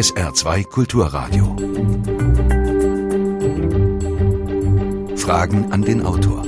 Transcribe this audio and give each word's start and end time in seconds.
SR2 0.00 0.64
Kulturradio. 0.64 1.44
Fragen 5.14 5.70
an 5.72 5.82
den 5.82 6.06
Autor. 6.06 6.42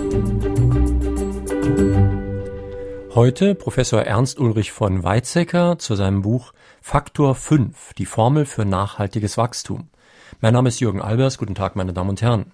Heute 3.15 3.55
Professor 3.55 4.01
Ernst 4.01 4.41
Ulrich 4.41 4.73
von 4.73 5.03
Weizsäcker 5.03 5.79
zu 5.79 5.97
seinem 5.97 6.23
Buch 6.23 6.55
Faktor 6.81 7.35
5, 7.35 7.93
die 7.93 8.07
Formel 8.07 8.47
für 8.47 8.65
nachhaltiges 8.65 9.37
Wachstum. 9.37 9.91
Mein 10.41 10.55
Name 10.55 10.71
ist 10.71 10.81
Jürgen 10.81 11.03
Albers. 11.03 11.37
Guten 11.37 11.55
Tag, 11.55 11.77
meine 11.77 11.93
Damen 11.93 12.09
und 12.09 12.23
Herren. 12.23 12.53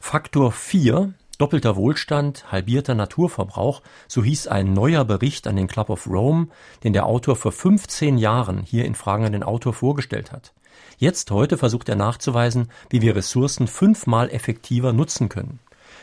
Faktor 0.00 0.50
4 0.50 1.14
Doppelter 1.40 1.74
Wohlstand, 1.74 2.52
halbierter 2.52 2.94
Naturverbrauch, 2.94 3.80
so 4.08 4.22
hieß 4.22 4.48
ein 4.48 4.74
neuer 4.74 5.06
Bericht 5.06 5.46
an 5.46 5.56
den 5.56 5.68
Club 5.68 5.88
of 5.88 6.06
Rome, 6.06 6.48
den 6.84 6.92
der 6.92 7.06
Autor 7.06 7.34
vor 7.34 7.50
15 7.50 8.18
Jahren 8.18 8.60
hier 8.62 8.84
in 8.84 8.94
Fragen 8.94 9.24
an 9.24 9.32
den 9.32 9.42
Autor 9.42 9.72
vorgestellt 9.72 10.32
hat. 10.32 10.52
Jetzt 10.98 11.30
heute 11.30 11.56
versucht 11.56 11.88
er 11.88 11.96
nachzuweisen, 11.96 12.68
wie 12.90 13.00
wir 13.00 13.16
Ressourcen 13.16 13.68
fünfmal 13.68 14.28
effektiver 14.28 14.92
nutzen 14.92 15.30
können. 15.30 15.60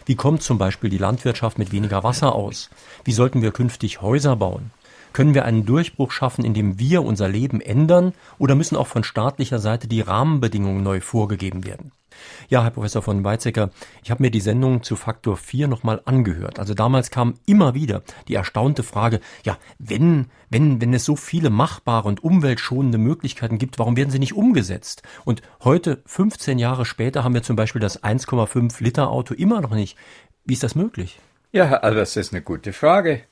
Wie 0.08 0.16
kommt 0.16 0.42
zum 0.42 0.58
Beispiel 0.58 0.90
die 0.90 0.98
Landwirtschaft 0.98 1.60
mit 1.60 1.72
weniger 1.72 2.04
Wasser 2.04 2.34
aus? 2.34 2.72
Wie 3.04 3.14
sollten 3.14 3.44
wir 3.44 3.52
künftig 3.52 4.02
Häuser 4.02 4.38
bauen? 4.38 4.72
Können 5.18 5.34
wir 5.34 5.46
einen 5.46 5.66
Durchbruch 5.66 6.12
schaffen, 6.12 6.46
indem 6.46 6.78
wir 6.78 7.02
unser 7.02 7.28
Leben 7.28 7.60
ändern, 7.60 8.14
oder 8.38 8.54
müssen 8.54 8.76
auch 8.76 8.86
von 8.86 9.04
staatlicher 9.04 9.58
Seite 9.58 9.88
die 9.88 10.02
Rahmenbedingungen 10.02 10.84
neu 10.84 11.02
vorgegeben 11.02 11.66
werden? 11.66 11.92
Ja, 12.50 12.62
Herr 12.62 12.70
Professor 12.70 13.02
von 13.02 13.24
Weizsäcker, 13.24 13.72
ich 14.04 14.12
habe 14.12 14.22
mir 14.22 14.30
die 14.30 14.42
Sendung 14.42 14.84
zu 14.84 14.96
Faktor 14.96 15.36
4 15.36 15.68
nochmal 15.68 16.04
angehört. 16.06 16.60
Also 16.60 16.76
damals 16.76 17.10
kam 17.10 17.34
immer 17.48 17.74
wieder 17.74 18.04
die 18.28 18.36
erstaunte 18.36 18.84
Frage, 18.84 19.20
ja, 19.44 19.58
wenn, 19.80 20.28
wenn, 20.52 20.82
wenn 20.82 20.94
es 20.94 21.06
so 21.06 21.16
viele 21.16 21.50
machbare 21.50 22.08
und 22.08 22.24
umweltschonende 22.24 23.00
Möglichkeiten 23.00 23.58
gibt, 23.58 23.80
warum 23.80 23.98
werden 23.98 24.12
sie 24.12 24.20
nicht 24.20 24.36
umgesetzt? 24.36 25.02
Und 25.26 25.42
heute, 25.64 26.04
15 26.06 26.60
Jahre 26.60 26.86
später, 26.86 27.24
haben 27.24 27.34
wir 27.34 27.42
zum 27.42 27.56
Beispiel 27.56 27.82
das 27.82 28.04
1,5 28.04 28.84
Liter 28.84 29.10
Auto 29.10 29.34
immer 29.34 29.62
noch 29.62 29.74
nicht. 29.74 29.98
Wie 30.46 30.54
ist 30.54 30.62
das 30.62 30.76
möglich? 30.76 31.20
Ja, 31.52 31.80
das 31.90 32.18
ist 32.18 32.34
eine 32.34 32.44
gute 32.44 32.72
Frage. 32.72 33.24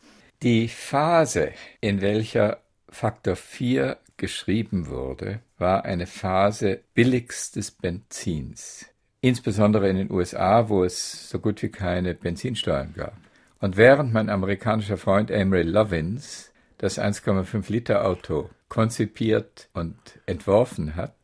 Die 0.43 0.67
Phase, 0.67 1.51
in 1.81 2.01
welcher 2.01 2.61
Faktor 2.89 3.35
4 3.35 3.97
geschrieben 4.17 4.87
wurde, 4.87 5.39
war 5.57 5.85
eine 5.85 6.07
Phase 6.07 6.81
billigstes 6.93 7.71
Benzins. 7.71 8.85
Insbesondere 9.21 9.89
in 9.89 9.95
den 9.95 10.11
USA, 10.11 10.69
wo 10.69 10.83
es 10.83 11.29
so 11.29 11.39
gut 11.39 11.61
wie 11.63 11.69
keine 11.69 12.13
Benzinsteuern 12.13 12.93
gab. 12.95 13.17
Und 13.59 13.77
während 13.77 14.13
mein 14.13 14.29
amerikanischer 14.29 14.97
Freund 14.97 15.31
Amory 15.31 15.63
Lovins 15.63 16.51
das 16.77 16.99
1,5 16.99 17.71
Liter 17.71 18.05
Auto 18.05 18.49
konzipiert 18.67 19.69
und 19.73 19.95
entworfen 20.25 20.95
hat, 20.95 21.15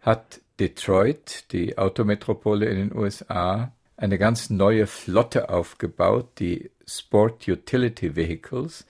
hat 0.00 0.40
Detroit, 0.60 1.52
die 1.52 1.78
Autometropole 1.78 2.66
in 2.66 2.76
den 2.76 2.96
USA, 2.96 3.72
eine 3.98 4.16
ganz 4.16 4.48
neue 4.48 4.86
Flotte 4.86 5.50
aufgebaut, 5.50 6.38
die 6.38 6.70
Sport 6.86 7.46
Utility 7.48 8.16
Vehicles, 8.16 8.86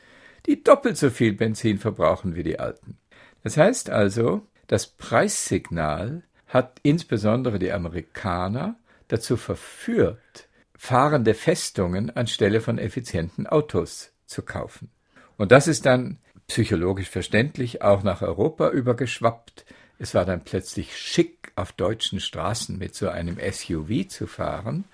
die 0.46 0.62
doppelt 0.62 0.96
so 0.96 1.10
viel 1.10 1.32
Benzin 1.32 1.78
verbrauchen 1.78 2.36
wie 2.36 2.42
die 2.42 2.60
alten. 2.60 2.98
Das 3.42 3.56
heißt 3.56 3.90
also, 3.90 4.46
das 4.66 4.86
Preissignal 4.86 6.22
hat 6.46 6.78
insbesondere 6.82 7.58
die 7.58 7.72
Amerikaner 7.72 8.76
dazu 9.08 9.36
verführt, 9.36 10.48
fahrende 10.76 11.34
Festungen 11.34 12.10
anstelle 12.10 12.60
von 12.60 12.78
effizienten 12.78 13.46
Autos 13.46 14.12
zu 14.26 14.42
kaufen. 14.42 14.90
Und 15.38 15.52
das 15.52 15.68
ist 15.68 15.86
dann 15.86 16.18
psychologisch 16.48 17.08
verständlich 17.08 17.82
auch 17.82 18.02
nach 18.02 18.22
Europa 18.22 18.70
übergeschwappt. 18.70 19.64
Es 19.98 20.14
war 20.14 20.24
dann 20.24 20.44
plötzlich 20.44 20.96
schick, 20.96 21.52
auf 21.56 21.72
deutschen 21.72 22.20
Straßen 22.20 22.78
mit 22.78 22.94
so 22.94 23.08
einem 23.08 23.38
SUV 23.38 24.06
zu 24.08 24.26
fahren. 24.26 24.84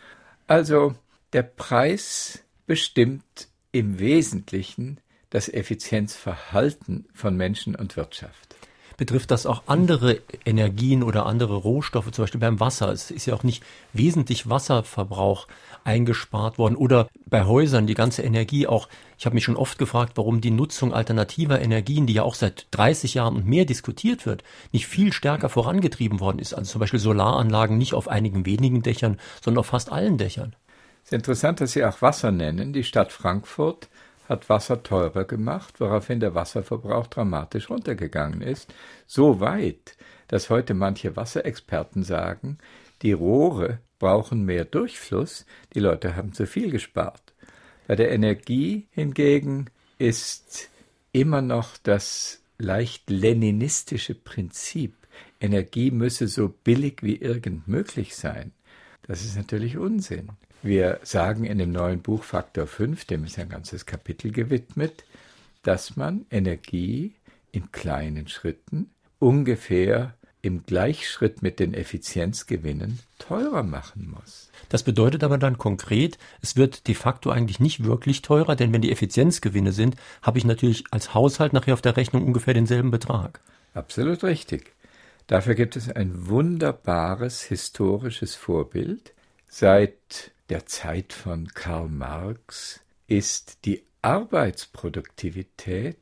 Also 0.46 0.94
der 1.32 1.42
Preis 1.42 2.42
bestimmt 2.66 3.48
im 3.70 3.98
Wesentlichen 3.98 4.98
das 5.30 5.48
Effizienzverhalten 5.48 7.06
von 7.12 7.36
Menschen 7.36 7.74
und 7.74 7.96
Wirtschaft. 7.96 8.53
Betrifft 8.96 9.30
das 9.30 9.46
auch 9.46 9.62
andere 9.66 10.20
Energien 10.44 11.02
oder 11.02 11.26
andere 11.26 11.56
Rohstoffe, 11.56 12.10
zum 12.12 12.22
Beispiel 12.22 12.40
beim 12.40 12.60
Wasser? 12.60 12.92
Es 12.92 13.10
ist 13.10 13.26
ja 13.26 13.34
auch 13.34 13.42
nicht 13.42 13.62
wesentlich 13.92 14.48
Wasserverbrauch 14.48 15.48
eingespart 15.84 16.58
worden 16.58 16.76
oder 16.76 17.08
bei 17.26 17.44
Häusern 17.44 17.86
die 17.86 17.94
ganze 17.94 18.22
Energie 18.22 18.66
auch. 18.66 18.88
Ich 19.18 19.26
habe 19.26 19.34
mich 19.34 19.44
schon 19.44 19.56
oft 19.56 19.78
gefragt, 19.78 20.12
warum 20.16 20.40
die 20.40 20.50
Nutzung 20.50 20.94
alternativer 20.94 21.60
Energien, 21.60 22.06
die 22.06 22.14
ja 22.14 22.22
auch 22.22 22.34
seit 22.34 22.66
30 22.70 23.14
Jahren 23.14 23.36
und 23.36 23.46
mehr 23.46 23.64
diskutiert 23.64 24.26
wird, 24.26 24.44
nicht 24.72 24.86
viel 24.86 25.12
stärker 25.12 25.48
vorangetrieben 25.48 26.20
worden 26.20 26.38
ist. 26.38 26.54
Also 26.54 26.72
zum 26.72 26.80
Beispiel 26.80 27.00
Solaranlagen 27.00 27.76
nicht 27.76 27.94
auf 27.94 28.08
einigen 28.08 28.46
wenigen 28.46 28.82
Dächern, 28.82 29.18
sondern 29.42 29.60
auf 29.60 29.66
fast 29.66 29.90
allen 29.90 30.18
Dächern. 30.18 30.54
Es 31.02 31.10
ist 31.10 31.14
interessant, 31.14 31.60
dass 31.60 31.72
Sie 31.72 31.84
auch 31.84 32.00
Wasser 32.00 32.30
nennen. 32.30 32.72
Die 32.72 32.84
Stadt 32.84 33.12
Frankfurt 33.12 33.88
hat 34.28 34.48
Wasser 34.48 34.82
teurer 34.82 35.24
gemacht, 35.24 35.80
woraufhin 35.80 36.20
der 36.20 36.34
Wasserverbrauch 36.34 37.06
dramatisch 37.06 37.70
runtergegangen 37.70 38.40
ist. 38.40 38.72
So 39.06 39.40
weit, 39.40 39.96
dass 40.28 40.50
heute 40.50 40.74
manche 40.74 41.16
Wasserexperten 41.16 42.02
sagen, 42.02 42.58
die 43.02 43.12
Rohre 43.12 43.78
brauchen 43.98 44.44
mehr 44.44 44.64
Durchfluss, 44.64 45.46
die 45.74 45.80
Leute 45.80 46.16
haben 46.16 46.32
zu 46.32 46.46
viel 46.46 46.70
gespart. 46.70 47.34
Bei 47.86 47.96
der 47.96 48.10
Energie 48.10 48.86
hingegen 48.90 49.70
ist 49.98 50.70
immer 51.12 51.42
noch 51.42 51.76
das 51.82 52.40
leicht 52.58 53.10
leninistische 53.10 54.14
Prinzip, 54.14 54.94
Energie 55.40 55.90
müsse 55.90 56.28
so 56.28 56.48
billig 56.48 57.02
wie 57.02 57.16
irgend 57.16 57.68
möglich 57.68 58.16
sein. 58.16 58.52
Das 59.06 59.24
ist 59.24 59.36
natürlich 59.36 59.76
Unsinn. 59.76 60.30
Wir 60.64 61.00
sagen 61.02 61.44
in 61.44 61.58
dem 61.58 61.72
neuen 61.72 62.00
Buch 62.00 62.24
Faktor 62.24 62.66
5, 62.66 63.04
dem 63.04 63.24
ist 63.24 63.38
ein 63.38 63.50
ganzes 63.50 63.84
Kapitel 63.84 64.32
gewidmet, 64.32 65.04
dass 65.62 65.94
man 65.96 66.24
Energie 66.30 67.12
in 67.52 67.70
kleinen 67.70 68.28
Schritten 68.28 68.88
ungefähr 69.18 70.14
im 70.40 70.64
Gleichschritt 70.64 71.42
mit 71.42 71.60
den 71.60 71.74
Effizienzgewinnen 71.74 73.00
teurer 73.18 73.62
machen 73.62 74.10
muss. 74.18 74.50
Das 74.70 74.84
bedeutet 74.84 75.22
aber 75.22 75.36
dann 75.36 75.58
konkret, 75.58 76.16
es 76.40 76.56
wird 76.56 76.88
de 76.88 76.94
facto 76.94 77.28
eigentlich 77.28 77.60
nicht 77.60 77.84
wirklich 77.84 78.22
teurer, 78.22 78.56
denn 78.56 78.72
wenn 78.72 78.80
die 78.80 78.90
Effizienzgewinne 78.90 79.72
sind, 79.72 79.96
habe 80.22 80.38
ich 80.38 80.46
natürlich 80.46 80.84
als 80.90 81.12
Haushalt 81.12 81.52
nachher 81.52 81.74
auf 81.74 81.82
der 81.82 81.98
Rechnung 81.98 82.24
ungefähr 82.24 82.54
denselben 82.54 82.90
Betrag. 82.90 83.40
Absolut 83.74 84.24
richtig. 84.24 84.72
Dafür 85.26 85.56
gibt 85.56 85.76
es 85.76 85.90
ein 85.90 86.26
wunderbares 86.26 87.42
historisches 87.42 88.34
Vorbild. 88.34 89.12
Seit 89.46 90.32
der 90.48 90.66
Zeit 90.66 91.12
von 91.12 91.48
Karl 91.48 91.88
Marx 91.88 92.80
ist 93.06 93.64
die 93.64 93.82
Arbeitsproduktivität 94.02 95.96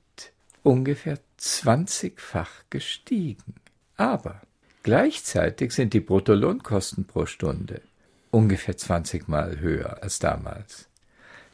ungefähr 0.62 1.18
zwanzigfach 1.36 2.50
gestiegen. 2.70 3.54
Aber 3.96 4.40
gleichzeitig 4.82 5.72
sind 5.72 5.94
die 5.94 6.00
Bruttolohnkosten 6.00 7.04
pro 7.04 7.26
Stunde 7.26 7.82
ungefähr 8.30 8.76
zwanzigmal 8.76 9.60
höher 9.60 10.02
als 10.02 10.18
damals. 10.18 10.88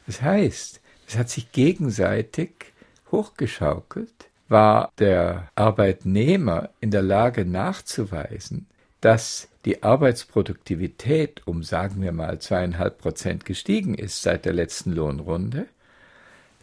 Das 0.06 0.22
heißt, 0.22 0.80
es 1.06 1.16
hat 1.18 1.28
sich 1.28 1.52
gegenseitig 1.52 2.72
hochgeschaukelt, 3.10 4.30
war 4.48 4.92
der 4.98 5.50
Arbeitnehmer 5.54 6.70
in 6.80 6.90
der 6.90 7.02
Lage 7.02 7.44
nachzuweisen, 7.44 8.66
dass 9.00 9.48
die 9.68 9.82
Arbeitsproduktivität 9.82 11.42
um, 11.44 11.62
sagen 11.62 12.00
wir 12.00 12.12
mal, 12.12 12.38
zweieinhalb 12.38 12.96
Prozent 12.96 13.44
gestiegen 13.44 13.94
ist 13.94 14.22
seit 14.22 14.46
der 14.46 14.54
letzten 14.54 14.92
Lohnrunde, 14.92 15.66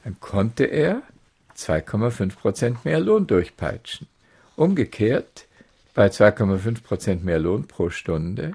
dann 0.04 0.20
konnte 0.20 0.64
er 0.64 1.04
2,5 1.56 2.36
Prozent 2.36 2.84
mehr 2.84 3.00
Lohn 3.00 3.28
durchpeitschen. 3.28 4.08
Umgekehrt, 4.56 5.46
bei 5.94 6.08
2,5 6.08 6.82
Prozent 6.82 7.24
mehr 7.24 7.38
Lohn 7.38 7.68
pro 7.68 7.92
Stunde 7.92 8.54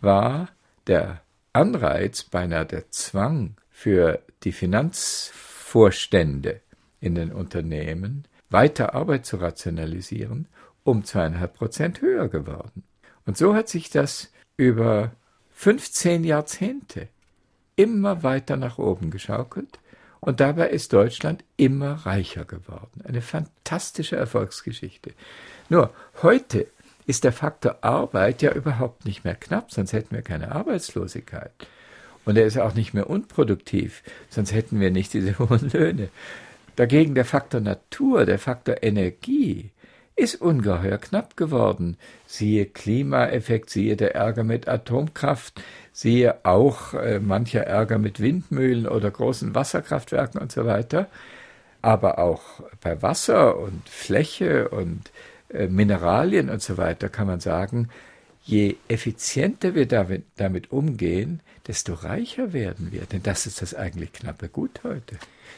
war 0.00 0.48
der 0.88 1.20
Anreiz, 1.52 2.24
beinahe 2.24 2.66
der 2.66 2.90
Zwang 2.90 3.54
für 3.70 4.20
die 4.42 4.50
Finanzvorstände 4.50 6.60
in 6.98 7.14
den 7.14 7.30
Unternehmen, 7.30 8.24
weiter 8.50 8.96
Arbeit 8.96 9.26
zu 9.26 9.36
rationalisieren, 9.36 10.48
um 10.82 11.04
zweieinhalb 11.04 11.54
Prozent 11.54 12.00
höher 12.00 12.26
geworden. 12.26 12.82
Und 13.26 13.36
so 13.36 13.54
hat 13.54 13.68
sich 13.68 13.90
das 13.90 14.30
über 14.56 15.12
15 15.54 16.24
Jahrzehnte 16.24 17.08
immer 17.76 18.22
weiter 18.22 18.56
nach 18.56 18.78
oben 18.78 19.10
geschaukelt 19.10 19.78
und 20.20 20.40
dabei 20.40 20.70
ist 20.70 20.92
Deutschland 20.92 21.44
immer 21.56 21.92
reicher 22.06 22.44
geworden. 22.44 23.02
Eine 23.04 23.20
fantastische 23.20 24.16
Erfolgsgeschichte. 24.16 25.12
Nur 25.68 25.92
heute 26.22 26.66
ist 27.06 27.24
der 27.24 27.32
Faktor 27.32 27.78
Arbeit 27.82 28.42
ja 28.42 28.52
überhaupt 28.52 29.04
nicht 29.04 29.24
mehr 29.24 29.34
knapp, 29.34 29.72
sonst 29.72 29.92
hätten 29.92 30.14
wir 30.14 30.22
keine 30.22 30.52
Arbeitslosigkeit. 30.52 31.52
Und 32.24 32.36
er 32.36 32.46
ist 32.46 32.58
auch 32.58 32.74
nicht 32.74 32.92
mehr 32.92 33.08
unproduktiv, 33.08 34.02
sonst 34.28 34.52
hätten 34.52 34.80
wir 34.80 34.90
nicht 34.90 35.14
diese 35.14 35.38
hohen 35.38 35.70
Löhne. 35.70 36.08
Dagegen 36.74 37.14
der 37.14 37.24
Faktor 37.24 37.60
Natur, 37.60 38.26
der 38.26 38.38
Faktor 38.38 38.82
Energie, 38.82 39.70
ist 40.16 40.40
ungeheuer 40.40 40.98
knapp 40.98 41.36
geworden. 41.36 41.98
Siehe 42.26 42.64
Klimaeffekt, 42.64 43.70
siehe 43.70 43.96
der 43.96 44.14
Ärger 44.14 44.44
mit 44.44 44.66
Atomkraft, 44.66 45.62
siehe 45.92 46.44
auch 46.44 46.94
äh, 46.94 47.20
mancher 47.20 47.62
Ärger 47.64 47.98
mit 47.98 48.20
Windmühlen 48.20 48.88
oder 48.88 49.10
großen 49.10 49.54
Wasserkraftwerken 49.54 50.40
und 50.40 50.50
so 50.50 50.64
weiter. 50.64 51.08
Aber 51.82 52.18
auch 52.18 52.42
bei 52.80 53.00
Wasser 53.02 53.58
und 53.58 53.88
Fläche 53.88 54.70
und 54.70 55.10
äh, 55.50 55.68
Mineralien 55.68 56.48
und 56.48 56.62
so 56.62 56.78
weiter 56.78 57.10
kann 57.10 57.26
man 57.26 57.40
sagen, 57.40 57.88
je 58.42 58.76
effizienter 58.88 59.74
wir 59.74 59.86
damit, 59.86 60.24
damit 60.36 60.72
umgehen, 60.72 61.40
desto 61.66 61.92
reicher 61.92 62.52
werden 62.52 62.90
wir. 62.90 63.02
Denn 63.02 63.22
das 63.22 63.46
ist 63.46 63.60
das 63.60 63.74
eigentlich 63.74 64.12
knappe 64.12 64.48
Gut 64.48 64.80
heute. 64.82 65.16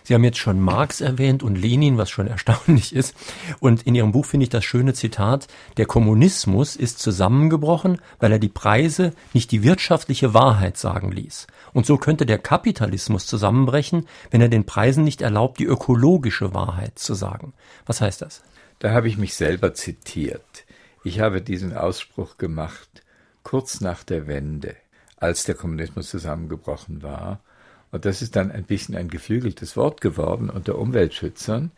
Sie 0.08 0.14
haben 0.14 0.24
jetzt 0.24 0.38
schon 0.38 0.58
Marx 0.58 1.02
erwähnt 1.02 1.42
und 1.42 1.56
Lenin, 1.56 1.98
was 1.98 2.08
schon 2.08 2.26
erstaunlich 2.28 2.94
ist. 2.94 3.14
Und 3.60 3.82
in 3.82 3.94
Ihrem 3.94 4.12
Buch 4.12 4.24
finde 4.24 4.44
ich 4.44 4.48
das 4.48 4.64
schöne 4.64 4.94
Zitat, 4.94 5.48
der 5.76 5.84
Kommunismus 5.84 6.76
ist 6.76 6.98
zusammengebrochen, 6.98 8.00
weil 8.18 8.32
er 8.32 8.38
die 8.38 8.48
Preise 8.48 9.12
nicht 9.34 9.52
die 9.52 9.62
wirtschaftliche 9.62 10.32
Wahrheit 10.32 10.78
sagen 10.78 11.12
ließ. 11.12 11.46
Und 11.74 11.84
so 11.84 11.98
könnte 11.98 12.24
der 12.24 12.38
Kapitalismus 12.38 13.26
zusammenbrechen, 13.26 14.08
wenn 14.30 14.40
er 14.40 14.48
den 14.48 14.64
Preisen 14.64 15.04
nicht 15.04 15.20
erlaubt, 15.20 15.58
die 15.58 15.66
ökologische 15.66 16.54
Wahrheit 16.54 16.98
zu 16.98 17.12
sagen. 17.12 17.52
Was 17.84 18.00
heißt 18.00 18.22
das? 18.22 18.42
Da 18.78 18.92
habe 18.92 19.08
ich 19.08 19.18
mich 19.18 19.34
selber 19.34 19.74
zitiert. 19.74 20.64
Ich 21.04 21.20
habe 21.20 21.42
diesen 21.42 21.76
Ausspruch 21.76 22.38
gemacht 22.38 23.02
kurz 23.42 23.82
nach 23.82 24.04
der 24.04 24.26
Wende, 24.26 24.74
als 25.18 25.44
der 25.44 25.54
Kommunismus 25.54 26.08
zusammengebrochen 26.08 27.02
war. 27.02 27.42
Und 27.90 28.04
das 28.04 28.22
ist 28.22 28.36
dann 28.36 28.50
ein 28.50 28.64
bisschen 28.64 28.96
ein 28.96 29.08
geflügeltes 29.08 29.76
Wort 29.76 30.00
geworden 30.00 30.50
unter 30.50 30.78
Umweltschützern. 30.78 31.70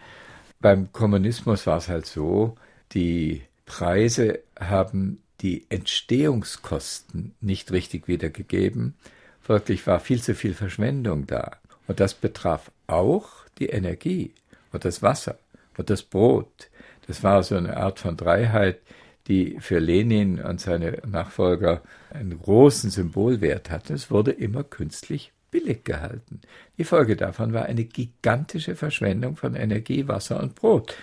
Beim 0.61 0.93
Kommunismus 0.93 1.67
war 1.67 1.79
es 1.79 1.89
halt 1.89 2.07
so, 2.07 2.57
die 2.93 3.43
Preise 3.67 4.41
haben 4.59 5.23
die 5.41 5.65
Entstehungskosten 5.69 7.35
nicht 7.41 7.73
richtig 7.73 8.09
wiedergegeben. 8.09 8.95
Folglich 9.41 9.87
war 9.87 10.01
viel 10.01 10.21
zu 10.21 10.35
viel 10.35 10.55
Verschwendung 10.55 11.27
da. 11.27 11.53
Und 11.87 12.01
das 12.01 12.15
betraf 12.15 12.71
auch 12.87 13.29
die 13.59 13.69
Energie 13.69 14.33
und 14.73 14.85
das 14.85 15.03
Wasser 15.03 15.39
und 15.77 15.91
das 15.91 16.03
Brot. 16.03 16.69
Das 17.07 17.23
war 17.23 17.43
so 17.43 17.57
eine 17.57 17.77
Art 17.77 17.99
von 17.99 18.17
Dreiheit, 18.17 18.81
die 19.29 19.59
für 19.61 19.79
Lenin 19.79 20.41
und 20.41 20.61
seine 20.61 21.01
Nachfolger 21.07 21.83
einen 22.11 22.41
großen 22.41 22.91
Symbolwert 22.91 23.71
hatte. 23.71 23.95
Es 23.95 24.11
wurde 24.11 24.33
immer 24.33 24.65
künstlich 24.65 25.33
billig 25.51 25.85
gehalten. 25.85 26.41
Die 26.79 26.85
Folge 26.85 27.17
davon 27.17 27.53
war 27.53 27.67
eine 27.67 27.85
gigantische 27.85 28.77
Verschwendung 28.77 29.37
von 29.37 29.55
Energie, 29.55 30.09
Wasser 30.09 30.41
und 30.41 30.55
Brot. 30.55 30.95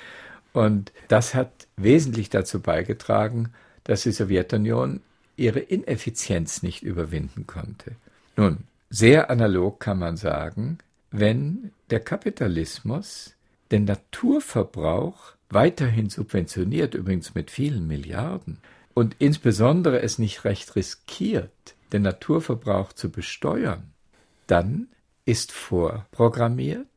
Und 0.54 0.92
das 1.08 1.36
hat 1.36 1.68
wesentlich 1.76 2.30
dazu 2.30 2.62
beigetragen, 2.62 3.54
dass 3.84 4.04
die 4.04 4.12
Sowjetunion 4.12 5.02
ihre 5.36 5.60
Ineffizienz 5.60 6.64
nicht 6.64 6.82
überwinden 6.84 7.46
konnte. 7.48 7.92
Nun, 8.36 8.64
sehr 8.90 9.30
analog 9.30 9.80
kann 9.80 10.00
man 10.00 10.18
sagen, 10.18 10.80
wenn 11.12 11.72
der 11.90 12.00
Kapitalismus 12.00 13.36
den 13.72 13.86
Naturverbrauch 13.86 15.34
weiterhin 15.50 16.10
subventioniert, 16.10 16.96
übrigens 16.96 17.36
mit 17.36 17.52
vielen 17.52 17.88
Milliarden, 17.88 18.58
und 18.94 19.16
insbesondere 19.20 20.02
es 20.02 20.18
nicht 20.18 20.44
recht 20.44 20.76
riskiert, 20.76 21.52
den 21.94 22.02
Naturverbrauch 22.02 22.94
zu 22.94 23.10
besteuern, 23.10 23.92
dann 24.48 24.88
ist 25.26 25.52
vorprogrammiert, 25.52 26.88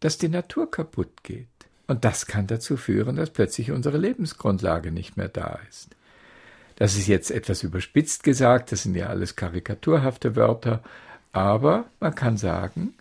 dass 0.00 0.18
die 0.18 0.28
Natur 0.28 0.70
kaputt 0.70 1.22
geht. 1.22 1.46
Und 1.86 2.04
das 2.04 2.26
kann 2.26 2.46
dazu 2.46 2.76
führen, 2.76 3.16
dass 3.16 3.30
plötzlich 3.30 3.70
unsere 3.70 3.96
Lebensgrundlage 3.96 4.92
nicht 4.92 5.16
mehr 5.16 5.28
da 5.28 5.58
ist. 5.68 5.96
Das 6.76 6.96
ist 6.96 7.08
jetzt 7.08 7.30
etwas 7.30 7.62
überspitzt 7.62 8.22
gesagt, 8.22 8.70
das 8.70 8.84
sind 8.84 8.94
ja 8.94 9.08
alles 9.08 9.34
karikaturhafte 9.34 10.36
Wörter, 10.36 10.82
aber 11.32 11.86
man 11.98 12.14
kann 12.14 12.36
sagen, 12.36 12.94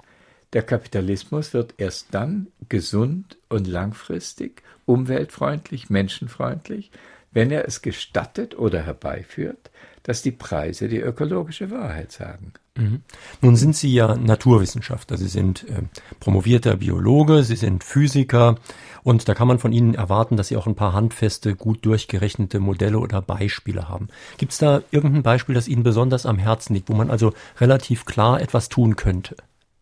der 0.54 0.64
Kapitalismus 0.64 1.54
wird 1.54 1.76
erst 1.78 2.08
dann 2.12 2.48
gesund 2.70 3.38
und 3.50 3.68
langfristig, 3.68 4.64
umweltfreundlich, 4.86 5.90
menschenfreundlich, 5.90 6.90
wenn 7.32 7.52
er 7.52 7.68
es 7.68 7.82
gestattet 7.82 8.58
oder 8.58 8.82
herbeiführt, 8.82 9.70
dass 10.04 10.22
die 10.22 10.32
Preise 10.32 10.88
die 10.88 11.02
ökologische 11.02 11.70
Wahrheit 11.70 12.12
sagen. 12.12 12.54
Mhm. 12.78 13.02
Nun 13.42 13.56
sind 13.56 13.76
Sie 13.76 13.94
ja 13.94 14.16
Naturwissenschaftler, 14.16 15.18
Sie 15.18 15.28
sind 15.28 15.68
äh, 15.70 15.84
promovierter 16.20 16.78
Biologe, 16.78 17.44
Sie 17.44 17.56
sind 17.56 17.84
Physiker 17.84 18.56
und 19.04 19.28
da 19.28 19.34
kann 19.34 19.48
man 19.48 19.60
von 19.60 19.72
Ihnen 19.72 19.96
erwarten, 19.96 20.38
dass 20.38 20.50
Sie 20.50 20.58
auch 20.58 20.68
ein 20.68 20.76
paar 20.76 20.94
handfeste, 20.94 21.56
gut 21.56 21.86
durchgerechnete 21.86 22.60
Modelle 22.60 23.00
oder 23.00 23.22
Beispiele 23.22 23.90
haben. 23.90 24.10
Gibt 24.38 24.52
es 24.52 24.60
da 24.60 24.82
irgendein 24.92 25.24
Beispiel, 25.24 25.56
das 25.56 25.68
Ihnen 25.68 25.84
besonders 25.84 26.26
am 26.26 26.38
Herzen 26.38 26.74
liegt, 26.74 26.90
wo 26.90 26.94
man 26.94 27.10
also 27.10 27.34
relativ 27.60 28.06
klar 28.06 28.42
etwas 28.42 28.70
tun 28.70 28.96
könnte? 28.96 29.36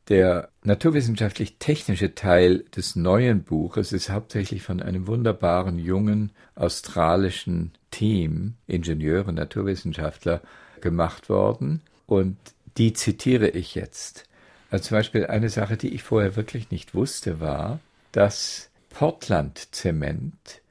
Der 0.09 0.49
naturwissenschaftlich-technische 0.63 2.13
Teil 2.13 2.65
des 2.75 2.95
neuen 2.95 3.43
Buches 3.43 3.91
ist 3.91 4.11
hauptsächlich 4.11 4.61
von 4.61 4.79
einem 4.79 5.07
wunderbaren 5.07 5.79
jungen 5.79 6.31
australischen 6.53 7.71
Team, 7.89 8.53
Ingenieure, 8.67 9.33
Naturwissenschaftler, 9.33 10.41
gemacht 10.81 11.29
worden. 11.29 11.81
Und 12.05 12.37
die 12.77 12.93
zitiere 12.93 13.49
ich 13.49 13.75
jetzt. 13.75 14.25
Also 14.69 14.89
zum 14.89 14.97
Beispiel 14.97 15.27
eine 15.27 15.49
Sache, 15.49 15.77
die 15.77 15.93
ich 15.93 16.03
vorher 16.03 16.35
wirklich 16.35 16.71
nicht 16.71 16.93
wusste, 16.95 17.39
war, 17.39 17.79
dass 18.11 18.69
Portland-Zement, 18.89 20.61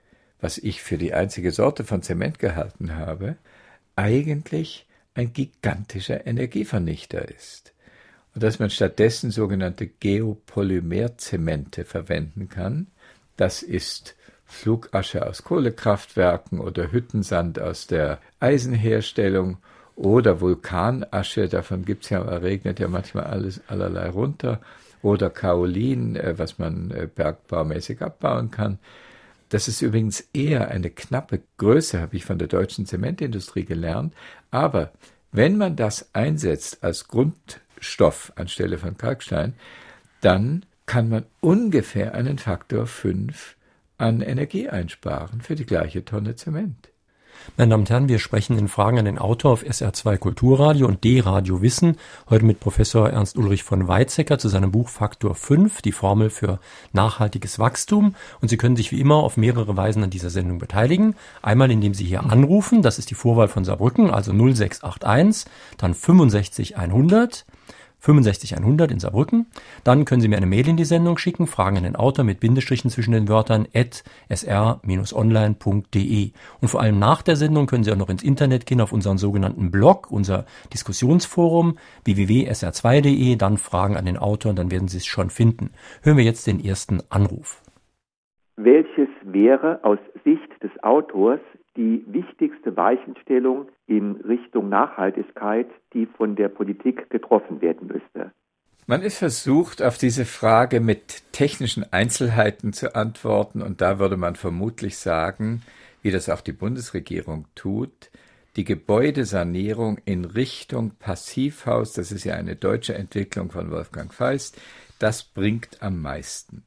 was 0.41 0.59
ich 0.59 0.83
für 0.83 0.99
die 0.99 1.15
einzige 1.15 1.53
Sorte 1.53 1.85
von 1.85 2.03
Zement 2.03 2.39
gehalten 2.39 2.97
habe, 2.97 3.37
eigentlich 3.97 4.87
ein 5.15 5.33
gigantischer 5.33 6.27
Energievernichter 6.27 7.29
ist 7.29 7.75
und 8.35 8.43
dass 8.43 8.59
man 8.59 8.71
stattdessen 8.71 9.31
sogenannte 9.31 9.87
Geopolymerzemente 9.87 11.85
verwenden 11.85 12.49
kann. 12.49 12.89
Das 13.37 13.63
ist 13.63 14.17
Flugasche 14.45 15.27
aus 15.27 15.45
Kohlekraftwerken 15.45 16.61
oder 16.61 16.93
Hüttensand 16.93 17.59
aus 17.61 17.87
der 17.87 18.19
Eisenherstellung 18.41 19.59
oder 19.97 20.41
Vulkanasche, 20.41 21.49
davon 21.49 21.85
gibt's 21.85 22.11
ja, 22.11 22.21
regnet 22.21 22.81
ja 22.81 22.89
manchmal 22.89 23.25
alles 23.25 23.61
allerlei 23.69 24.09
runter, 24.09 24.61
oder 25.03 25.31
Kaolin, 25.31 26.17
äh, 26.17 26.39
was 26.39 26.59
man 26.59 26.91
äh, 26.91 27.07
bergbaumäßig 27.13 28.01
abbauen 28.03 28.51
kann. 28.51 28.79
Das 29.51 29.69
ist 29.69 29.83
übrigens 29.83 30.21
eher 30.33 30.69
eine 30.69 30.91
knappe 30.91 31.43
Größe, 31.59 32.01
habe 32.01 32.17
ich 32.17 32.25
von 32.25 32.39
der 32.39 32.49
deutschen 32.49 32.87
Zementindustrie 32.87 33.65
gelernt. 33.65 34.15
Aber 34.51 34.91
wenn 35.31 35.57
man 35.59 35.77
das 35.77 36.09
einsetzt 36.15 36.83
als 36.83 37.07
Grund 37.07 37.61
Stoff 37.79 38.33
anstelle 38.37 38.79
von 38.79 38.97
Kalkstein, 38.97 39.55
dann 40.23 40.65
kann 40.87 41.09
man 41.09 41.27
ungefähr 41.41 42.15
einen 42.15 42.39
Faktor 42.39 42.87
5 42.87 43.57
an 43.99 44.23
Energie 44.23 44.69
einsparen 44.69 45.41
für 45.41 45.55
die 45.55 45.67
gleiche 45.67 46.05
Tonne 46.05 46.35
Zement. 46.35 46.89
Meine 47.57 47.71
Damen 47.71 47.83
und 47.83 47.91
Herren, 47.91 48.09
wir 48.09 48.19
sprechen 48.19 48.59
in 48.59 48.69
Fragen 48.69 48.99
an 48.99 49.05
den 49.05 49.19
Autor 49.19 49.53
auf 49.53 49.63
SR2 49.63 50.19
Kulturradio 50.19 50.87
und 50.87 51.05
D-Radio 51.05 51.63
Wissen. 51.63 51.97
Heute 52.29 52.45
mit 52.45 52.61
Professor 52.61 53.09
Ernst 53.11 53.37
Ulrich 53.37 53.63
von 53.63 53.87
Weizsäcker 53.87 54.39
zu 54.39 54.49
seinem 54.49 54.73
Buch 54.73 54.89
Faktor 54.89 55.35
5, 55.35 55.83
die 55.83 55.93
Formel 55.93 56.31
für 56.31 56.59
nachhaltiges 56.93 57.59
Wachstum. 57.59 58.15
Und 58.41 58.49
Sie 58.49 58.57
können 58.57 58.77
sich 58.77 58.93
wie 58.93 59.01
immer 59.01 59.17
auf 59.17 59.37
mehrere 59.37 59.77
Weisen 59.77 60.03
an 60.03 60.11
dieser 60.11 60.31
Sendung 60.31 60.59
beteiligen. 60.59 61.15
Einmal, 61.43 61.71
indem 61.71 61.95
Sie 61.95 62.05
hier 62.05 62.25
anrufen, 62.25 62.83
das 62.83 62.99
ist 62.99 63.11
die 63.11 63.15
Vorwahl 63.15 63.49
von 63.49 63.65
Saarbrücken, 63.65 64.11
also 64.11 64.33
0681, 64.33 65.51
dann 65.79 65.95
65 65.95 66.77
100. 66.77 67.45
65100 68.05 68.91
in 68.91 68.99
Saarbrücken. 69.01 69.47
Dann 69.83 70.05
können 70.05 70.21
Sie 70.21 70.29
mir 70.29 70.37
eine 70.37 70.45
Mail 70.47 70.69
in 70.69 70.77
die 70.77 70.85
Sendung 70.85 71.17
schicken, 71.17 71.47
Fragen 71.47 71.79
an 71.79 71.85
den 71.85 71.97
Autor 71.97 72.25
mit 72.25 72.41
Bindestrichen 72.41 72.91
zwischen 72.91 73.13
den 73.13 73.29
Wörtern 73.29 73.67
at 73.75 74.05
sr-online.de. 74.29 74.73
Und 76.61 76.69
vor 76.69 76.81
allem 76.81 76.99
nach 76.99 77.23
der 77.23 77.37
Sendung 77.37 77.67
können 77.67 77.85
Sie 77.85 77.93
auch 77.93 77.97
noch 77.97 78.11
ins 78.11 78.23
Internet 78.23 78.67
gehen 78.67 78.83
auf 78.83 78.93
unseren 78.93 79.17
sogenannten 79.17 79.71
Blog, 79.71 80.11
unser 80.11 80.45
Diskussionsforum 80.73 81.79
www.sr2.de, 82.05 83.37
dann 83.37 83.57
Fragen 83.57 83.97
an 83.97 84.05
den 84.05 84.19
Autor 84.19 84.51
und 84.51 84.59
dann 84.59 84.71
werden 84.71 84.89
Sie 84.89 84.99
es 84.99 85.07
schon 85.07 85.31
finden. 85.31 85.71
Hören 86.03 86.19
wir 86.19 86.25
jetzt 86.25 86.47
den 86.47 86.63
ersten 86.63 87.01
Anruf. 87.09 87.63
Welches 88.57 89.09
wäre 89.23 89.81
aus 89.83 89.99
Sicht 90.25 90.63
des 90.63 90.71
Autors 90.83 91.41
die 91.77 92.05
wichtigste 92.07 92.77
Weichenstellung 92.77 93.69
in 93.87 94.17
Richtung 94.17 94.69
Nachhaltigkeit, 94.69 95.69
die 95.93 96.07
von 96.07 96.37
der 96.37 96.49
Politik 96.49 97.11
getroffen 97.11 97.61
werden 97.61 97.89
müsste? 97.89 98.33
Man 98.87 99.01
ist 99.01 99.19
versucht, 99.19 99.83
auf 99.83 99.97
diese 99.97 100.27
Frage 100.27 100.81
mit 100.81 101.23
technischen 101.33 101.91
Einzelheiten 101.91 102.73
zu 102.75 102.95
antworten, 102.95 103.63
und 103.63 103.81
da 103.81 103.99
würde 103.99 104.19
man 104.19 104.37
vermutlich 104.37 104.99
sagen, 104.99 105.63
wie 106.03 106.11
das 106.11 106.29
auch 106.29 106.43
die 106.43 106.53
Bundesregierung 106.53 107.47
tut, 107.55 108.11
die 108.57 108.65
Gebäudesanierung 108.65 109.99
in 110.05 110.27
Richtung 110.27 110.93
Passivhaus, 110.99 111.95
das 111.95 112.13
ist 112.13 112.25
ja 112.25 112.35
eine 112.35 112.57
deutsche 112.57 112.95
Entwicklung 112.95 113.51
von 113.51 113.71
Wolfgang 113.71 114.13
Feist, 114.13 114.61
das 114.99 115.25
bringt 115.25 115.83
am 115.83 116.03
meisten. 116.03 116.63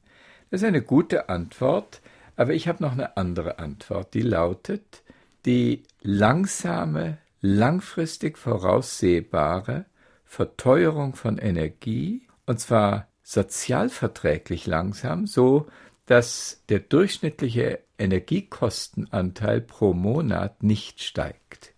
Das 0.50 0.62
ist 0.62 0.66
eine 0.66 0.82
gute 0.82 1.28
Antwort, 1.28 2.00
Aber 2.38 2.54
ich 2.54 2.68
habe 2.68 2.84
noch 2.84 2.92
eine 2.92 3.16
andere 3.16 3.58
Antwort, 3.58 4.14
die 4.14 4.22
lautet, 4.22 5.02
die 5.44 5.82
langsame, 6.02 7.18
langfristig 7.40 8.38
voraussehbare 8.38 9.86
Verteuerung 10.24 11.16
von 11.16 11.38
Energie, 11.38 12.28
und 12.46 12.60
zwar 12.60 13.08
sozialverträglich 13.24 14.68
langsam, 14.68 15.26
so 15.26 15.66
dass 16.06 16.62
der 16.68 16.78
durchschnittliche 16.78 17.80
Energiekostenanteil 17.98 19.60
pro 19.60 19.92
Monat 19.92 20.62
nicht 20.62 21.02
steigt. 21.02 21.74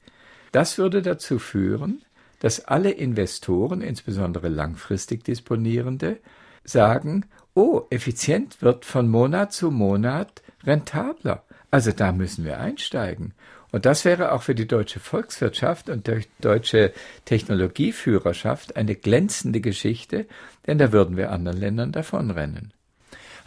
Das 0.52 0.76
würde 0.76 1.00
dazu 1.00 1.38
führen, 1.38 2.02
dass 2.38 2.66
alle 2.66 2.90
Investoren, 2.90 3.80
insbesondere 3.80 4.50
langfristig 4.50 5.24
Disponierende, 5.24 6.18
sagen, 6.64 7.24
oh, 7.54 7.86
effizient 7.88 8.60
wird 8.60 8.84
von 8.84 9.08
Monat 9.08 9.54
zu 9.54 9.70
Monat 9.70 10.42
rentabler. 10.64 11.44
Also 11.70 11.92
da 11.92 12.12
müssen 12.12 12.44
wir 12.44 12.58
einsteigen. 12.58 13.34
Und 13.72 13.86
das 13.86 14.04
wäre 14.04 14.32
auch 14.32 14.42
für 14.42 14.54
die 14.54 14.66
deutsche 14.66 14.98
Volkswirtschaft 14.98 15.88
und 15.88 16.08
die 16.08 16.26
deutsche 16.40 16.92
Technologieführerschaft 17.24 18.76
eine 18.76 18.96
glänzende 18.96 19.60
Geschichte, 19.60 20.26
denn 20.66 20.78
da 20.78 20.92
würden 20.92 21.16
wir 21.16 21.30
anderen 21.30 21.58
Ländern 21.58 21.92
davonrennen. 21.92 22.72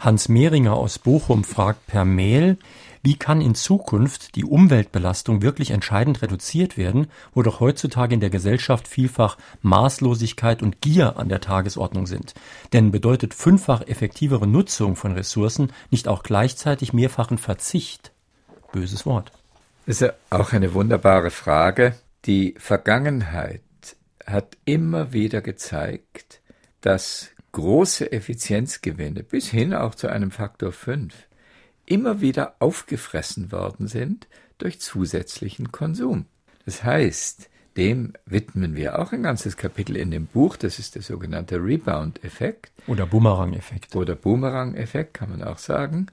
Hans 0.00 0.28
Mehringer 0.28 0.74
aus 0.74 0.98
Bochum 0.98 1.44
fragt 1.44 1.86
per 1.86 2.04
Mail, 2.04 2.58
wie 3.04 3.16
kann 3.16 3.42
in 3.42 3.54
Zukunft 3.54 4.34
die 4.34 4.46
Umweltbelastung 4.46 5.42
wirklich 5.42 5.70
entscheidend 5.70 6.22
reduziert 6.22 6.78
werden, 6.78 7.08
wo 7.34 7.42
doch 7.42 7.60
heutzutage 7.60 8.14
in 8.14 8.20
der 8.20 8.30
Gesellschaft 8.30 8.88
vielfach 8.88 9.36
Maßlosigkeit 9.60 10.62
und 10.62 10.80
Gier 10.80 11.18
an 11.18 11.28
der 11.28 11.42
Tagesordnung 11.42 12.06
sind? 12.06 12.32
Denn 12.72 12.90
bedeutet 12.90 13.34
fünffach 13.34 13.82
effektivere 13.82 14.46
Nutzung 14.46 14.96
von 14.96 15.12
Ressourcen 15.12 15.70
nicht 15.90 16.08
auch 16.08 16.22
gleichzeitig 16.22 16.94
mehrfachen 16.94 17.36
Verzicht? 17.36 18.12
Böses 18.72 19.04
Wort. 19.04 19.32
Das 19.84 19.96
ist 19.96 20.00
ja 20.00 20.12
auch 20.30 20.54
eine 20.54 20.72
wunderbare 20.72 21.30
Frage. 21.30 21.94
Die 22.24 22.54
Vergangenheit 22.56 23.60
hat 24.26 24.56
immer 24.64 25.12
wieder 25.12 25.42
gezeigt, 25.42 26.40
dass 26.80 27.28
große 27.52 28.10
Effizienzgewinne 28.12 29.22
bis 29.22 29.50
hin 29.50 29.74
auch 29.74 29.94
zu 29.94 30.08
einem 30.08 30.30
Faktor 30.30 30.72
5 30.72 31.14
immer 31.86 32.20
wieder 32.20 32.54
aufgefressen 32.58 33.52
worden 33.52 33.88
sind 33.88 34.26
durch 34.58 34.80
zusätzlichen 34.80 35.72
Konsum. 35.72 36.26
Das 36.64 36.84
heißt, 36.84 37.50
dem 37.76 38.12
widmen 38.24 38.76
wir 38.76 38.98
auch 38.98 39.12
ein 39.12 39.22
ganzes 39.22 39.56
Kapitel 39.56 39.96
in 39.96 40.10
dem 40.10 40.26
Buch. 40.26 40.56
Das 40.56 40.78
ist 40.78 40.94
der 40.94 41.02
sogenannte 41.02 41.56
Rebound-Effekt. 41.56 42.72
Oder 42.86 43.06
Boomerang-Effekt. 43.06 43.96
Oder 43.96 44.14
Boomerang-Effekt 44.14 45.14
kann 45.14 45.30
man 45.30 45.42
auch 45.42 45.58
sagen. 45.58 46.06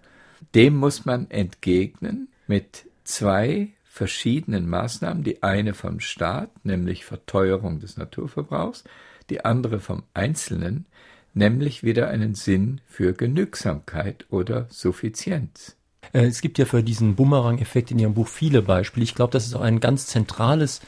Dem 0.55 0.75
muss 0.75 1.05
man 1.05 1.29
entgegnen 1.29 2.29
mit 2.47 2.85
zwei 3.03 3.69
verschiedenen 3.83 4.67
Maßnahmen. 4.67 5.23
Die 5.23 5.43
eine 5.43 5.73
vom 5.73 5.99
Staat, 5.99 6.49
nämlich 6.65 7.05
Verteuerung 7.05 7.79
des 7.79 7.95
Naturverbrauchs. 7.95 8.83
Die 9.29 9.45
andere 9.45 9.79
vom 9.79 10.03
Einzelnen, 10.13 10.87
nämlich 11.33 11.83
wieder 11.83 12.09
einen 12.09 12.35
Sinn 12.35 12.81
für 12.87 13.13
Genügsamkeit 13.13 14.25
oder 14.29 14.67
Suffizienz. 14.69 15.75
Äh, 16.13 16.25
es 16.25 16.41
gibt 16.41 16.57
ja 16.57 16.65
für 16.65 16.83
diesen 16.83 17.15
Bumerang-Effekt 17.15 17.91
in 17.91 17.99
Ihrem 17.99 18.13
Buch 18.13 18.27
viele 18.27 18.61
Beispiele. 18.61 19.03
Ich 19.03 19.15
glaube, 19.15 19.31
das 19.31 19.45
ist 19.45 19.55
auch 19.55 19.61
ein 19.61 19.79
ganz 19.79 20.07
zentrales 20.07 20.81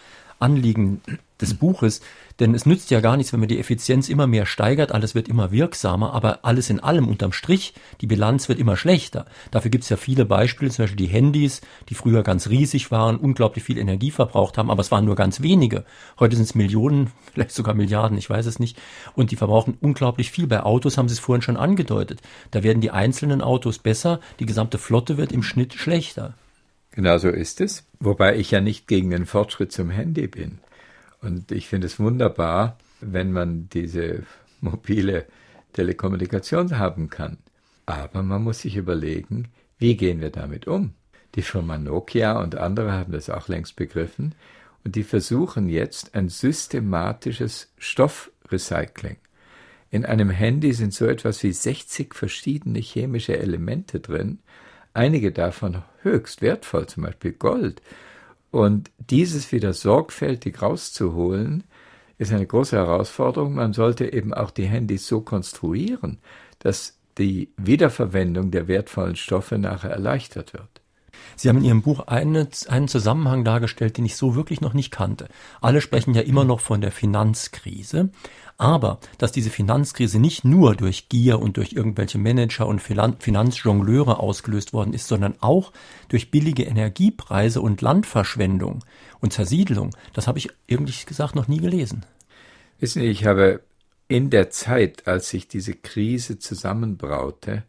Anliegen 0.43 1.01
des 1.41 1.55
Buches, 1.55 2.01
denn 2.39 2.55
es 2.55 2.65
nützt 2.65 2.89
ja 2.89 2.99
gar 2.99 3.17
nichts, 3.17 3.31
wenn 3.33 3.39
man 3.39 3.49
die 3.49 3.59
Effizienz 3.59 4.09
immer 4.09 4.27
mehr 4.27 4.45
steigert, 4.45 4.91
alles 4.91 5.13
wird 5.13 5.27
immer 5.27 5.51
wirksamer, 5.51 6.13
aber 6.13 6.39
alles 6.43 6.69
in 6.69 6.79
allem 6.79 7.07
unterm 7.07 7.31
Strich, 7.31 7.73
die 8.01 8.07
Bilanz 8.07 8.49
wird 8.49 8.59
immer 8.59 8.75
schlechter. 8.75 9.25
Dafür 9.51 9.69
gibt 9.69 9.83
es 9.83 9.89
ja 9.89 9.97
viele 9.97 10.25
Beispiele, 10.25 10.71
zum 10.71 10.83
Beispiel 10.83 11.05
die 11.05 11.11
Handys, 11.11 11.61
die 11.89 11.95
früher 11.95 12.23
ganz 12.23 12.49
riesig 12.49 12.91
waren, 12.91 13.17
unglaublich 13.17 13.63
viel 13.63 13.77
Energie 13.77 14.11
verbraucht 14.11 14.57
haben, 14.57 14.71
aber 14.71 14.81
es 14.81 14.91
waren 14.91 15.05
nur 15.05 15.15
ganz 15.15 15.41
wenige. 15.41 15.85
Heute 16.19 16.35
sind 16.35 16.45
es 16.45 16.55
Millionen, 16.55 17.11
vielleicht 17.33 17.51
sogar 17.51 17.75
Milliarden, 17.75 18.17
ich 18.17 18.29
weiß 18.29 18.45
es 18.45 18.59
nicht. 18.59 18.77
Und 19.15 19.31
die 19.31 19.35
verbrauchen 19.35 19.77
unglaublich 19.81 20.31
viel. 20.31 20.47
Bei 20.47 20.63
Autos 20.63 20.97
haben 20.97 21.09
Sie 21.09 21.13
es 21.13 21.19
vorhin 21.19 21.41
schon 21.41 21.57
angedeutet. 21.57 22.21
Da 22.51 22.63
werden 22.63 22.81
die 22.81 22.91
einzelnen 22.91 23.41
Autos 23.41 23.79
besser, 23.79 24.19
die 24.39 24.45
gesamte 24.45 24.77
Flotte 24.77 25.17
wird 25.17 25.31
im 25.31 25.43
Schnitt 25.43 25.73
schlechter. 25.73 26.33
Genau 26.93 27.17
so 27.17 27.29
ist 27.29 27.59
es. 27.59 27.85
Wobei 27.99 28.37
ich 28.37 28.51
ja 28.51 28.61
nicht 28.61 28.87
gegen 28.87 29.09
den 29.09 29.25
Fortschritt 29.25 29.71
zum 29.71 29.89
Handy 29.89 30.27
bin. 30.27 30.59
Und 31.21 31.51
ich 31.51 31.67
finde 31.67 31.87
es 31.87 31.99
wunderbar, 31.99 32.77
wenn 33.01 33.31
man 33.31 33.67
diese 33.69 34.23
mobile 34.61 35.25
Telekommunikation 35.73 36.77
haben 36.77 37.09
kann. 37.09 37.37
Aber 37.85 38.21
man 38.21 38.43
muss 38.43 38.59
sich 38.59 38.75
überlegen, 38.75 39.49
wie 39.79 39.97
gehen 39.97 40.21
wir 40.21 40.29
damit 40.29 40.67
um? 40.67 40.93
Die 41.35 41.41
Firma 41.41 41.77
Nokia 41.77 42.39
und 42.39 42.55
andere 42.55 42.91
haben 42.91 43.11
das 43.11 43.29
auch 43.29 43.47
längst 43.47 43.75
begriffen 43.75 44.35
und 44.83 44.95
die 44.95 45.03
versuchen 45.03 45.69
jetzt 45.69 46.13
ein 46.13 46.29
systematisches 46.29 47.73
Stoffrecycling. 47.77 49.17
In 49.89 50.05
einem 50.05 50.29
Handy 50.29 50.73
sind 50.73 50.93
so 50.93 51.05
etwas 51.05 51.41
wie 51.43 51.51
60 51.51 52.13
verschiedene 52.13 52.79
chemische 52.79 53.37
Elemente 53.37 53.99
drin, 53.99 54.39
einige 54.93 55.31
davon 55.31 55.83
höchst 56.01 56.41
wertvoll, 56.41 56.87
zum 56.87 57.03
Beispiel 57.03 57.33
Gold. 57.33 57.81
Und 58.51 58.91
dieses 58.97 59.51
wieder 59.51 59.73
sorgfältig 59.73 60.61
rauszuholen, 60.61 61.63
ist 62.17 62.31
eine 62.31 62.45
große 62.45 62.75
Herausforderung. 62.77 63.55
Man 63.55 63.73
sollte 63.73 64.13
eben 64.13 64.33
auch 64.33 64.51
die 64.51 64.65
Handys 64.67 65.07
so 65.07 65.21
konstruieren, 65.21 66.19
dass 66.59 66.97
die 67.17 67.51
Wiederverwendung 67.57 68.51
der 68.51 68.67
wertvollen 68.67 69.15
Stoffe 69.15 69.57
nachher 69.57 69.91
erleichtert 69.91 70.53
wird. 70.53 70.82
Sie 71.35 71.49
haben 71.49 71.57
in 71.57 71.65
Ihrem 71.65 71.81
Buch 71.81 72.07
eine, 72.07 72.47
einen 72.67 72.87
Zusammenhang 72.87 73.43
dargestellt, 73.43 73.97
den 73.97 74.05
ich 74.05 74.15
so 74.15 74.35
wirklich 74.35 74.61
noch 74.61 74.73
nicht 74.73 74.91
kannte. 74.91 75.27
Alle 75.61 75.81
sprechen 75.81 76.13
ja 76.13 76.21
immer 76.21 76.45
noch 76.45 76.59
von 76.59 76.81
der 76.81 76.91
Finanzkrise. 76.91 78.09
Aber 78.57 78.99
dass 79.17 79.31
diese 79.31 79.49
Finanzkrise 79.49 80.19
nicht 80.19 80.45
nur 80.45 80.75
durch 80.75 81.09
Gier 81.09 81.39
und 81.39 81.57
durch 81.57 81.73
irgendwelche 81.73 82.19
Manager 82.19 82.67
und 82.67 82.81
Finanzjongleure 82.81 84.19
ausgelöst 84.19 84.73
worden 84.73 84.93
ist, 84.93 85.07
sondern 85.07 85.35
auch 85.39 85.71
durch 86.07 86.29
billige 86.29 86.63
Energiepreise 86.63 87.61
und 87.61 87.81
Landverschwendung 87.81 88.83
und 89.19 89.33
Zersiedelung, 89.33 89.95
das 90.13 90.27
habe 90.27 90.37
ich 90.37 90.49
irgendwie 90.67 90.93
gesagt 91.05 91.35
noch 91.35 91.47
nie 91.47 91.59
gelesen. 91.59 92.05
Wissen 92.79 93.01
Sie, 93.01 93.07
ich 93.07 93.25
habe 93.25 93.61
in 94.07 94.29
der 94.29 94.51
Zeit, 94.51 95.07
als 95.07 95.29
sich 95.29 95.47
diese 95.47 95.73
Krise 95.73 96.37
zusammenbraute, 96.37 97.63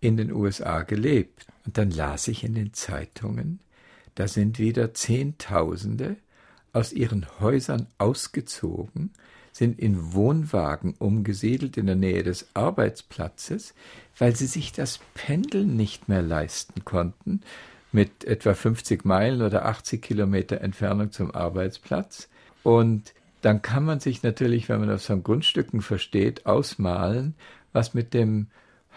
in 0.00 0.16
den 0.16 0.32
USA 0.32 0.82
gelebt. 0.82 1.46
Und 1.70 1.78
dann 1.78 1.92
las 1.92 2.26
ich 2.26 2.42
in 2.42 2.56
den 2.56 2.74
Zeitungen, 2.74 3.60
da 4.16 4.26
sind 4.26 4.58
wieder 4.58 4.92
Zehntausende 4.92 6.16
aus 6.72 6.92
ihren 6.92 7.26
Häusern 7.38 7.86
ausgezogen, 7.96 9.10
sind 9.52 9.78
in 9.78 10.12
Wohnwagen 10.12 10.96
umgesiedelt 10.98 11.76
in 11.76 11.86
der 11.86 11.94
Nähe 11.94 12.24
des 12.24 12.48
Arbeitsplatzes, 12.54 13.74
weil 14.18 14.34
sie 14.34 14.48
sich 14.48 14.72
das 14.72 14.98
Pendeln 15.14 15.76
nicht 15.76 16.08
mehr 16.08 16.22
leisten 16.22 16.84
konnten, 16.84 17.40
mit 17.92 18.24
etwa 18.24 18.54
50 18.54 19.04
Meilen 19.04 19.40
oder 19.40 19.64
80 19.66 20.02
Kilometer 20.02 20.62
Entfernung 20.62 21.12
zum 21.12 21.32
Arbeitsplatz. 21.32 22.28
Und 22.64 23.14
dann 23.42 23.62
kann 23.62 23.84
man 23.84 24.00
sich 24.00 24.24
natürlich, 24.24 24.68
wenn 24.68 24.80
man 24.80 24.90
auf 24.90 25.04
so 25.04 25.16
Grundstücken 25.16 25.82
versteht, 25.82 26.46
ausmalen, 26.46 27.36
was 27.72 27.94
mit 27.94 28.12
dem 28.12 28.48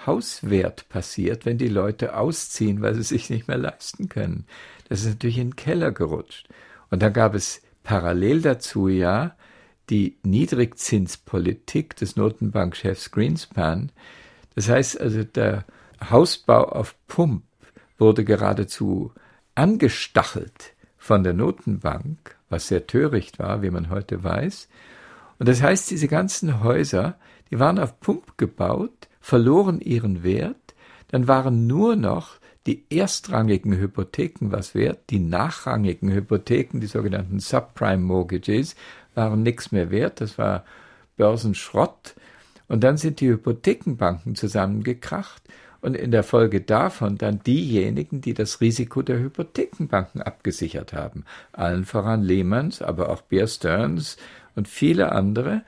Hauswert 0.06 0.90
passiert, 0.90 1.46
wenn 1.46 1.58
die 1.58 1.68
Leute 1.68 2.18
ausziehen, 2.18 2.82
weil 2.82 2.96
sie 2.96 3.04
sich 3.04 3.30
nicht 3.30 3.48
mehr 3.48 3.58
leisten 3.58 4.10
können. 4.10 4.46
Das 4.90 5.02
ist 5.02 5.08
natürlich 5.08 5.38
in 5.38 5.50
den 5.52 5.56
Keller 5.56 5.92
gerutscht. 5.92 6.48
Und 6.90 7.02
dann 7.02 7.14
gab 7.14 7.36
es 7.36 7.62
parallel 7.84 8.42
dazu 8.42 8.88
ja 8.88 9.36
die 9.90 10.18
Niedrigzinspolitik 10.24 11.96
des 11.96 12.16
Notenbankchefs 12.16 13.12
Greenspan. 13.12 13.92
Das 14.56 14.70
heißt 14.70 15.00
also, 15.00 15.24
der 15.24 15.66
Hausbau 16.10 16.64
auf 16.64 16.96
Pump 17.08 17.44
wurde 17.98 18.24
geradezu 18.24 19.12
angestachelt 19.56 20.74
von 20.98 21.24
der 21.24 21.34
Notenbank, 21.34 22.38
was 22.50 22.68
sehr 22.68 22.88
töricht 22.88 23.40
war, 23.40 23.62
wie 23.62 23.70
man 23.70 23.90
heute 23.90 24.24
weiß. 24.24 24.70
Und 25.40 25.50
das 25.50 25.62
heißt, 25.62 25.92
diese 25.92 26.08
ganzen 26.08 26.64
Häuser, 26.64 27.18
die 27.52 27.60
waren 27.60 27.80
auf 27.80 28.00
Pump 28.00 28.38
gebaut, 28.38 29.10
verloren 29.24 29.80
ihren 29.80 30.22
Wert, 30.22 30.76
dann 31.08 31.30
waren 31.30 31.66
nur 31.66 31.96
noch 31.96 32.36
die 32.68 32.84
erstrangigen 32.90 33.78
Hypotheken 33.78 34.52
was 34.52 34.76
wert, 34.76 35.10
die 35.10 35.20
nachrangigen 35.20 36.12
Hypotheken, 36.12 36.82
die 36.82 36.88
sogenannten 36.88 37.40
Subprime 37.40 38.04
Mortgages, 38.04 38.76
waren 39.16 39.42
nichts 39.42 39.72
mehr 39.72 39.92
wert, 39.92 40.20
das 40.20 40.38
war 40.38 40.66
Börsenschrott. 41.16 42.16
Und 42.68 42.84
dann 42.84 42.98
sind 42.98 43.22
die 43.22 43.30
Hypothekenbanken 43.30 44.36
zusammengekracht 44.36 45.42
und 45.80 45.96
in 45.96 46.12
der 46.12 46.24
Folge 46.24 46.60
davon 46.60 47.18
dann 47.18 47.40
diejenigen, 47.44 48.20
die 48.20 48.34
das 48.34 48.60
Risiko 48.60 49.04
der 49.04 49.20
Hypothekenbanken 49.20 50.22
abgesichert 50.22 50.92
haben. 50.92 51.24
Allen 51.54 51.86
voran 51.86 52.24
Lehmanns, 52.24 52.82
aber 52.82 53.10
auch 53.10 53.22
Bear 53.22 53.48
Stearns 53.48 54.18
und 54.56 54.68
viele 54.68 55.14
andere. 55.14 55.64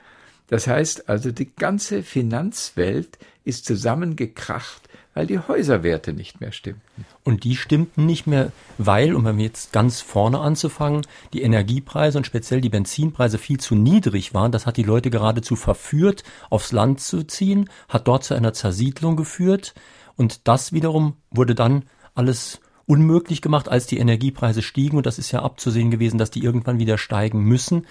Das 0.48 0.66
heißt 0.66 1.08
also, 1.08 1.32
die 1.32 1.50
ganze 1.54 2.02
Finanzwelt 2.02 3.18
ist 3.44 3.64
zusammengekracht, 3.64 4.88
weil 5.14 5.26
die 5.26 5.38
Häuserwerte 5.38 6.12
nicht 6.12 6.40
mehr 6.40 6.52
stimmten. 6.52 7.06
Und 7.24 7.44
die 7.44 7.56
stimmten 7.56 8.06
nicht 8.06 8.26
mehr, 8.26 8.52
weil, 8.76 9.14
um 9.14 9.38
jetzt 9.38 9.72
ganz 9.72 10.00
vorne 10.00 10.40
anzufangen, 10.40 11.06
die 11.32 11.42
Energiepreise 11.42 12.18
und 12.18 12.26
speziell 12.26 12.60
die 12.60 12.68
Benzinpreise 12.68 13.38
viel 13.38 13.58
zu 13.58 13.74
niedrig 13.74 14.34
waren. 14.34 14.52
Das 14.52 14.66
hat 14.66 14.76
die 14.76 14.82
Leute 14.82 15.10
geradezu 15.10 15.56
verführt, 15.56 16.22
aufs 16.50 16.72
Land 16.72 17.00
zu 17.00 17.24
ziehen, 17.24 17.70
hat 17.88 18.06
dort 18.06 18.24
zu 18.24 18.34
einer 18.34 18.52
Zersiedlung 18.52 19.16
geführt. 19.16 19.74
Und 20.16 20.46
das 20.48 20.72
wiederum 20.72 21.16
wurde 21.30 21.54
dann 21.54 21.84
alles 22.14 22.60
unmöglich 22.86 23.42
gemacht, 23.42 23.68
als 23.68 23.86
die 23.86 23.98
Energiepreise 23.98 24.62
stiegen. 24.62 24.96
Und 24.96 25.06
das 25.06 25.18
ist 25.18 25.32
ja 25.32 25.42
abzusehen 25.42 25.90
gewesen, 25.90 26.18
dass 26.18 26.30
die 26.30 26.44
irgendwann 26.44 26.78
wieder 26.78 26.98
steigen 26.98 27.40
müssen. 27.40 27.86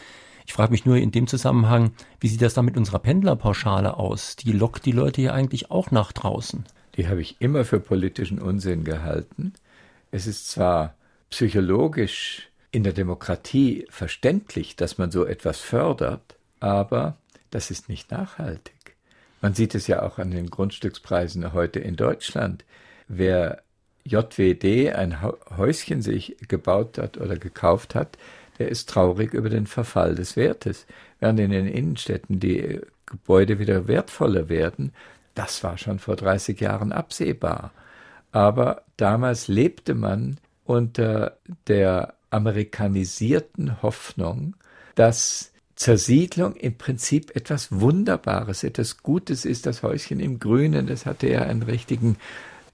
Ich 0.46 0.54
frage 0.54 0.72
mich 0.72 0.86
nur 0.86 0.98
in 0.98 1.12
dem 1.12 1.28
Zusammenhang, 1.28 1.92
wie 2.20 2.28
sieht 2.28 2.42
das 2.42 2.54
da 2.54 2.62
mit 2.62 2.78
unserer 2.78 3.00
Pendlerpauschale 3.00 3.98
aus? 3.98 4.36
Die 4.36 4.52
lockt 4.52 4.86
die 4.86 4.92
Leute 4.92 5.22
ja 5.22 5.34
eigentlich 5.34 5.72
auch 5.72 5.92
nach 5.92 6.12
draußen. 6.12 6.66
Die 6.98 7.08
habe 7.08 7.22
ich 7.22 7.38
immer 7.40 7.66
für 7.66 7.80
politischen 7.80 8.40
Unsinn 8.40 8.84
gehalten. 8.84 9.54
Es 10.12 10.28
ist 10.28 10.50
zwar 10.50 10.96
psychologisch 11.30 12.50
in 12.72 12.84
der 12.84 12.94
Demokratie 12.94 13.86
verständlich, 13.90 14.76
dass 14.76 14.98
man 14.98 15.12
so 15.12 15.26
etwas 15.26 15.60
fördert, 15.60 16.36
aber 16.60 17.18
das 17.50 17.72
ist 17.72 17.90
nicht 17.90 18.12
nachhaltig. 18.12 18.96
Man 19.42 19.54
sieht 19.54 19.76
es 19.76 19.88
ja 19.88 20.04
auch 20.04 20.20
an 20.20 20.32
den 20.32 20.50
Grundstückspreisen 20.50 21.54
heute 21.54 21.80
in 21.80 21.96
Deutschland. 21.96 22.66
Wer 23.08 23.62
JWD 24.04 24.94
ein 24.94 25.22
Häuschen 25.22 26.02
sich 26.02 26.38
gebaut 26.48 26.98
hat 26.98 27.18
oder 27.18 27.38
gekauft 27.38 27.96
hat, 27.96 28.18
der 28.58 28.70
ist 28.70 28.90
traurig 28.90 29.34
über 29.34 29.50
den 29.50 29.68
Verfall 29.68 30.16
des 30.16 30.36
Wertes. 30.36 30.86
Während 31.20 31.40
in 31.40 31.52
den 31.52 31.68
Innenstädten 31.68 32.40
die 32.40 32.82
Gebäude 33.06 33.60
wieder 33.60 33.88
wertvoller 33.88 34.50
werden, 34.50 34.94
das 35.34 35.64
war 35.64 35.78
schon 35.78 36.00
vor 36.00 36.16
30 36.16 36.60
Jahren 36.60 36.92
absehbar. 36.92 37.72
Aber 38.32 38.84
damals 38.98 39.48
lebte 39.48 39.94
man 39.94 40.38
unter 40.66 41.38
der 41.68 42.16
amerikanisierten 42.30 43.82
Hoffnung, 43.82 44.56
dass 44.96 45.52
Zersiedlung 45.76 46.56
im 46.56 46.78
Prinzip 46.78 47.36
etwas 47.36 47.80
Wunderbares, 47.80 48.64
etwas 48.64 49.04
Gutes 49.04 49.46
ist. 49.46 49.66
Das 49.66 49.84
Häuschen 49.84 50.20
im 50.20 50.40
Grünen, 50.40 50.88
das 50.88 51.06
hatte 51.06 51.30
ja 51.30 51.42
einen 51.42 51.64
richtigen 51.64 52.18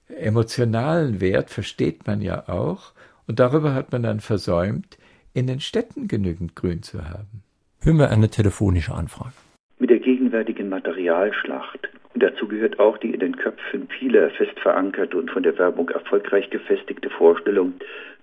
emotionalen 0.08 1.20
Wert, 1.20 1.50
versteht 1.50 2.06
man 2.06 2.22
ja 2.22 2.48
auch. 2.48 2.92
Und 3.26 3.40
darüber 3.40 3.74
hat 3.74 3.92
man 3.92 4.02
dann 4.02 4.20
versäumt, 4.20 4.98
in 5.34 5.46
den 5.46 5.60
Städten 5.60 6.08
genügend 6.08 6.56
Grün 6.56 6.82
zu 6.82 7.04
haben. 7.04 7.42
Hören 7.82 7.98
wir 7.98 8.10
eine 8.10 8.28
telefonische 8.28 8.94
Anfrage. 8.94 9.32
Mit 9.78 9.90
der 9.90 9.98
gegenwärtigen 9.98 10.68
Materialschlacht, 10.68 11.88
und 12.14 12.22
dazu 12.22 12.46
gehört 12.46 12.78
auch 12.78 12.98
die 12.98 13.10
in 13.10 13.20
den 13.20 13.36
Köpfen 13.36 13.88
vieler 13.98 14.30
fest 14.30 14.58
verankerte 14.60 15.16
und 15.16 15.30
von 15.30 15.42
der 15.42 15.58
Werbung 15.58 15.88
erfolgreich 15.88 16.50
gefestigte 16.50 17.10
Vorstellung, 17.10 17.72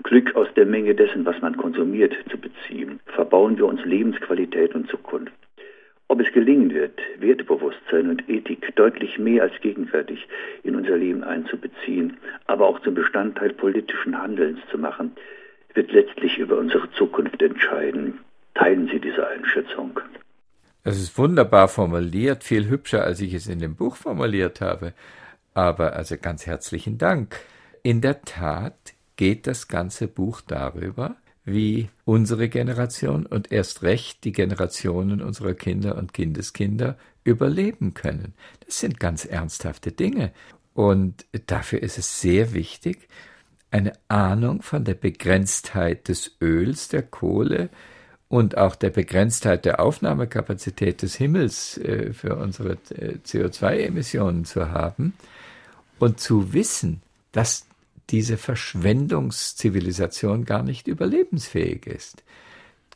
Glück 0.03 0.35
aus 0.35 0.47
der 0.55 0.65
Menge 0.65 0.95
dessen, 0.95 1.25
was 1.25 1.41
man 1.41 1.57
konsumiert, 1.57 2.15
zu 2.29 2.37
beziehen, 2.37 2.99
verbauen 3.07 3.57
wir 3.57 3.65
uns 3.65 3.83
Lebensqualität 3.83 4.75
und 4.75 4.87
Zukunft. 4.89 5.33
Ob 6.07 6.21
es 6.21 6.31
gelingen 6.31 6.73
wird, 6.73 6.99
Wertebewusstsein 7.19 8.09
und 8.09 8.27
Ethik 8.29 8.75
deutlich 8.75 9.19
mehr 9.19 9.43
als 9.43 9.53
gegenwärtig 9.61 10.27
in 10.63 10.75
unser 10.75 10.97
Leben 10.97 11.23
einzubeziehen, 11.23 12.17
aber 12.47 12.67
auch 12.67 12.79
zum 12.81 12.95
Bestandteil 12.95 13.53
politischen 13.53 14.19
Handelns 14.19 14.59
zu 14.71 14.77
machen, 14.77 15.11
wird 15.73 15.91
letztlich 15.91 16.37
über 16.37 16.57
unsere 16.57 16.89
Zukunft 16.91 17.41
entscheiden. 17.41 18.19
Teilen 18.55 18.87
Sie 18.91 18.99
diese 18.99 19.27
Einschätzung? 19.27 19.99
Das 20.83 20.97
ist 20.97 21.17
wunderbar 21.17 21.67
formuliert, 21.67 22.43
viel 22.43 22.67
hübscher, 22.69 23.03
als 23.03 23.19
ich 23.21 23.33
es 23.33 23.47
in 23.47 23.59
dem 23.59 23.75
Buch 23.75 23.95
formuliert 23.95 24.61
habe. 24.61 24.93
Aber 25.53 25.93
also 25.93 26.17
ganz 26.17 26.45
herzlichen 26.45 26.97
Dank. 26.97 27.35
In 27.83 28.01
der 28.01 28.21
Tat 28.21 28.93
geht 29.15 29.47
das 29.47 29.67
ganze 29.67 30.07
Buch 30.07 30.41
darüber, 30.41 31.15
wie 31.45 31.89
unsere 32.05 32.49
Generation 32.49 33.25
und 33.25 33.51
erst 33.51 33.83
recht 33.83 34.23
die 34.23 34.31
Generationen 34.31 35.21
unserer 35.21 35.53
Kinder 35.53 35.97
und 35.97 36.13
Kindeskinder 36.13 36.97
überleben 37.23 37.93
können. 37.93 38.33
Das 38.65 38.79
sind 38.79 38.99
ganz 38.99 39.25
ernsthafte 39.25 39.91
Dinge. 39.91 40.31
Und 40.73 41.25
dafür 41.47 41.81
ist 41.83 41.97
es 41.97 42.21
sehr 42.21 42.53
wichtig, 42.53 43.09
eine 43.71 43.93
Ahnung 44.07 44.61
von 44.61 44.83
der 44.83 44.93
Begrenztheit 44.95 46.07
des 46.07 46.37
Öls, 46.41 46.87
der 46.87 47.01
Kohle 47.03 47.69
und 48.27 48.57
auch 48.57 48.75
der 48.75 48.91
Begrenztheit 48.91 49.65
der 49.65 49.79
Aufnahmekapazität 49.79 51.01
des 51.01 51.15
Himmels 51.15 51.77
äh, 51.77 52.13
für 52.13 52.35
unsere 52.35 52.73
äh, 52.89 53.17
CO2-Emissionen 53.25 54.45
zu 54.45 54.69
haben 54.71 55.13
und 55.99 56.19
zu 56.19 56.53
wissen, 56.53 57.01
dass 57.31 57.65
diese 58.09 58.37
Verschwendungszivilisation 58.37 60.45
gar 60.45 60.63
nicht 60.63 60.87
überlebensfähig 60.87 61.85
ist. 61.85 62.23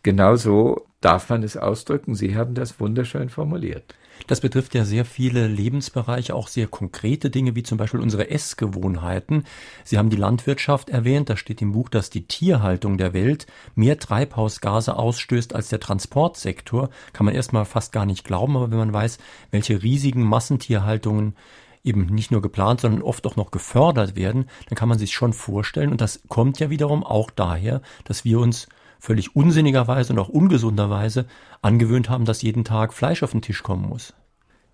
Genauso 0.02 0.88
darf 1.04 1.30
man 1.30 1.44
es 1.44 1.58
ausdrücken. 1.58 2.16
Sie 2.16 2.36
haben 2.36 2.54
das 2.54 2.80
wunderschön 2.80 3.30
formuliert. 3.30 3.96
Das 4.28 4.42
betrifft 4.42 4.74
ja 4.74 4.86
sehr 4.86 5.06
viele 5.06 5.48
Lebensbereiche, 5.48 6.34
auch 6.34 6.48
sehr 6.48 6.68
konkrete 6.68 7.30
Dinge, 7.30 7.56
wie 7.56 7.64
zum 7.64 7.78
Beispiel 7.78 8.00
unsere 8.00 8.30
Essgewohnheiten. 8.30 9.44
Sie 9.84 9.98
haben 9.98 10.10
die 10.10 10.18
Landwirtschaft 10.18 10.90
erwähnt. 10.90 11.30
Da 11.30 11.36
steht 11.36 11.62
im 11.62 11.74
Buch, 11.74 11.90
dass 11.90 12.10
die 12.10 12.26
Tierhaltung 12.26 12.98
der 12.98 13.14
Welt 13.14 13.48
mehr 13.76 14.00
Treibhausgase 14.00 14.96
ausstößt 14.96 15.54
als 15.54 15.70
der 15.70 15.80
Transportsektor. 15.80 16.90
Kann 17.12 17.26
man 17.26 17.36
erstmal 17.36 17.66
fast 17.66 17.92
gar 17.92 18.06
nicht 18.06 18.24
glauben, 18.24 18.56
aber 18.56 18.72
wenn 18.72 18.78
man 18.78 18.94
weiß, 18.94 19.18
welche 19.52 19.84
riesigen 19.84 20.24
Massentierhaltungen 20.24 21.36
eben 21.84 22.06
nicht 22.06 22.32
nur 22.32 22.42
geplant, 22.42 22.80
sondern 22.80 23.02
oft 23.02 23.28
auch 23.28 23.36
noch 23.36 23.52
gefördert 23.52 24.16
werden, 24.16 24.46
dann 24.70 24.78
kann 24.78 24.88
man 24.88 25.00
sich 25.00 25.12
schon 25.12 25.34
vorstellen. 25.34 25.92
Und 25.92 26.00
das 26.00 26.22
kommt 26.30 26.60
ja 26.60 26.70
wiederum 26.70 27.04
auch 27.04 27.30
daher, 27.30 27.82
dass 28.06 28.24
wir 28.24 28.40
uns 28.40 28.70
völlig 29.04 29.36
unsinnigerweise 29.36 30.14
und 30.14 30.20
auch 30.20 30.30
ungesunderweise 30.30 31.26
angewöhnt 31.62 32.10
haben, 32.10 32.24
dass 32.24 32.42
jeden 32.42 32.64
Tag 32.64 32.94
Fleisch 32.94 33.22
auf 33.22 33.32
den 33.32 33.42
Tisch 33.42 33.62
kommen 33.62 33.90
muss. 33.90 34.14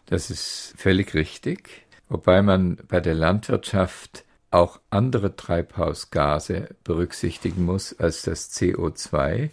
Das 0.05 0.29
ist 0.29 0.75
völlig 0.77 1.15
richtig, 1.15 1.87
wobei 2.09 2.43
man 2.43 2.77
bei 2.87 2.99
der 2.99 3.15
Landwirtschaft 3.15 4.25
auch 4.51 4.79
andere 4.91 5.35
Treibhausgase 5.35 6.75
berücksichtigen 6.83 7.65
muss 7.65 7.99
als 7.99 8.21
das 8.21 8.53
CO2. 8.53 9.49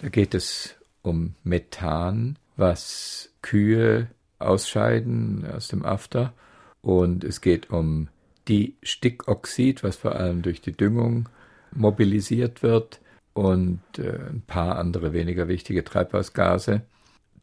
Da 0.00 0.08
geht 0.08 0.34
es 0.34 0.76
um 1.02 1.34
Methan, 1.42 2.38
was 2.56 3.28
Kühe 3.42 4.06
ausscheiden 4.38 5.44
aus 5.52 5.66
dem 5.66 5.84
After, 5.84 6.32
und 6.80 7.24
es 7.24 7.40
geht 7.40 7.70
um 7.70 8.08
die 8.46 8.76
Stickoxid, 8.84 9.82
was 9.82 9.96
vor 9.96 10.14
allem 10.14 10.42
durch 10.42 10.60
die 10.60 10.72
Düngung 10.72 11.28
mobilisiert 11.72 12.62
wird 12.62 13.00
und 13.34 13.80
äh, 13.98 14.18
ein 14.30 14.42
paar 14.46 14.78
andere 14.78 15.12
weniger 15.12 15.48
wichtige 15.48 15.84
Treibhausgase. 15.84 16.82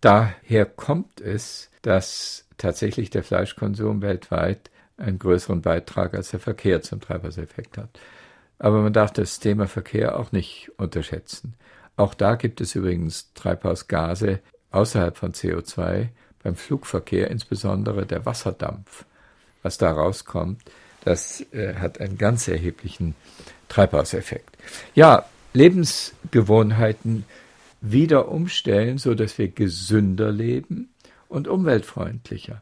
Daher 0.02 0.66
kommt 0.66 1.22
es, 1.22 1.70
dass 1.82 2.46
tatsächlich 2.58 3.10
der 3.10 3.24
Fleischkonsum 3.24 4.02
weltweit 4.02 4.70
einen 4.98 5.20
größeren 5.20 5.62
Beitrag 5.62 6.14
als 6.14 6.32
der 6.32 6.40
Verkehr 6.40 6.82
zum 6.82 7.00
Treibhauseffekt 7.00 7.78
hat. 7.78 7.90
Aber 8.60 8.82
man 8.82 8.94
darf 8.94 9.12
das 9.12 9.40
Thema 9.40 9.68
Verkehr 9.68 10.20
auch 10.20 10.32
nicht 10.32 10.72
unterschätzen. 10.78 11.56
Auch 11.96 12.14
da 12.14 12.36
gibt 12.36 12.62
es 12.62 12.76
übrigens 12.76 13.34
Treibhausgase 13.34 14.40
außerhalb 14.72 15.18
von 15.18 15.34
CO2, 15.34 16.10
beim 16.44 16.56
Flugverkehr 16.56 17.30
insbesondere 17.30 18.06
der 18.06 18.26
Wasserdampf, 18.26 19.06
was 19.64 19.78
da 19.78 19.92
rauskommt, 19.92 20.62
das 21.04 21.42
äh, 21.54 21.76
hat 21.76 22.00
einen 22.00 22.18
ganz 22.18 22.48
erheblichen 22.48 23.16
Treibhauseffekt. 23.68 24.58
Ja, 24.96 25.26
Lebensgewohnheiten 25.54 27.26
wieder 27.82 28.30
umstellen, 28.30 28.98
so 28.98 29.16
dass 29.16 29.38
wir 29.38 29.48
gesünder 29.48 30.32
leben 30.32 30.90
und 31.28 31.48
umweltfreundlicher. 31.48 32.62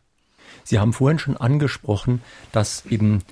Sie 0.64 0.80
haben 0.80 0.94
vorhin 0.94 1.20
schon 1.20 1.38
angesprochen, 1.38 2.22
dass 2.52 2.86
eben 2.86 3.24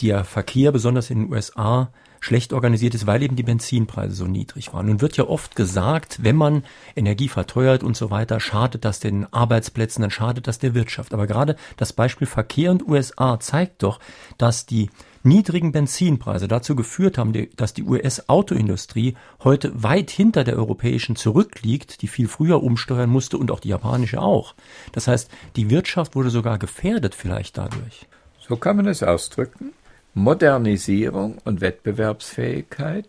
der 0.00 0.24
Verkehr 0.24 0.72
besonders 0.72 1.10
in 1.10 1.20
den 1.20 1.32
USA 1.32 1.92
schlecht 2.24 2.54
organisiert 2.54 2.94
ist, 2.94 3.06
weil 3.06 3.22
eben 3.22 3.36
die 3.36 3.42
Benzinpreise 3.42 4.14
so 4.14 4.24
niedrig 4.24 4.72
waren. 4.72 4.86
Nun 4.86 5.02
wird 5.02 5.18
ja 5.18 5.24
oft 5.24 5.56
gesagt, 5.56 6.22
wenn 6.22 6.36
man 6.36 6.64
Energie 6.96 7.28
verteuert 7.28 7.82
und 7.82 7.98
so 7.98 8.10
weiter, 8.10 8.40
schadet 8.40 8.86
das 8.86 8.98
den 8.98 9.30
Arbeitsplätzen, 9.30 10.00
dann 10.00 10.10
schadet 10.10 10.46
das 10.46 10.58
der 10.58 10.74
Wirtschaft. 10.74 11.12
Aber 11.12 11.26
gerade 11.26 11.56
das 11.76 11.92
Beispiel 11.92 12.26
Verkehr 12.26 12.70
und 12.70 12.88
USA 12.88 13.38
zeigt 13.40 13.82
doch, 13.82 14.00
dass 14.38 14.64
die 14.64 14.88
niedrigen 15.22 15.72
Benzinpreise 15.72 16.48
dazu 16.48 16.74
geführt 16.74 17.18
haben, 17.18 17.34
dass 17.56 17.74
die 17.74 17.82
US-Autoindustrie 17.82 19.16
heute 19.42 19.82
weit 19.82 20.10
hinter 20.10 20.44
der 20.44 20.56
europäischen 20.56 21.16
zurückliegt, 21.16 22.00
die 22.00 22.08
viel 22.08 22.28
früher 22.28 22.62
umsteuern 22.62 23.10
musste 23.10 23.36
und 23.36 23.50
auch 23.50 23.60
die 23.60 23.68
japanische 23.68 24.22
auch. 24.22 24.54
Das 24.92 25.08
heißt, 25.08 25.30
die 25.56 25.68
Wirtschaft 25.68 26.16
wurde 26.16 26.30
sogar 26.30 26.58
gefährdet 26.58 27.14
vielleicht 27.14 27.58
dadurch. 27.58 28.06
So 28.48 28.56
kann 28.56 28.76
man 28.76 28.86
es 28.86 29.02
ausdrücken. 29.02 29.74
Modernisierung 30.14 31.38
und 31.44 31.60
Wettbewerbsfähigkeit 31.60 33.08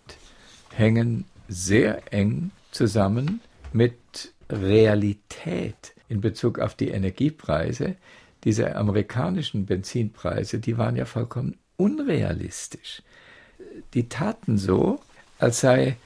hängen 0.73 1.25
sehr 1.47 2.11
eng 2.11 2.51
zusammen 2.71 3.41
mit 3.71 4.33
Realität 4.49 5.93
in 6.09 6.19
Bezug 6.21 6.59
auf 6.59 6.75
die 6.75 6.89
Energiepreise, 6.89 7.95
diese 8.43 8.75
amerikanischen 8.75 9.65
Benzinpreise, 9.65 10.59
die 10.59 10.77
waren 10.77 10.95
ja 10.95 11.05
vollkommen 11.05 11.57
unrealistisch. 11.77 13.01
Die 13.93 14.09
taten 14.09 14.57
so, 14.57 14.99
als 15.39 15.61
sei 15.61 15.97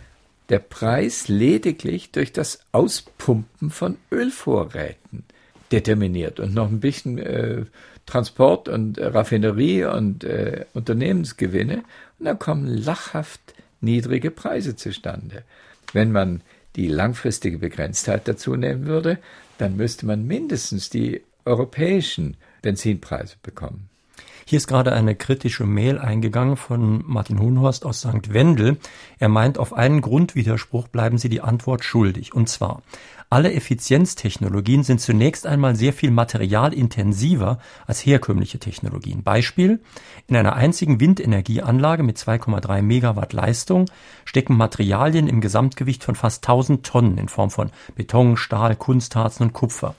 der 0.50 0.60
Preis 0.60 1.28
lediglich 1.28 2.12
durch 2.12 2.34
das 2.34 2.60
Auspumpen 2.72 3.70
von 3.70 3.98
Ölvorräten 4.12 5.24
determiniert 5.72 6.40
und 6.40 6.54
noch 6.54 6.70
ein 6.70 6.80
bisschen 6.80 7.20
äh, 7.20 7.66
Transport 8.10 8.68
und 8.68 8.98
äh, 8.98 9.06
Raffinerie 9.06 9.86
und 9.86 10.24
äh, 10.24 10.66
Unternehmensgewinne 10.74 11.84
und 12.18 12.26
dann 12.26 12.40
kommen 12.40 12.66
lachhaft 12.66 13.40
niedrige 13.82 14.32
Preise 14.32 14.76
zustande. 14.76 15.44
Wenn 15.94 16.12
man 16.12 16.42
die 16.76 16.88
langfristige 16.88 17.60
Begrenztheit 17.60 18.28
dazu 18.28 18.56
nehmen 18.56 18.86
würde, 18.86 19.20
dann 19.58 19.78
müsste 19.78 20.06
man 20.06 20.26
mindestens 20.26 20.90
die 20.90 21.22
europäischen 21.46 22.38
Benzinpreise 22.62 23.36
bekommen. 23.42 23.90
Hier 24.46 24.58
ist 24.58 24.68
gerade 24.68 24.94
eine 24.94 25.14
kritische 25.14 25.66
Mail 25.66 26.00
eingegangen 26.00 26.58
von 26.58 27.04
Martin 27.06 27.40
Hohenhorst 27.40 27.86
aus 27.86 28.00
St. 28.00 28.34
Wendel. 28.34 28.78
Er 29.20 29.30
meint, 29.30 29.60
auf 29.60 29.74
einen 29.74 30.02
Grundwiderspruch 30.02 30.88
bleiben 30.88 31.20
Sie 31.20 31.30
die 31.30 31.42
Antwort 31.42 31.84
schuldig. 31.84 32.34
Und 32.34 32.50
zwar, 32.50 32.82
alle 33.32 33.54
Effizienztechnologien 33.54 34.84
sind 34.84 35.02
zunächst 35.02 35.46
einmal 35.46 35.76
sehr 35.76 35.94
viel 35.94 36.10
materialintensiver 36.10 37.60
als 37.86 38.04
herkömmliche 38.04 38.58
Technologien. 38.58 39.22
Beispiel, 39.22 39.82
in 40.28 40.36
einer 40.36 40.56
einzigen 40.56 41.00
Windenergieanlage 41.00 42.02
mit 42.02 42.18
2,3 42.18 42.82
Megawatt 42.82 43.34
Leistung 43.34 43.86
stecken 44.26 44.58
Materialien 44.58 45.28
im 45.28 45.42
Gesamtgewicht 45.42 46.04
von 46.04 46.16
fast 46.16 46.44
1000 46.44 46.84
Tonnen 46.84 47.18
in 47.20 47.30
Form 47.30 47.52
von 47.52 47.70
Beton, 47.96 48.36
Stahl, 48.36 48.76
Kunstharzen 48.76 49.48
und 49.48 49.54
Kupfer. 49.54 49.94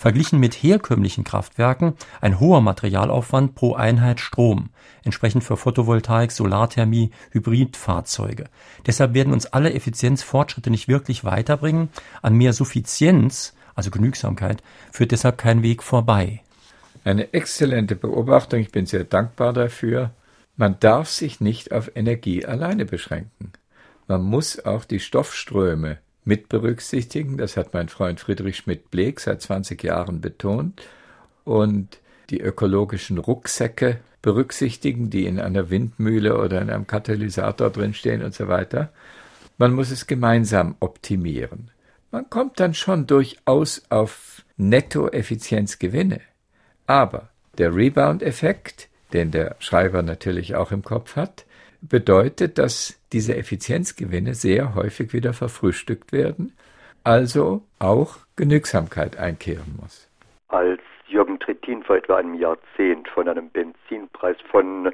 Verglichen 0.00 0.40
mit 0.40 0.54
herkömmlichen 0.54 1.24
Kraftwerken 1.24 1.92
ein 2.22 2.40
hoher 2.40 2.62
Materialaufwand 2.62 3.54
pro 3.54 3.74
Einheit 3.74 4.18
Strom, 4.18 4.70
entsprechend 5.04 5.44
für 5.44 5.58
Photovoltaik, 5.58 6.32
Solarthermie, 6.32 7.10
Hybridfahrzeuge. 7.32 8.46
Deshalb 8.86 9.12
werden 9.12 9.34
uns 9.34 9.44
alle 9.44 9.74
Effizienzfortschritte 9.74 10.70
nicht 10.70 10.88
wirklich 10.88 11.24
weiterbringen. 11.24 11.90
An 12.22 12.34
mehr 12.34 12.54
Suffizienz, 12.54 13.54
also 13.74 13.90
Genügsamkeit, 13.90 14.62
führt 14.90 15.12
deshalb 15.12 15.36
kein 15.36 15.62
Weg 15.62 15.82
vorbei. 15.82 16.40
Eine 17.04 17.34
exzellente 17.34 17.94
Beobachtung, 17.94 18.60
ich 18.60 18.72
bin 18.72 18.86
sehr 18.86 19.04
dankbar 19.04 19.52
dafür. 19.52 20.12
Man 20.56 20.80
darf 20.80 21.10
sich 21.10 21.42
nicht 21.42 21.72
auf 21.72 21.94
Energie 21.94 22.46
alleine 22.46 22.86
beschränken. 22.86 23.52
Man 24.08 24.22
muss 24.22 24.64
auch 24.64 24.86
die 24.86 24.98
Stoffströme 24.98 25.98
mit 26.24 26.48
berücksichtigen. 26.48 27.36
Das 27.36 27.56
hat 27.56 27.74
mein 27.74 27.88
Freund 27.88 28.20
Friedrich 28.20 28.56
Schmidt-Bleek 28.56 29.20
seit 29.20 29.42
20 29.42 29.82
Jahren 29.82 30.20
betont. 30.20 30.82
Und 31.44 31.98
die 32.30 32.40
ökologischen 32.40 33.18
Rucksäcke 33.18 33.98
berücksichtigen, 34.22 35.10
die 35.10 35.26
in 35.26 35.40
einer 35.40 35.70
Windmühle 35.70 36.38
oder 36.38 36.60
in 36.60 36.70
einem 36.70 36.86
Katalysator 36.86 37.70
drinstehen 37.70 38.22
und 38.22 38.34
so 38.34 38.48
weiter. 38.48 38.92
Man 39.58 39.72
muss 39.72 39.90
es 39.90 40.06
gemeinsam 40.06 40.76
optimieren. 40.80 41.70
Man 42.10 42.28
kommt 42.28 42.60
dann 42.60 42.74
schon 42.74 43.06
durchaus 43.06 43.82
auf 43.88 44.44
Nettoeffizienzgewinne. 44.56 46.20
Aber 46.86 47.30
der 47.58 47.74
Rebound-Effekt, 47.74 48.88
den 49.12 49.30
der 49.30 49.56
Schreiber 49.58 50.02
natürlich 50.02 50.54
auch 50.54 50.72
im 50.72 50.82
Kopf 50.82 51.16
hat, 51.16 51.44
bedeutet, 51.82 52.58
dass 52.58 53.00
diese 53.12 53.36
Effizienzgewinne 53.36 54.34
sehr 54.34 54.74
häufig 54.74 55.12
wieder 55.12 55.32
verfrühstückt 55.32 56.12
werden, 56.12 56.52
also 57.04 57.62
auch 57.78 58.18
Genügsamkeit 58.36 59.18
einkehren 59.18 59.78
muss. 59.80 60.08
Als 60.48 60.80
Jürgen 61.06 61.38
Trittin 61.38 61.82
vor 61.82 61.96
etwa 61.96 62.16
einem 62.16 62.34
Jahrzehnt 62.34 63.08
von 63.08 63.28
einem 63.28 63.50
Benzinpreis 63.50 64.36
von 64.50 64.92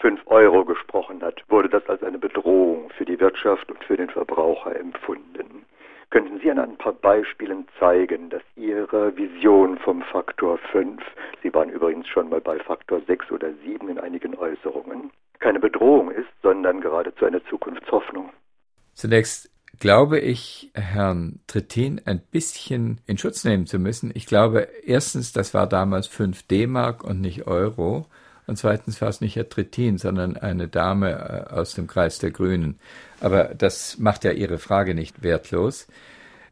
5 0.00 0.20
Euro 0.26 0.64
gesprochen 0.64 1.22
hat, 1.22 1.42
wurde 1.48 1.68
das 1.68 1.88
als 1.88 2.02
eine 2.02 2.18
Bedrohung 2.18 2.90
für 2.90 3.04
die 3.04 3.18
Wirtschaft 3.20 3.70
und 3.70 3.82
für 3.84 3.96
den 3.96 4.10
Verbraucher 4.10 4.78
empfunden. 4.78 5.64
Könnten 6.10 6.38
Sie 6.40 6.50
an 6.50 6.58
ein 6.58 6.76
paar 6.76 6.92
Beispielen 6.92 7.66
zeigen, 7.78 8.28
dass 8.28 8.42
Ihre 8.56 9.16
Vision 9.16 9.78
vom 9.78 10.02
Faktor 10.02 10.58
5, 10.70 11.02
Sie 11.42 11.52
waren 11.54 11.70
übrigens 11.70 12.06
schon 12.08 12.28
mal 12.28 12.40
bei 12.40 12.58
Faktor 12.58 13.00
6 13.06 13.30
oder 13.32 13.52
7 13.64 13.88
in 13.88 13.98
einigen 13.98 14.36
Äußerungen, 14.36 15.10
keine 15.44 15.60
Bedrohung 15.60 16.10
ist, 16.10 16.32
sondern 16.42 16.80
geradezu 16.80 17.26
eine 17.26 17.44
Zukunftshoffnung. 17.44 18.30
Zunächst 18.94 19.50
glaube 19.78 20.18
ich, 20.18 20.70
Herrn 20.74 21.40
Trittin 21.46 22.00
ein 22.06 22.20
bisschen 22.20 23.00
in 23.06 23.18
Schutz 23.18 23.44
nehmen 23.44 23.66
zu 23.66 23.78
müssen. 23.78 24.10
Ich 24.14 24.24
glaube, 24.24 24.68
erstens, 24.84 25.32
das 25.32 25.52
war 25.52 25.66
damals 25.66 26.06
5 26.06 26.44
D-Mark 26.44 27.04
und 27.04 27.20
nicht 27.20 27.46
Euro. 27.46 28.06
Und 28.46 28.56
zweitens 28.56 29.02
war 29.02 29.08
es 29.10 29.20
nicht 29.20 29.36
Herr 29.36 29.48
Trittin, 29.48 29.98
sondern 29.98 30.38
eine 30.38 30.68
Dame 30.68 31.10
äh, 31.50 31.52
aus 31.52 31.74
dem 31.74 31.88
Kreis 31.88 32.18
der 32.18 32.30
Grünen. 32.30 32.78
Aber 33.20 33.54
das 33.54 33.98
macht 33.98 34.24
ja 34.24 34.32
Ihre 34.32 34.58
Frage 34.58 34.94
nicht 34.94 35.22
wertlos. 35.22 35.88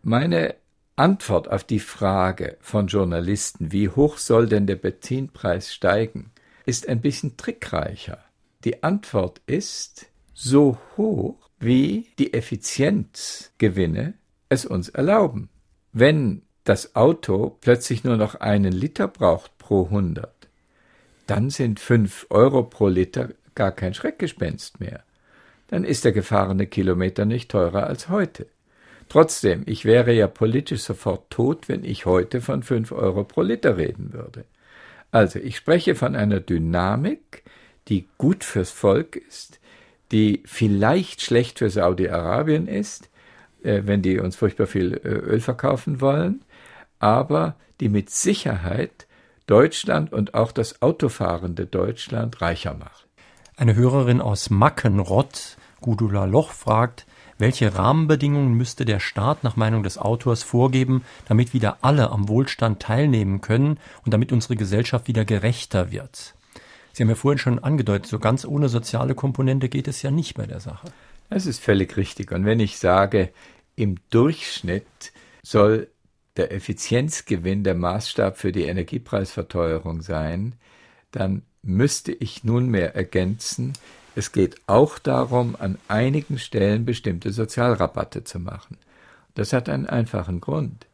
Meine 0.02 0.54
Antwort 0.96 1.50
auf 1.50 1.64
die 1.64 1.80
Frage 1.80 2.58
von 2.60 2.88
Journalisten, 2.88 3.72
wie 3.72 3.88
hoch 3.88 4.18
soll 4.18 4.48
denn 4.48 4.66
der 4.66 4.76
Benzinpreis 4.76 5.72
steigen, 5.72 6.30
ist 6.66 6.88
ein 6.88 7.00
bisschen 7.00 7.38
trickreicher. 7.38 8.18
Die 8.64 8.82
Antwort 8.82 9.40
ist 9.46 10.06
so 10.34 10.78
hoch, 10.96 11.50
wie 11.58 12.06
die 12.18 12.32
Effizienzgewinne 12.32 14.14
es 14.48 14.64
uns 14.64 14.88
erlauben. 14.88 15.48
Wenn 15.92 16.42
das 16.64 16.94
Auto 16.94 17.56
plötzlich 17.60 18.04
nur 18.04 18.16
noch 18.16 18.36
einen 18.36 18.72
Liter 18.72 19.08
braucht 19.08 19.58
pro 19.58 19.86
100, 19.86 20.32
dann 21.26 21.50
sind 21.50 21.80
fünf 21.80 22.26
Euro 22.30 22.62
pro 22.62 22.88
Liter 22.88 23.30
gar 23.54 23.72
kein 23.72 23.94
Schreckgespenst 23.94 24.80
mehr. 24.80 25.02
Dann 25.68 25.84
ist 25.84 26.04
der 26.04 26.12
gefahrene 26.12 26.66
Kilometer 26.66 27.24
nicht 27.24 27.50
teurer 27.50 27.86
als 27.86 28.08
heute. 28.08 28.46
Trotzdem, 29.08 29.62
ich 29.66 29.84
wäre 29.84 30.12
ja 30.12 30.26
politisch 30.28 30.82
sofort 30.82 31.30
tot, 31.30 31.68
wenn 31.68 31.84
ich 31.84 32.06
heute 32.06 32.40
von 32.40 32.62
fünf 32.62 32.92
Euro 32.92 33.24
pro 33.24 33.42
Liter 33.42 33.76
reden 33.76 34.12
würde. 34.12 34.44
Also 35.10 35.38
ich 35.38 35.56
spreche 35.56 35.94
von 35.94 36.16
einer 36.16 36.40
Dynamik, 36.40 37.42
die 37.88 38.06
gut 38.18 38.44
fürs 38.44 38.70
Volk 38.70 39.16
ist, 39.16 39.60
die 40.12 40.42
vielleicht 40.44 41.22
schlecht 41.22 41.58
für 41.58 41.70
Saudi-Arabien 41.70 42.68
ist, 42.68 43.08
äh, 43.62 43.82
wenn 43.84 44.02
die 44.02 44.18
uns 44.18 44.36
furchtbar 44.36 44.66
viel 44.66 44.94
äh, 44.94 45.08
Öl 45.08 45.40
verkaufen 45.40 46.00
wollen, 46.00 46.42
aber 46.98 47.56
die 47.80 47.88
mit 47.88 48.10
Sicherheit 48.10 49.06
Deutschland 49.46 50.12
und 50.12 50.34
auch 50.34 50.52
das 50.52 50.82
autofahrende 50.82 51.66
Deutschland 51.66 52.40
reicher 52.40 52.74
macht. 52.74 53.06
Eine 53.56 53.74
Hörerin 53.74 54.20
aus 54.20 54.50
Mackenrott, 54.50 55.56
Gudula 55.80 56.24
Loch, 56.24 56.52
fragt, 56.52 57.06
welche 57.38 57.76
Rahmenbedingungen 57.76 58.54
müsste 58.54 58.84
der 58.84 59.00
Staat 59.00 59.42
nach 59.42 59.56
Meinung 59.56 59.82
des 59.82 59.98
Autors 59.98 60.42
vorgeben, 60.44 61.02
damit 61.26 61.52
wieder 61.52 61.78
alle 61.82 62.10
am 62.10 62.28
Wohlstand 62.28 62.80
teilnehmen 62.80 63.40
können 63.40 63.78
und 64.04 64.14
damit 64.14 64.32
unsere 64.32 64.54
Gesellschaft 64.54 65.08
wieder 65.08 65.24
gerechter 65.24 65.90
wird? 65.90 66.34
Sie 66.92 67.02
haben 67.02 67.08
ja 67.08 67.14
vorhin 67.14 67.38
schon 67.38 67.58
angedeutet, 67.58 68.06
so 68.06 68.18
ganz 68.18 68.44
ohne 68.44 68.68
soziale 68.68 69.14
Komponente 69.14 69.68
geht 69.68 69.88
es 69.88 70.02
ja 70.02 70.10
nicht 70.10 70.34
bei 70.34 70.46
der 70.46 70.60
Sache. 70.60 70.88
Das 71.30 71.46
ist 71.46 71.62
völlig 71.62 71.96
richtig. 71.96 72.32
Und 72.32 72.44
wenn 72.44 72.60
ich 72.60 72.78
sage, 72.78 73.30
im 73.76 73.96
Durchschnitt 74.10 75.12
soll 75.42 75.88
der 76.36 76.52
Effizienzgewinn 76.52 77.64
der 77.64 77.74
Maßstab 77.74 78.36
für 78.36 78.52
die 78.52 78.64
Energiepreisverteuerung 78.64 80.02
sein, 80.02 80.54
dann 81.10 81.42
müsste 81.62 82.12
ich 82.12 82.44
nunmehr 82.44 82.94
ergänzen, 82.94 83.72
es 84.14 84.32
geht 84.32 84.56
auch 84.66 84.98
darum, 84.98 85.56
an 85.58 85.78
einigen 85.88 86.38
Stellen 86.38 86.84
bestimmte 86.84 87.32
Sozialrabatte 87.32 88.24
zu 88.24 88.38
machen. 88.38 88.76
Das 89.34 89.54
hat 89.54 89.68
einen 89.68 89.86
einfachen 89.86 90.40
Grund. 90.40 90.86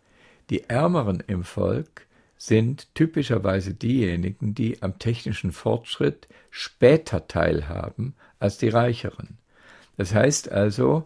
Die 0.51 0.69
Ärmeren 0.69 1.23
im 1.27 1.43
Volk 1.43 2.07
sind 2.39 2.95
typischerweise 2.95 3.75
diejenigen, 3.75 4.55
die 4.55 4.81
am 4.83 4.99
technischen 4.99 5.53
Fortschritt 5.53 6.29
später 6.51 7.27
teilhaben 7.27 8.15
als 8.39 8.59
die 8.59 8.69
Reicheren. 8.69 9.39
Das 9.97 10.15
heißt 10.15 10.51
also, 10.51 11.05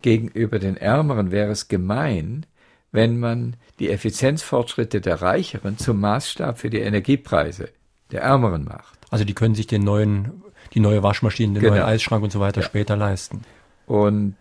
gegenüber 0.00 0.58
den 0.58 0.76
Ärmeren 0.76 1.30
wäre 1.30 1.52
es 1.52 1.68
gemein, 1.68 2.46
wenn 2.90 3.20
man 3.20 3.56
die 3.78 3.90
Effizienzfortschritte 3.90 5.00
der 5.00 5.22
Reicheren 5.22 5.78
zum 5.78 6.00
Maßstab 6.00 6.58
für 6.58 6.70
die 6.70 6.80
Energiepreise 6.80 7.68
der 8.10 8.22
Ärmeren 8.22 8.64
macht. 8.64 8.98
Also 9.10 9.24
die 9.24 9.34
können 9.34 9.54
sich 9.54 9.66
den 9.66 9.84
neuen, 9.84 10.42
die 10.74 10.80
neue 10.80 11.02
Waschmaschine, 11.02 11.54
den 11.54 11.62
genau. 11.62 11.74
neuen 11.74 11.84
Eisschrank 11.84 12.24
und 12.24 12.32
so 12.32 12.40
weiter 12.40 12.62
ja. 12.62 12.66
später 12.66 12.96
leisten. 12.96 13.42
Und 13.86 14.36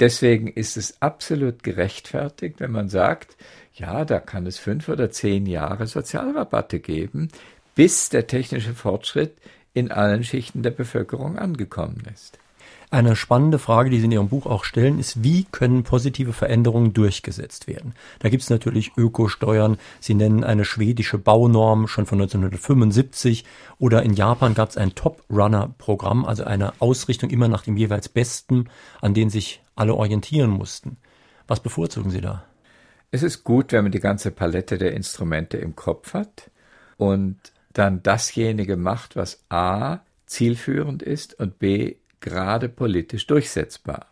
deswegen 0.00 0.48
ist 0.48 0.76
es 0.76 1.00
absolut 1.00 1.62
gerechtfertigt, 1.62 2.58
wenn 2.58 2.72
man 2.72 2.88
sagt, 2.88 3.36
ja, 3.74 4.04
da 4.04 4.20
kann 4.20 4.46
es 4.46 4.58
fünf 4.58 4.88
oder 4.88 5.10
zehn 5.10 5.46
Jahre 5.46 5.86
Sozialrabatte 5.86 6.80
geben, 6.80 7.28
bis 7.74 8.08
der 8.08 8.26
technische 8.26 8.74
Fortschritt 8.74 9.36
in 9.74 9.90
allen 9.90 10.24
Schichten 10.24 10.62
der 10.62 10.70
Bevölkerung 10.70 11.38
angekommen 11.38 12.02
ist. 12.12 12.38
Eine 12.90 13.16
spannende 13.16 13.58
Frage, 13.58 13.88
die 13.88 13.98
Sie 13.98 14.04
in 14.04 14.12
Ihrem 14.12 14.28
Buch 14.28 14.44
auch 14.44 14.64
stellen, 14.64 14.98
ist, 14.98 15.24
wie 15.24 15.44
können 15.44 15.82
positive 15.82 16.34
Veränderungen 16.34 16.92
durchgesetzt 16.92 17.66
werden? 17.66 17.94
Da 18.18 18.28
gibt 18.28 18.42
es 18.42 18.50
natürlich 18.50 18.92
Ökosteuern. 18.98 19.78
Sie 19.98 20.12
nennen 20.12 20.44
eine 20.44 20.66
schwedische 20.66 21.16
Baunorm 21.16 21.88
schon 21.88 22.04
von 22.04 22.20
1975 22.20 23.46
oder 23.78 24.02
in 24.02 24.12
Japan 24.12 24.52
gab 24.52 24.68
es 24.68 24.76
ein 24.76 24.94
Top-Runner-Programm, 24.94 26.26
also 26.26 26.44
eine 26.44 26.74
Ausrichtung 26.82 27.30
immer 27.30 27.48
nach 27.48 27.62
dem 27.62 27.78
jeweils 27.78 28.10
Besten, 28.10 28.68
an 29.00 29.14
den 29.14 29.30
sich 29.30 29.62
alle 29.74 29.94
orientieren 29.94 30.50
mussten. 30.50 30.98
Was 31.46 31.60
bevorzugen 31.60 32.10
Sie 32.10 32.20
da? 32.20 32.44
Es 33.14 33.22
ist 33.22 33.44
gut, 33.44 33.72
wenn 33.72 33.84
man 33.84 33.92
die 33.92 34.00
ganze 34.00 34.30
Palette 34.30 34.78
der 34.78 34.94
Instrumente 34.94 35.58
im 35.58 35.76
Kopf 35.76 36.14
hat 36.14 36.50
und 36.96 37.36
dann 37.74 38.02
dasjenige 38.02 38.78
macht, 38.78 39.16
was 39.16 39.44
A 39.50 39.98
zielführend 40.24 41.02
ist 41.02 41.38
und 41.38 41.58
B 41.58 41.96
gerade 42.20 42.70
politisch 42.70 43.26
durchsetzbar. 43.26 44.06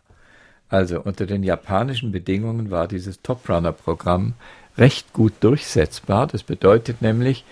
Also 0.69 1.01
unter 1.01 1.25
den 1.25 1.41
japanischen 1.41 2.11
Bedingungen 2.11 2.69
war 2.69 2.87
dieses 2.87 3.23
Top 3.23 3.49
Runner 3.49 3.71
Programm 3.71 4.35
recht 4.77 5.13
gut 5.13 5.33
durchsetzbar. 5.39 6.27
Das 6.27 6.43
bedeutet 6.43 7.01
nämlich, 7.01 7.43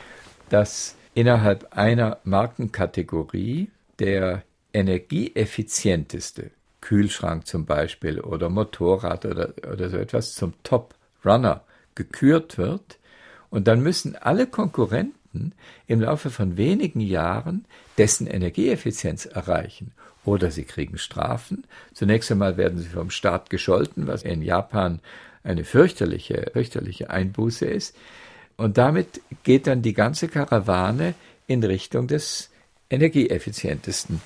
dass 0.49 0.95
innerhalb 1.15 1.75
einer 1.75 2.19
Markenkategorie 2.25 3.71
der 3.97 4.43
energieeffizienteste 4.71 6.51
Kühlschrank 6.79 7.47
zum 7.47 7.65
Beispiel 7.65 8.21
oder 8.21 8.49
Motorrad 8.49 9.25
oder, 9.25 9.53
oder 9.71 9.89
so 9.89 9.97
etwas 9.97 10.35
zum 10.35 10.53
Top 10.61 10.93
Runner 11.25 11.63
gekürt 11.95 12.57
wird. 12.57 12.97
Und 13.49 13.67
dann 13.67 13.81
müssen 13.81 14.15
alle 14.15 14.47
Konkurrenten 14.47 15.53
im 15.87 16.01
Laufe 16.01 16.29
von 16.29 16.57
wenigen 16.57 17.01
Jahren 17.01 17.65
dessen 17.97 18.27
Energieeffizienz 18.27 19.25
erreichen. 19.25 19.91
Oder 20.25 20.51
sie 20.51 20.63
kriegen 20.63 20.97
Strafen. 20.97 21.65
Zunächst 21.93 22.31
einmal 22.31 22.57
werden 22.57 22.79
sie 22.79 22.89
vom 22.89 23.09
Staat 23.09 23.49
gescholten, 23.49 24.07
was 24.07 24.23
in 24.23 24.41
Japan 24.41 24.99
eine 25.43 25.63
fürchterliche, 25.63 26.51
fürchterliche 26.53 27.09
Einbuße 27.09 27.65
ist. 27.65 27.95
Und 28.57 28.77
damit 28.77 29.21
geht 29.43 29.67
dann 29.67 29.81
die 29.81 29.93
ganze 29.93 30.27
Karawane 30.27 31.15
in 31.47 31.63
Richtung 31.63 32.07
des 32.07 32.49
energieeffizientesten. 32.89 34.21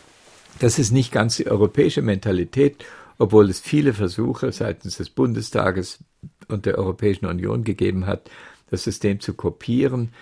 Das 0.60 0.79
ist 0.79 0.91
nicht 0.91 1.12
ganz 1.12 1.38
die 1.38 1.47
europäische 1.47 2.01
Mentalität, 2.01 2.84
obwohl 3.17 3.49
es 3.49 3.60
viele 3.60 3.93
Versuche 3.93 4.51
seitens 4.51 4.97
des 4.97 5.10
Bundestages 5.10 5.99
und 6.47 6.65
der 6.65 6.77
Europäischen 6.77 7.25
Union 7.25 7.63
gegeben 7.63 8.06
hat, 8.06 8.29
das 8.69 8.84
System 8.84 9.19
zu 9.19 9.34
kopieren. 9.34 10.13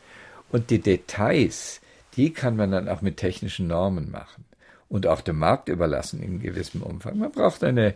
Und 0.50 0.70
die 0.70 0.80
Details, 0.80 1.80
die 2.16 2.32
kann 2.32 2.56
man 2.56 2.70
dann 2.70 2.88
auch 2.88 3.02
mit 3.02 3.16
technischen 3.16 3.66
Normen 3.66 4.10
machen 4.10 4.44
und 4.88 5.06
auch 5.06 5.20
dem 5.20 5.38
Markt 5.38 5.68
überlassen 5.68 6.22
in 6.22 6.40
gewissem 6.40 6.82
Umfang. 6.82 7.18
Man 7.18 7.30
braucht 7.30 7.62
eine 7.62 7.94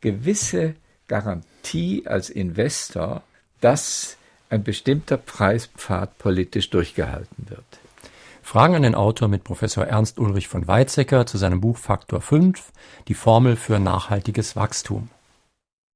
gewisse 0.00 0.74
Garantie 1.08 2.04
als 2.06 2.30
Investor, 2.30 3.22
dass 3.60 4.18
ein 4.50 4.62
bestimmter 4.62 5.16
Preispfad 5.16 6.18
politisch 6.18 6.70
durchgehalten 6.70 7.46
wird. 7.48 7.64
Fragen 8.42 8.76
an 8.76 8.82
den 8.82 8.94
Autor 8.94 9.26
mit 9.26 9.42
Professor 9.42 9.84
Ernst 9.84 10.20
Ulrich 10.20 10.46
von 10.46 10.68
Weizsäcker 10.68 11.26
zu 11.26 11.36
seinem 11.36 11.60
Buch 11.60 11.76
Faktor 11.76 12.20
5, 12.20 12.70
die 13.08 13.14
Formel 13.14 13.56
für 13.56 13.80
nachhaltiges 13.80 14.54
Wachstum. 14.54 15.08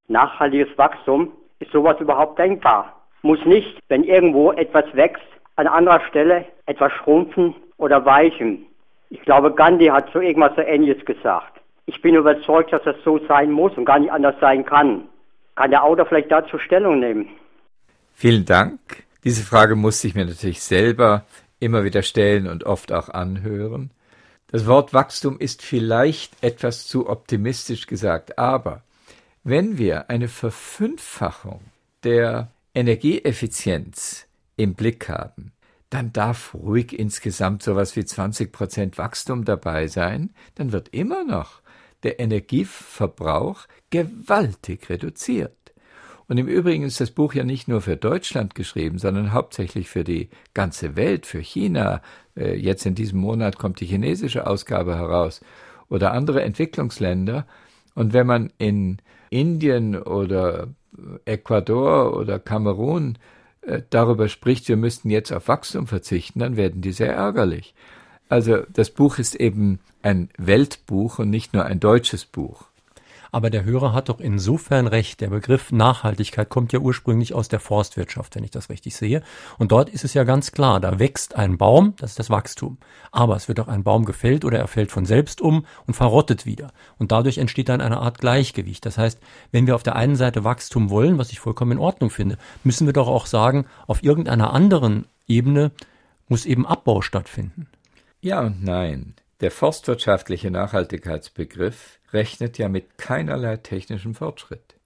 Nachhaltiges 0.09 0.77
Wachstum 0.77 1.31
ist 1.61 1.71
sowas 1.71 2.01
überhaupt 2.01 2.41
denkbar. 2.41 3.07
Muss 3.23 3.39
nicht, 3.45 3.79
wenn 3.89 4.03
irgendwo 4.03 4.51
etwas 4.51 4.85
wächst, 4.95 5.23
an 5.61 5.67
anderer 5.67 6.01
Stelle 6.09 6.47
etwas 6.67 6.93
schrumpfen 6.93 7.55
oder 7.77 8.05
weichen. 8.05 8.67
Ich 9.11 9.21
glaube, 9.23 9.53
Gandhi 9.55 9.87
hat 9.87 10.11
so 10.13 10.21
irgendwas 10.21 10.55
so 10.57 10.63
Ähnliches 10.63 11.05
gesagt. 11.05 11.61
Ich 11.87 12.01
bin 12.01 12.15
überzeugt, 12.15 12.73
dass 12.73 12.83
das 12.85 12.97
so 13.05 13.19
sein 13.27 13.51
muss 13.51 13.77
und 13.77 13.85
gar 13.85 13.99
nicht 13.99 14.13
anders 14.13 14.37
sein 14.41 14.65
kann. 14.65 15.09
Kann 15.57 15.71
der 15.71 15.85
Autor 15.85 16.07
vielleicht 16.07 16.31
dazu 16.31 16.59
Stellung 16.59 17.01
nehmen? 17.01 17.29
Vielen 18.15 18.45
Dank. 18.45 18.81
Diese 19.25 19.45
Frage 19.45 19.77
musste 19.77 20.07
ich 20.07 20.15
mir 20.15 20.25
natürlich 20.25 20.63
selber 20.63 21.25
immer 21.59 21.85
wieder 21.85 22.03
stellen 22.03 22.47
und 22.47 22.65
oft 22.65 22.93
auch 22.93 23.09
anhören. 23.11 23.91
Das 24.51 24.67
Wort 24.67 24.95
Wachstum 24.95 25.39
ist 25.39 25.63
vielleicht 25.63 26.43
etwas 26.43 26.87
zu 26.87 27.09
optimistisch 27.09 27.87
gesagt, 27.87 28.39
aber 28.39 28.83
wenn 29.45 29.79
wir 29.79 30.09
eine 30.09 30.29
Verfünffachung 30.29 31.61
der 32.03 32.49
Energieeffizienz 32.75 34.27
im 34.61 34.75
Blick 34.75 35.09
haben, 35.09 35.53
dann 35.89 36.13
darf 36.13 36.55
ruhig 36.55 36.99
insgesamt 36.99 37.63
sowas 37.63 37.97
wie 37.97 38.05
20 38.05 38.53
Prozent 38.53 38.99
Wachstum 38.99 39.45
dabei 39.45 39.87
sein, 39.89 40.31
dann 40.55 40.73
wird 40.73 40.89
immer 40.91 41.25
noch 41.25 41.63
der 42.03 42.21
Energieverbrauch 42.21 43.67
gewaltig 43.91 44.89
reduziert. 44.91 45.57
Und 46.29 46.39
im 46.39 46.47
Übrigen 46.47 46.85
ist 46.85 47.01
das 47.01 47.11
Buch 47.11 47.35
ja 47.35 47.43
nicht 47.43 47.67
nur 47.67 47.81
für 47.81 47.97
Deutschland 47.97 48.55
geschrieben, 48.55 48.99
sondern 48.99 49.33
hauptsächlich 49.33 49.89
für 49.89 50.05
die 50.05 50.29
ganze 50.55 50.95
Welt, 50.95 51.27
für 51.27 51.41
China. 51.41 52.03
Äh, 52.37 52.55
jetzt 52.55 52.87
in 52.87 52.95
diesem 52.95 53.19
Monat 53.19 53.59
kommt 53.59 53.81
die 53.81 53.87
chinesische 53.87 54.47
Ausgabe 54.47 54.95
heraus 54.95 55.41
oder 55.89 56.13
andere 56.13 56.43
Entwicklungsländer. 56.43 57.47
Und 57.95 58.13
wenn 58.13 58.29
man 58.29 58.53
in 58.59 58.99
Indien 59.31 60.01
oder 60.01 60.69
Ecuador 61.25 62.17
oder 62.17 62.39
Kamerun 62.39 63.19
darüber 63.91 64.29
spricht, 64.29 64.69
wir 64.69 64.77
müssten 64.77 65.11
jetzt 65.11 65.33
auf 65.33 65.49
Wachstum 65.49 65.87
verzichten, 65.87 66.41
dann 66.41 66.57
werden 66.57 66.83
die 66.83 66.93
sehr 66.93 67.13
ärgerlich. 67.13 67.75
Also 68.29 68.63
das 68.73 68.91
Buch 68.91 69.19
ist 69.19 69.35
eben 69.35 69.81
ein 70.03 70.31
Weltbuch 70.39 71.19
und 71.19 71.31
nicht 71.31 71.53
nur 71.53 71.65
ein 71.65 71.81
deutsches 71.81 72.25
Buch. 72.25 72.70
Aber 73.33 73.51
der 73.51 73.65
Hörer 73.65 73.93
hat 73.93 74.09
doch 74.09 74.21
insofern 74.21 74.87
recht. 74.87 75.21
Der 75.21 75.29
Begriff 75.29 75.73
Nachhaltigkeit 75.73 76.49
kommt 76.49 76.73
ja 76.73 76.81
ursprünglich 76.81 77.35
aus 77.35 77.49
der 77.49 77.61
Forstwirtschaft, 77.61 78.35
wenn 78.35 78.45
ich 78.45 78.51
das 78.51 78.71
richtig 78.71 78.97
sehe. 78.97 79.23
Und 79.59 79.73
dort 79.73 79.89
ist 79.89 80.05
es 80.05 80.15
ja 80.15 80.25
ganz 80.25 80.53
klar, 80.53 80.81
da 80.81 80.99
wächst 80.99 81.37
ein 81.37 81.59
Baum, 81.59 81.95
das 81.99 82.11
ist 82.11 82.19
das 82.19 82.31
Wachstum. 82.31 82.79
Aber 83.13 83.37
es 83.37 83.49
wird 83.49 83.61
auch 83.61 83.69
ein 83.69 83.85
Baum 83.85 84.05
gefällt 84.05 84.45
oder 84.45 84.59
er 84.59 84.69
fällt 84.69 84.91
von 84.91 85.07
selbst 85.07 85.41
um 85.41 85.67
und 85.87 85.95
verrottet 85.95 86.47
wieder. 86.47 86.73
Und 86.99 87.13
dadurch 87.13 87.39
entsteht 87.39 87.69
dann 87.69 87.81
eine 87.81 87.99
Art 87.99 88.19
Gleichgewicht. 88.19 88.85
Das 88.87 88.99
heißt, 88.99 89.21
wenn 89.53 89.67
wir 89.67 89.75
auf 89.75 89.83
der 89.83 89.97
einen 89.97 90.17
Seite 90.17 90.45
Wachstum 90.45 90.91
wollen, 90.91 91.19
was 91.19 91.31
ich 91.31 91.41
vollkommen 91.41 91.73
in 91.73 91.79
Ordnung 91.79 92.11
finde, 92.11 92.39
müssen 92.65 92.87
wir 92.87 92.93
doch 92.93 93.09
auch 93.09 93.27
sagen, 93.27 93.67
auf 93.87 94.03
irgendeiner 94.03 94.53
anderen 94.53 95.07
Ebene 95.29 95.71
muss 96.29 96.47
eben 96.47 96.67
Abbau 96.67 97.03
stattfinden. 97.03 97.67
Ja 98.21 98.41
und 98.41 98.63
nein. 98.63 99.15
Der 99.41 99.51
forstwirtschaftliche 99.51 100.51
Nachhaltigkeitsbegriff 100.51 102.00
rechnet 102.13 102.59
ja 102.59 102.69
mit 102.69 102.99
keinerlei 102.99 103.57
technischem 103.57 104.15
Fortschritt. 104.15 104.77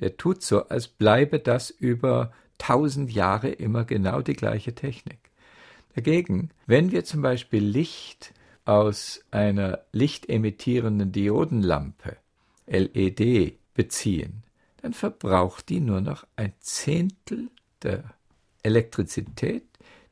Der 0.00 0.16
tut 0.16 0.42
so, 0.42 0.68
als 0.68 0.88
bleibe 0.88 1.38
das 1.38 1.70
über 1.70 2.32
tausend 2.58 3.12
Jahre 3.12 3.48
immer 3.48 3.84
genau 3.84 4.20
die 4.20 4.34
gleiche 4.34 4.74
Technik. 4.74 5.18
Dagegen, 5.94 6.50
wenn 6.66 6.92
wir 6.92 7.04
zum 7.04 7.22
Beispiel 7.22 7.64
Licht 7.64 8.32
aus 8.64 9.24
einer 9.30 9.80
lichtemittierenden 9.92 11.10
Diodenlampe, 11.10 12.16
LED, 12.66 13.58
beziehen, 13.74 14.42
dann 14.82 14.92
verbraucht 14.92 15.68
die 15.68 15.80
nur 15.80 16.00
noch 16.00 16.26
ein 16.36 16.52
Zehntel 16.60 17.48
der 17.82 18.04
Elektrizität, 18.62 19.64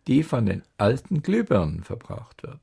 die 0.06 0.22
von 0.22 0.46
den 0.46 0.62
alten 0.78 1.22
Glühbirnen 1.22 1.84
verbraucht 1.84 2.42
wird. 2.42 2.60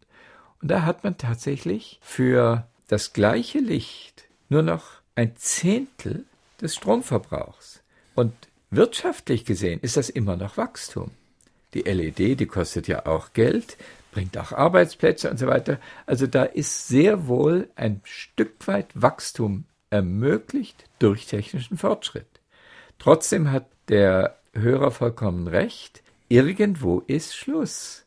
Und 0.61 0.71
da 0.71 0.83
hat 0.83 1.03
man 1.03 1.17
tatsächlich 1.17 1.99
für 2.01 2.67
das 2.93 3.11
gleiche 3.11 3.57
Licht 3.57 4.25
nur 4.49 4.61
noch 4.61 4.83
ein 5.15 5.35
Zehntel 5.35 6.25
des 6.61 6.75
Stromverbrauchs. 6.75 7.81
Und 8.13 8.35
wirtschaftlich 8.69 9.45
gesehen 9.45 9.79
ist 9.81 9.97
das 9.97 10.11
immer 10.11 10.35
noch 10.35 10.57
Wachstum. 10.57 11.09
Die 11.73 11.81
LED, 11.81 12.39
die 12.39 12.45
kostet 12.45 12.87
ja 12.87 13.07
auch 13.07 13.33
Geld, 13.33 13.77
bringt 14.11 14.37
auch 14.37 14.51
Arbeitsplätze 14.51 15.31
und 15.31 15.39
so 15.39 15.47
weiter. 15.47 15.79
Also 16.05 16.27
da 16.27 16.43
ist 16.43 16.87
sehr 16.87 17.25
wohl 17.25 17.67
ein 17.75 17.99
Stück 18.03 18.67
weit 18.67 18.89
Wachstum 18.93 19.65
ermöglicht 19.89 20.83
durch 20.99 21.25
technischen 21.25 21.79
Fortschritt. 21.79 22.27
Trotzdem 22.99 23.51
hat 23.51 23.65
der 23.89 24.37
Hörer 24.53 24.91
vollkommen 24.91 25.47
recht, 25.47 26.03
irgendwo 26.29 26.99
ist 27.07 27.35
Schluss. 27.35 28.02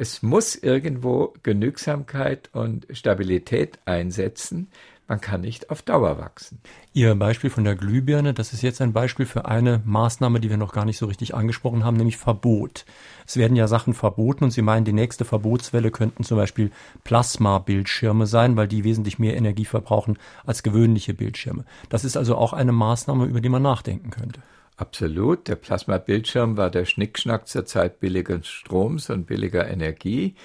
Es 0.00 0.22
muss 0.22 0.54
irgendwo 0.54 1.34
Genügsamkeit 1.42 2.50
und 2.52 2.86
Stabilität 2.92 3.80
einsetzen, 3.84 4.68
man 5.08 5.20
kann 5.20 5.40
nicht 5.40 5.70
auf 5.70 5.82
Dauer 5.82 6.18
wachsen. 6.18 6.60
Ihr 6.92 7.12
Beispiel 7.16 7.50
von 7.50 7.64
der 7.64 7.74
Glühbirne, 7.74 8.32
das 8.32 8.52
ist 8.52 8.62
jetzt 8.62 8.80
ein 8.80 8.92
Beispiel 8.92 9.26
für 9.26 9.46
eine 9.46 9.82
Maßnahme, 9.84 10.38
die 10.38 10.50
wir 10.50 10.56
noch 10.56 10.72
gar 10.72 10.84
nicht 10.84 10.98
so 10.98 11.06
richtig 11.06 11.34
angesprochen 11.34 11.84
haben, 11.84 11.96
nämlich 11.96 12.16
Verbot. 12.16 12.84
Es 13.26 13.36
werden 13.36 13.56
ja 13.56 13.66
Sachen 13.66 13.92
verboten 13.92 14.44
und 14.44 14.52
Sie 14.52 14.62
meinen, 14.62 14.84
die 14.84 14.92
nächste 14.92 15.24
Verbotswelle 15.24 15.90
könnten 15.90 16.22
zum 16.22 16.36
Beispiel 16.36 16.70
Plasma-Bildschirme 17.02 18.28
sein, 18.28 18.56
weil 18.56 18.68
die 18.68 18.84
wesentlich 18.84 19.18
mehr 19.18 19.36
Energie 19.36 19.64
verbrauchen 19.64 20.16
als 20.46 20.62
gewöhnliche 20.62 21.12
Bildschirme. 21.12 21.64
Das 21.88 22.04
ist 22.04 22.16
also 22.16 22.36
auch 22.36 22.52
eine 22.52 22.70
Maßnahme, 22.70 23.24
über 23.24 23.40
die 23.40 23.48
man 23.48 23.62
nachdenken 23.62 24.10
könnte. 24.10 24.42
Absolut. 24.78 25.48
Der 25.48 25.56
Plasma-Bildschirm 25.56 26.56
war 26.56 26.70
der 26.70 26.84
Schnickschnack 26.84 27.48
zur 27.48 27.66
Zeit 27.66 27.98
billigen 27.98 28.44
Stroms 28.44 29.10
und 29.10 29.26
billiger 29.26 29.68
Energie 29.68 30.36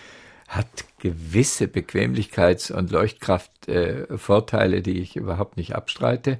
hat 0.47 0.85
gewisse 0.97 1.65
Bequemlichkeits- 1.65 2.71
und 2.71 2.91
Leuchtkraftvorteile, 2.91 4.77
äh, 4.77 4.81
die 4.81 4.99
ich 4.99 5.15
überhaupt 5.15 5.55
nicht 5.57 5.75
abstreite. 5.75 6.39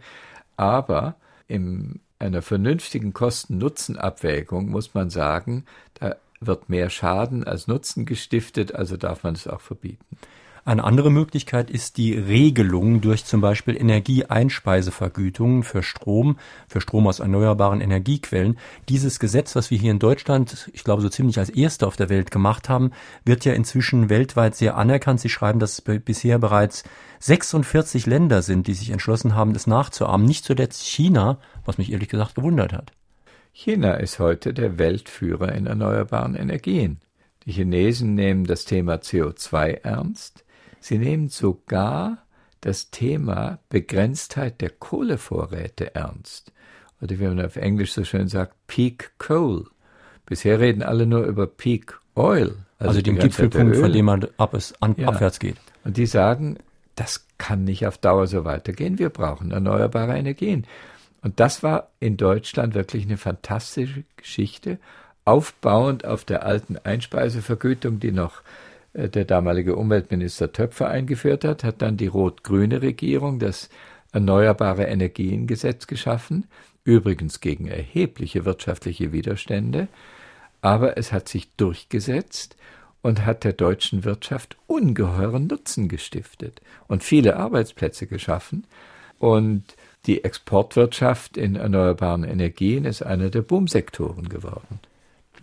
Aber 0.58 1.16
in 1.48 2.00
einer 2.18 2.42
vernünftigen 2.42 3.14
Kosten-Nutzen-Abwägung 3.14 4.70
muss 4.70 4.96
man 4.96 5.12
sagen, 5.12 5.66
da 5.94 6.16
wird 6.40 6.70
mehr 6.70 6.90
Schaden 6.90 7.44
als 7.44 7.68
Nutzen 7.68 8.06
gestiftet, 8.06 8.74
also 8.74 8.98
darf 8.98 9.24
man 9.24 9.36
es 9.36 9.48
auch 9.48 9.62
verbieten. 9.62 10.18
Eine 10.66 10.86
andere 10.86 11.12
Möglichkeit 11.12 11.70
ist 11.70 11.98
die 11.98 12.14
Regelung 12.14 13.02
durch 13.02 13.26
zum 13.26 13.42
Beispiel 13.42 13.76
Energieeinspeisevergütungen 13.76 15.64
für 15.64 15.84
Strom, 15.84 16.38
für 16.70 16.80
Strom 16.80 17.06
aus 17.06 17.20
erneuerbaren 17.20 17.82
Energiequellen. 17.82 18.58
Dieses 18.88 19.20
Gesetz, 19.20 19.58
was 19.58 19.72
wir 19.72 19.78
hier 19.78 19.92
in 19.92 20.00
Deutschland, 20.00 20.70
ich 20.72 20.86
glaube, 20.86 21.02
so 21.02 21.10
ziemlich 21.10 21.38
als 21.38 21.50
erste 21.50 21.86
auf 21.86 21.98
der 21.98 22.08
Welt 22.08 22.32
gemacht 22.32 22.70
haben, 22.70 22.92
wird 23.26 23.44
ja 23.44 23.52
inzwischen 23.52 24.10
weltweit 24.10 24.56
sehr 24.56 24.78
anerkannt. 24.78 25.20
Sie 25.20 25.28
schreiben, 25.28 25.60
dass 25.60 25.80
es 25.80 25.82
bisher 25.82 26.40
bereits 26.40 26.86
46 27.20 28.06
Länder 28.06 28.42
sind, 28.42 28.68
die 28.68 28.74
sich 28.74 28.92
entschlossen 28.92 29.36
haben, 29.36 29.52
das 29.52 29.68
nachzuahmen. 29.68 30.26
Nicht 30.26 30.46
zuletzt 30.46 30.86
China, 30.86 31.40
was 31.66 31.78
mich 31.78 31.92
ehrlich 31.92 32.08
gesagt 32.08 32.36
gewundert 32.36 32.72
hat. 32.72 32.94
China 33.52 33.96
ist 33.96 34.18
heute 34.20 34.54
der 34.54 34.78
Weltführer 34.78 35.52
in 35.52 35.68
erneuerbaren 35.68 36.36
Energien. 36.36 37.02
Die 37.46 37.52
Chinesen 37.52 38.16
nehmen 38.16 38.46
das 38.46 38.64
Thema 38.64 38.96
CO2 38.96 39.82
ernst. 39.84 40.43
Sie 40.84 40.98
nehmen 40.98 41.30
sogar 41.30 42.18
das 42.60 42.92
Thema 42.92 43.60
Begrenztheit 43.70 44.60
der 44.60 44.70
Kohlevorräte 44.70 45.96
ernst. 45.96 46.52
Oder 47.02 47.20
wie 47.20 47.24
man 47.24 47.40
auf 47.40 47.56
Englisch 47.56 47.94
so 47.94 48.04
schön 48.04 48.28
sagt, 48.28 48.54
Peak 48.68 49.12
Coal. 49.18 49.64
Bisher 50.26 50.60
reden 50.60 50.84
alle 50.84 51.06
nur 51.06 51.24
über 51.24 51.48
Peak 51.48 51.98
Oil. 52.16 52.58
Also, 52.80 52.90
also 52.90 53.02
dem 53.02 53.18
Gipfelpunkt, 53.18 53.78
von 53.78 53.94
dem 53.94 54.06
man 54.06 54.28
ab 54.36 54.54
es 54.54 54.74
an, 54.82 54.96
ja. 54.98 55.08
abwärts 55.08 55.40
geht. 55.40 55.56
Und 55.86 55.96
die 55.96 56.06
sagen, 56.06 56.58
das 56.96 57.28
kann 57.38 57.64
nicht 57.64 57.88
auf 57.88 57.98
Dauer 57.98 58.28
so 58.28 58.44
weitergehen. 58.44 59.00
Wir 59.00 59.10
brauchen 59.10 59.52
erneuerbare 59.52 60.18
Energien. 60.18 60.68
Und 61.22 61.40
das 61.40 61.64
war 61.64 61.92
in 62.02 62.18
Deutschland 62.18 62.74
wirklich 62.74 63.06
eine 63.06 63.16
fantastische 63.16 64.04
Geschichte, 64.18 64.80
aufbauend 65.24 66.04
auf 66.04 66.26
der 66.26 66.46
alten 66.46 66.76
Einspeisevergütung, 66.78 68.02
die 68.02 68.12
noch 68.12 68.42
der 68.94 69.26
damalige 69.26 69.76
Umweltminister 69.76 70.52
Töpfer 70.52 70.90
eingeführt 70.90 71.44
hat, 71.46 71.64
hat 71.64 71.82
dann 71.82 71.98
die 71.98 72.08
rot-grüne 72.08 72.82
Regierung 72.82 73.40
das 73.40 73.70
Erneuerbare 74.12 74.84
Energiengesetz 74.84 75.88
geschaffen, 75.88 76.46
übrigens 76.84 77.42
gegen 77.42 77.68
erhebliche 77.68 78.46
wirtschaftliche 78.46 79.12
Widerstände, 79.12 79.88
aber 80.62 80.98
es 80.98 81.12
hat 81.12 81.28
sich 81.28 81.52
durchgesetzt 81.56 82.56
und 83.02 83.26
hat 83.26 83.44
der 83.44 83.54
deutschen 83.54 84.06
Wirtschaft 84.06 84.58
ungeheuren 84.68 85.48
Nutzen 85.48 85.90
gestiftet 85.90 86.62
und 86.88 87.04
viele 87.04 87.36
Arbeitsplätze 87.36 88.08
geschaffen. 88.08 88.66
Und 89.20 89.64
die 90.06 90.24
Exportwirtschaft 90.24 91.38
in 91.38 91.56
erneuerbaren 91.56 92.24
Energien 92.24 92.86
ist 92.86 93.04
einer 93.04 93.30
der 93.30 93.42
Boomsektoren 93.42 94.30
geworden. 94.30 94.80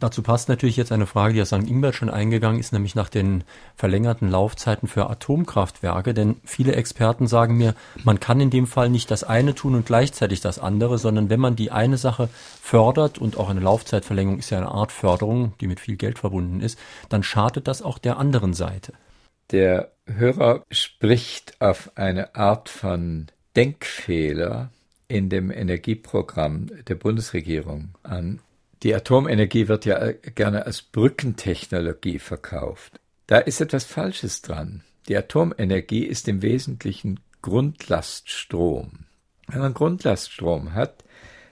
Dazu 0.01 0.23
passt 0.23 0.49
natürlich 0.49 0.79
jetzt 0.79 0.93
eine 0.93 1.07
Frage, 1.07 1.35
die 1.35 1.43
aus 1.43 1.49
St. 1.49 1.69
Ingbert 1.69 1.95
schon 1.95 2.09
eingegangen 2.09 2.59
ist, 2.59 2.73
nämlich 2.73 2.95
nach 2.95 3.11
den 3.11 3.45
verlängerten 3.77 4.31
Laufzeiten 4.31 4.89
für 4.89 5.11
Atomkraftwerke. 5.11 6.15
Denn 6.15 6.37
viele 6.43 6.75
Experten 6.75 7.27
sagen 7.27 7.59
mir, 7.59 7.75
man 8.03 8.19
kann 8.19 8.41
in 8.41 8.49
dem 8.49 8.67
Fall 8.67 8.89
nicht 8.89 9.11
das 9.11 9.25
eine 9.25 9.55
tun 9.55 9.75
und 9.75 9.85
gleichzeitig 9.85 10.41
das 10.41 10.59
andere, 10.59 10.97
sondern 10.97 11.29
wenn 11.29 11.39
man 11.39 11.55
die 11.55 11.71
eine 11.71 11.99
Sache 11.99 12.31
fördert 12.63 13.19
und 13.19 13.37
auch 13.37 13.51
eine 13.51 13.61
Laufzeitverlängerung 13.61 14.39
ist 14.39 14.49
ja 14.49 14.57
eine 14.57 14.71
Art 14.71 14.91
Förderung, 14.91 15.53
die 15.61 15.67
mit 15.67 15.81
viel 15.81 15.97
Geld 15.97 16.19
verbunden 16.19 16.61
ist, 16.61 16.79
dann 17.11 17.23
schadet 17.23 17.69
das 17.69 17.83
auch 17.83 17.99
der 17.99 18.17
anderen 18.17 18.55
Seite. 18.55 18.95
Der 19.51 19.93
Hörer 20.07 20.65
spricht 20.71 21.61
auf 21.61 21.91
eine 21.97 22.35
Art 22.37 22.71
von 22.71 23.27
Denkfehler 23.55 24.71
in 25.09 25.29
dem 25.29 25.51
Energieprogramm 25.51 26.71
der 26.87 26.95
Bundesregierung 26.95 27.91
an. 28.03 28.41
Die 28.83 28.95
Atomenergie 28.95 29.69
wird 29.69 29.85
ja 29.85 29.99
äh, 29.99 30.15
gerne 30.35 30.65
als 30.65 30.81
Brückentechnologie 30.81 32.19
verkauft. 32.19 32.99
Da 33.27 33.39
ist 33.39 33.61
etwas 33.61 33.85
Falsches 33.85 34.41
dran. 34.41 34.83
Die 35.09 35.17
Atomenergie 35.17 36.05
ist 36.05 36.29
im 36.29 36.41
Wesentlichen 36.41 37.21
Grundlaststrom. 37.43 39.07
Wenn 39.49 39.61
man 39.61 39.75
Grundlaststrom 39.75 40.73
hat, 40.75 41.05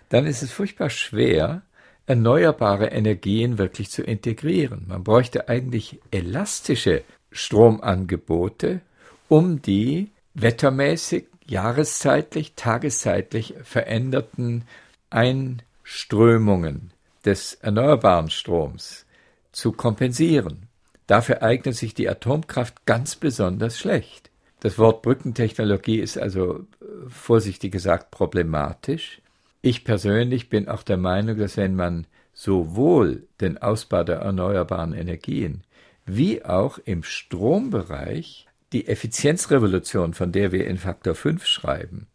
dann 0.08 0.26
ist 0.26 0.42
es 0.42 0.52
furchtbar 0.52 0.88
schwer, 0.88 1.62
erneuerbare 2.06 2.86
Energien 2.86 3.58
wirklich 3.58 3.90
zu 3.90 4.02
integrieren. 4.02 4.86
Man 4.88 5.04
bräuchte 5.04 5.48
eigentlich 5.48 6.00
elastische 6.10 7.02
Stromangebote, 7.30 8.80
um 9.28 9.60
die 9.60 10.10
wettermäßig, 10.32 11.26
jahreszeitlich, 11.46 12.54
tageszeitlich 12.54 13.54
veränderten 13.62 14.64
Einströmungen 15.10 16.92
des 17.28 17.52
erneuerbaren 17.60 18.30
Stroms 18.30 19.04
zu 19.52 19.72
kompensieren. 19.72 20.66
Dafür 21.06 21.42
eignet 21.42 21.76
sich 21.76 21.92
die 21.92 22.08
Atomkraft 22.08 22.86
ganz 22.86 23.16
besonders 23.16 23.78
schlecht. 23.78 24.30
Das 24.60 24.78
Wort 24.78 25.02
Brückentechnologie 25.02 25.98
ist 25.98 26.16
also 26.16 26.60
äh, 26.60 26.86
vorsichtig 27.08 27.70
gesagt 27.70 28.10
problematisch. 28.10 29.20
Ich 29.60 29.84
persönlich 29.84 30.48
bin 30.48 30.68
auch 30.68 30.82
der 30.82 30.96
Meinung, 30.96 31.36
dass 31.36 31.58
wenn 31.58 31.76
man 31.76 32.06
sowohl 32.32 33.26
den 33.42 33.58
Ausbau 33.58 34.04
der 34.04 34.20
erneuerbaren 34.20 34.94
Energien 34.94 35.64
wie 36.06 36.42
auch 36.46 36.78
im 36.78 37.02
Strombereich 37.02 38.46
die 38.72 38.88
Effizienzrevolution, 38.88 40.14
von 40.14 40.32
der 40.32 40.50
wir 40.50 40.66
in 40.66 40.78
Faktor 40.78 41.14
5 41.14 41.44
schreiben, 41.44 42.06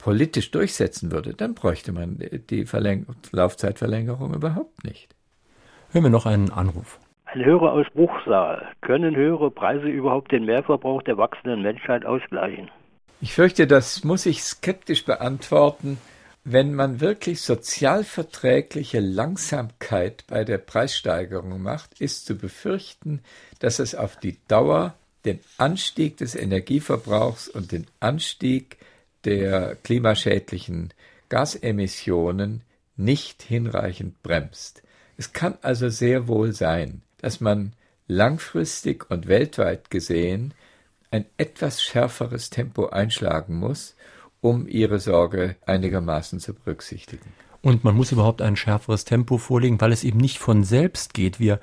politisch 0.00 0.50
durchsetzen 0.50 1.12
würde, 1.12 1.34
dann 1.34 1.54
bräuchte 1.54 1.92
man 1.92 2.18
die 2.50 2.66
Verläng 2.66 3.06
Laufzeitverlängerung 3.32 4.34
überhaupt 4.34 4.84
nicht. 4.84 5.14
Hören 5.92 6.04
wir 6.04 6.10
noch 6.10 6.26
einen 6.26 6.50
Anruf. 6.50 6.98
Ein 7.26 7.44
Hörer 7.44 7.72
aus 7.72 7.86
Bruchsal. 7.94 8.66
Können 8.80 9.14
höhere 9.14 9.50
Preise 9.50 9.86
überhaupt 9.86 10.32
den 10.32 10.44
Mehrverbrauch 10.44 11.02
der 11.02 11.16
wachsenden 11.16 11.62
Menschheit 11.62 12.04
ausgleichen? 12.04 12.70
Ich 13.20 13.34
fürchte, 13.34 13.66
das 13.66 14.02
muss 14.02 14.26
ich 14.26 14.42
skeptisch 14.42 15.04
beantworten. 15.04 15.98
Wenn 16.42 16.74
man 16.74 17.00
wirklich 17.00 17.42
sozialverträgliche 17.42 18.98
Langsamkeit 18.98 20.24
bei 20.26 20.42
der 20.42 20.58
Preissteigerung 20.58 21.62
macht, 21.62 22.00
ist 22.00 22.24
zu 22.24 22.36
befürchten, 22.36 23.20
dass 23.58 23.78
es 23.78 23.94
auf 23.94 24.16
die 24.16 24.38
Dauer 24.48 24.94
den 25.24 25.38
Anstieg 25.58 26.16
des 26.16 26.34
Energieverbrauchs 26.34 27.48
und 27.48 27.72
den 27.72 27.86
Anstieg 28.00 28.78
der 29.24 29.76
klimaschädlichen 29.76 30.92
Gasemissionen 31.28 32.62
nicht 32.96 33.42
hinreichend 33.42 34.22
bremst. 34.22 34.82
Es 35.16 35.32
kann 35.32 35.58
also 35.62 35.88
sehr 35.88 36.28
wohl 36.28 36.52
sein, 36.52 37.02
dass 37.18 37.40
man 37.40 37.74
langfristig 38.08 39.10
und 39.10 39.28
weltweit 39.28 39.90
gesehen 39.90 40.54
ein 41.10 41.26
etwas 41.36 41.82
schärferes 41.82 42.50
Tempo 42.50 42.86
einschlagen 42.88 43.54
muss, 43.56 43.96
um 44.40 44.66
ihre 44.66 44.98
Sorge 44.98 45.56
einigermaßen 45.66 46.40
zu 46.40 46.54
berücksichtigen. 46.54 47.32
Und 47.62 47.84
man 47.84 47.94
muss 47.94 48.12
überhaupt 48.12 48.40
ein 48.40 48.56
schärferes 48.56 49.04
Tempo 49.04 49.36
vorlegen, 49.36 49.80
weil 49.80 49.92
es 49.92 50.04
eben 50.04 50.18
nicht 50.18 50.38
von 50.38 50.64
selbst 50.64 51.12
geht. 51.12 51.38
Wir 51.38 51.60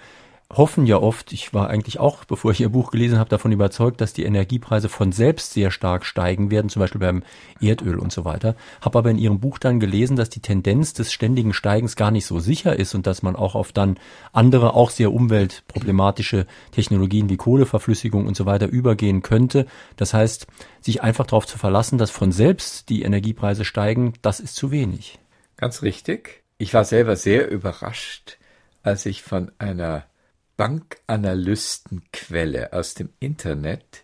hoffen 0.53 0.85
ja 0.85 0.97
oft, 0.97 1.33
ich 1.33 1.53
war 1.53 1.69
eigentlich 1.69 1.99
auch, 1.99 2.23
bevor 2.23 2.51
ich 2.51 2.61
Ihr 2.61 2.69
Buch 2.69 2.91
gelesen 2.91 3.19
habe, 3.19 3.29
davon 3.29 3.51
überzeugt, 3.51 3.99
dass 3.99 4.13
die 4.13 4.23
Energiepreise 4.23 4.87
von 4.87 5.11
selbst 5.11 5.51
sehr 5.51 5.71
stark 5.71 6.05
steigen 6.05 6.49
werden, 6.51 6.69
zum 6.69 6.79
Beispiel 6.79 7.01
beim 7.01 7.23
Erdöl 7.59 7.99
und 7.99 8.13
so 8.13 8.23
weiter. 8.23 8.55
Habe 8.79 8.99
aber 8.99 9.11
in 9.11 9.17
Ihrem 9.17 9.39
Buch 9.39 9.57
dann 9.57 9.81
gelesen, 9.81 10.15
dass 10.15 10.29
die 10.29 10.39
Tendenz 10.39 10.93
des 10.93 11.11
ständigen 11.11 11.53
Steigens 11.53 11.97
gar 11.97 12.11
nicht 12.11 12.25
so 12.25 12.39
sicher 12.39 12.77
ist 12.77 12.95
und 12.95 13.07
dass 13.07 13.23
man 13.23 13.35
auch 13.35 13.55
auf 13.55 13.73
dann 13.73 13.99
andere, 14.31 14.73
auch 14.73 14.89
sehr 14.89 15.11
umweltproblematische 15.11 16.47
Technologien 16.71 17.29
wie 17.29 17.37
Kohleverflüssigung 17.37 18.25
und 18.25 18.37
so 18.37 18.45
weiter 18.45 18.67
übergehen 18.67 19.21
könnte. 19.21 19.65
Das 19.97 20.13
heißt, 20.13 20.47
sich 20.79 21.01
einfach 21.03 21.25
darauf 21.25 21.45
zu 21.45 21.57
verlassen, 21.57 21.97
dass 21.97 22.09
von 22.09 22.31
selbst 22.31 22.87
die 22.87 23.01
Energiepreise 23.01 23.65
steigen, 23.65 24.13
das 24.21 24.39
ist 24.39 24.55
zu 24.55 24.71
wenig. 24.71 25.19
Ganz 25.57 25.81
richtig. 25.81 26.43
Ich 26.57 26.73
war 26.73 26.85
selber 26.85 27.17
sehr 27.17 27.51
überrascht, 27.51 28.37
als 28.81 29.05
ich 29.05 29.23
von 29.23 29.51
einer 29.59 30.05
Bankanalystenquelle 30.57 32.73
aus 32.73 32.95
dem 32.95 33.09
Internet 33.19 34.03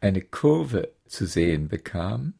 eine 0.00 0.20
Kurve 0.20 0.90
zu 1.06 1.26
sehen 1.26 1.68
bekam 1.68 2.34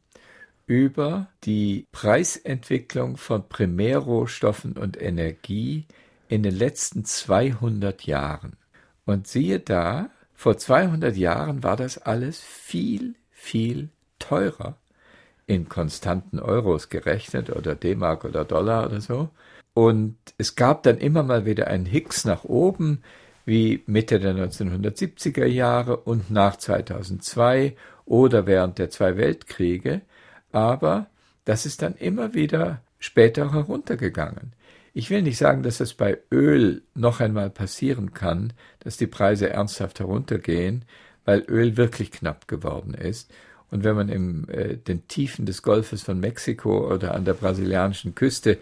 über 0.67 1.29
die 1.45 1.87
Preisentwicklung 1.93 3.17
von 3.17 3.49
Primärrohstoffen 3.49 4.79
und 4.79 5.01
Energie 5.01 5.87
in 6.29 6.43
den 6.43 6.55
letzten 6.55 7.05
200 7.05 8.07
Jahren. 8.07 8.57
Und 9.05 9.27
siehe 9.27 9.61
da, 9.61 10.11
vor 10.35 10.57
200 10.57 11.17
Jahren 11.17 11.63
war 11.63 11.77
das 11.77 11.99
alles 11.99 12.41
viel, 12.41 13.15
viel 13.31 13.91
teurer 14.19 14.79
in 15.47 15.69
konstanten 15.69 16.39
Euros 16.39 16.89
gerechnet 16.89 17.51
oder 17.51 17.75
D-Mark 17.75 18.25
oder 18.25 18.45
Dollar 18.45 18.87
oder 18.87 19.01
so. 19.01 19.29
Und 19.75 20.17
es 20.39 20.55
gab 20.55 20.85
dann 20.85 20.99
immer 20.99 21.23
mal 21.23 21.45
wieder 21.45 21.67
einen 21.67 21.85
Hicks 21.85 22.25
nach 22.25 22.45
oben, 22.45 23.03
wie 23.45 23.83
Mitte 23.87 24.19
der 24.21 24.35
1970er 24.35 25.47
Jahre 25.47 25.99
und 25.99 26.31
nach 26.31 26.57
2002 26.57 27.77
oder 28.07 28.47
während 28.47 28.79
der 28.79 28.91
zwei 28.91 29.17
Weltkriege, 29.17 30.03
aber 30.53 31.07
das 31.45 31.67
ist 31.67 31.83
dann 31.83 31.95
immer 31.95 32.35
wieder 32.35 32.83
später 32.99 33.53
heruntergegangen. 33.53 34.53
Ich 34.95 35.11
will 35.11 35.23
nicht 35.23 35.39
sagen, 35.39 35.63
dass 35.63 35.81
es 35.81 35.95
bei 35.95 36.19
Öl 36.31 36.83
noch 36.95 37.21
einmal 37.21 37.51
passieren 37.51 38.15
kann, 38.15 38.53
dass 38.79 38.97
die 38.97 39.09
Preise 39.09 39.51
ernsthaft 39.51 39.99
heruntergehen, 39.99 40.85
weil 41.25 41.41
Öl 41.49 41.77
wirklich 41.77 42.13
knapp 42.13 42.47
geworden 42.49 42.95
ist. 42.95 43.33
Und 43.71 43.83
wenn 43.83 43.97
man 43.97 44.09
in 44.09 44.49
äh, 44.49 44.77
den 44.77 45.09
Tiefen 45.09 45.47
des 45.47 45.63
Golfes 45.63 46.03
von 46.03 46.21
Mexiko 46.21 46.93
oder 46.93 47.15
an 47.15 47.25
der 47.25 47.35
brasilianischen 47.35 48.15
Küste 48.15 48.59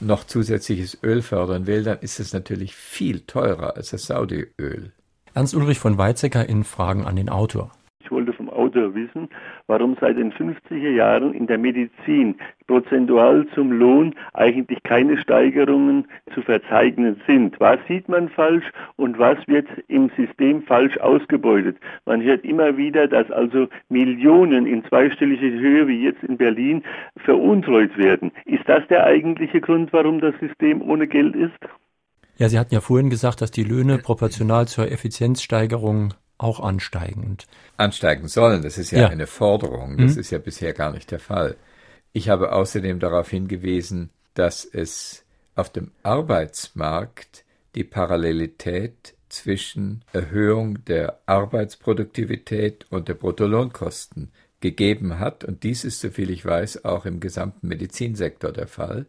noch 0.00 0.24
zusätzliches 0.24 0.98
Öl 1.02 1.22
fördern 1.22 1.66
will, 1.66 1.84
dann 1.84 1.98
ist 1.98 2.20
es 2.20 2.32
natürlich 2.32 2.74
viel 2.74 3.20
teurer 3.20 3.76
als 3.76 3.90
das 3.90 4.06
Saudi-Öl. 4.06 4.92
Ernst 5.34 5.54
Ulrich 5.54 5.78
von 5.78 5.98
Weizsäcker 5.98 6.48
in 6.48 6.64
Fragen 6.64 7.06
an 7.06 7.16
den 7.16 7.28
Autor. 7.28 7.70
Autor 8.68 8.94
wissen, 8.94 9.28
warum 9.66 9.96
seit 9.98 10.18
den 10.18 10.32
50er 10.32 10.90
Jahren 10.90 11.32
in 11.32 11.46
der 11.46 11.56
Medizin 11.56 12.36
prozentual 12.66 13.46
zum 13.54 13.72
Lohn 13.72 14.14
eigentlich 14.34 14.82
keine 14.82 15.16
Steigerungen 15.16 16.06
zu 16.34 16.42
verzeichnen 16.42 17.20
sind. 17.26 17.58
Was 17.60 17.78
sieht 17.88 18.08
man 18.08 18.28
falsch 18.28 18.70
und 18.96 19.18
was 19.18 19.38
wird 19.46 19.66
im 19.88 20.10
System 20.16 20.62
falsch 20.62 20.98
ausgebeutet? 20.98 21.78
Man 22.04 22.22
hört 22.22 22.44
immer 22.44 22.76
wieder, 22.76 23.08
dass 23.08 23.30
also 23.30 23.68
Millionen 23.88 24.66
in 24.66 24.84
zweistellige 24.84 25.50
Höhe 25.50 25.88
wie 25.88 26.04
jetzt 26.04 26.22
in 26.22 26.36
Berlin 26.36 26.82
veruntreut 27.24 27.96
werden. 27.96 28.32
Ist 28.44 28.68
das 28.68 28.86
der 28.88 29.04
eigentliche 29.04 29.62
Grund, 29.62 29.92
warum 29.94 30.20
das 30.20 30.34
System 30.40 30.82
ohne 30.82 31.06
Geld 31.06 31.34
ist? 31.34 31.58
Ja, 32.36 32.48
Sie 32.48 32.58
hatten 32.58 32.74
ja 32.74 32.80
vorhin 32.80 33.10
gesagt, 33.10 33.40
dass 33.40 33.50
die 33.50 33.64
Löhne 33.64 33.98
proportional 33.98 34.68
zur 34.68 34.92
Effizienzsteigerung 34.92 36.14
auch 36.38 36.60
ansteigen. 36.60 37.24
Und 37.24 37.46
ansteigen 37.76 38.28
sollen, 38.28 38.62
das 38.62 38.78
ist 38.78 38.92
ja, 38.92 39.00
ja. 39.00 39.08
eine 39.08 39.26
Forderung, 39.26 39.98
das 39.98 40.14
mhm. 40.14 40.20
ist 40.20 40.30
ja 40.30 40.38
bisher 40.38 40.72
gar 40.72 40.92
nicht 40.92 41.10
der 41.10 41.20
Fall. 41.20 41.56
Ich 42.12 42.28
habe 42.28 42.52
außerdem 42.52 43.00
darauf 43.00 43.28
hingewiesen, 43.28 44.10
dass 44.34 44.64
es 44.64 45.24
auf 45.54 45.70
dem 45.70 45.90
Arbeitsmarkt 46.02 47.44
die 47.74 47.84
Parallelität 47.84 49.14
zwischen 49.28 50.02
Erhöhung 50.12 50.84
der 50.84 51.20
Arbeitsproduktivität 51.26 52.86
und 52.90 53.08
der 53.08 53.14
Bruttolohnkosten 53.14 54.30
gegeben 54.60 55.18
hat, 55.18 55.44
und 55.44 55.62
dies 55.62 55.84
ist, 55.84 56.00
soviel 56.00 56.30
ich 56.30 56.44
weiß, 56.44 56.84
auch 56.84 57.04
im 57.04 57.20
gesamten 57.20 57.68
Medizinsektor 57.68 58.52
der 58.52 58.66
Fall. 58.66 59.06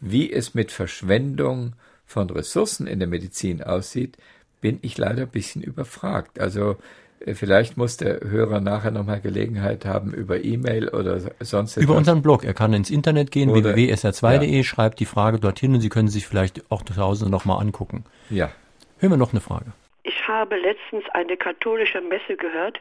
Wie 0.00 0.32
es 0.32 0.54
mit 0.54 0.72
Verschwendung 0.72 1.74
von 2.04 2.30
Ressourcen 2.30 2.86
in 2.86 2.98
der 2.98 3.08
Medizin 3.08 3.62
aussieht, 3.62 4.16
bin 4.60 4.78
ich 4.82 4.98
leider 4.98 5.22
ein 5.22 5.28
bisschen 5.28 5.62
überfragt. 5.62 6.40
Also 6.40 6.76
äh, 7.20 7.34
vielleicht 7.34 7.76
muss 7.76 7.96
der 7.96 8.20
Hörer 8.20 8.60
nachher 8.60 8.90
nochmal 8.90 9.20
Gelegenheit 9.20 9.84
haben, 9.84 10.12
über 10.12 10.42
E-Mail 10.44 10.88
oder 10.88 11.18
sonst 11.40 11.76
etwas. 11.76 11.84
Über 11.84 11.96
unseren 11.96 12.22
Blog. 12.22 12.44
Er 12.44 12.54
kann 12.54 12.72
ins 12.72 12.90
Internet 12.90 13.30
gehen, 13.30 13.52
www.sr2.de, 13.52 14.56
ja. 14.56 14.62
schreibt 14.62 15.00
die 15.00 15.06
Frage 15.06 15.38
dorthin 15.38 15.74
und 15.74 15.80
Sie 15.80 15.88
können 15.88 16.08
sich 16.08 16.26
vielleicht 16.26 16.70
auch 16.70 16.82
zu 16.82 16.96
Hause 16.96 17.30
nochmal 17.30 17.60
angucken. 17.60 18.04
Ja. 18.30 18.50
Hören 18.98 19.12
wir 19.12 19.16
noch 19.16 19.32
eine 19.32 19.40
Frage. 19.40 19.72
Ich 20.02 20.26
habe 20.26 20.56
letztens 20.56 21.04
eine 21.12 21.36
katholische 21.36 22.00
Messe 22.00 22.36
gehört, 22.36 22.80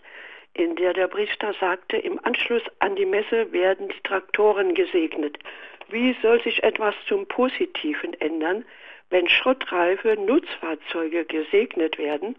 in 0.53 0.75
der 0.75 0.93
der 0.93 1.07
Priester 1.07 1.53
sagte, 1.59 1.97
im 1.97 2.19
Anschluss 2.23 2.63
an 2.79 2.95
die 2.95 3.05
Messe 3.05 3.51
werden 3.51 3.89
die 3.89 4.01
Traktoren 4.03 4.73
gesegnet. 4.73 5.37
Wie 5.89 6.15
soll 6.21 6.41
sich 6.41 6.63
etwas 6.63 6.95
zum 7.07 7.27
Positiven 7.27 8.13
ändern, 8.19 8.65
wenn 9.09 9.29
schrottreife 9.29 10.15
Nutzfahrzeuge 10.15 11.25
gesegnet 11.25 11.97
werden? 11.97 12.35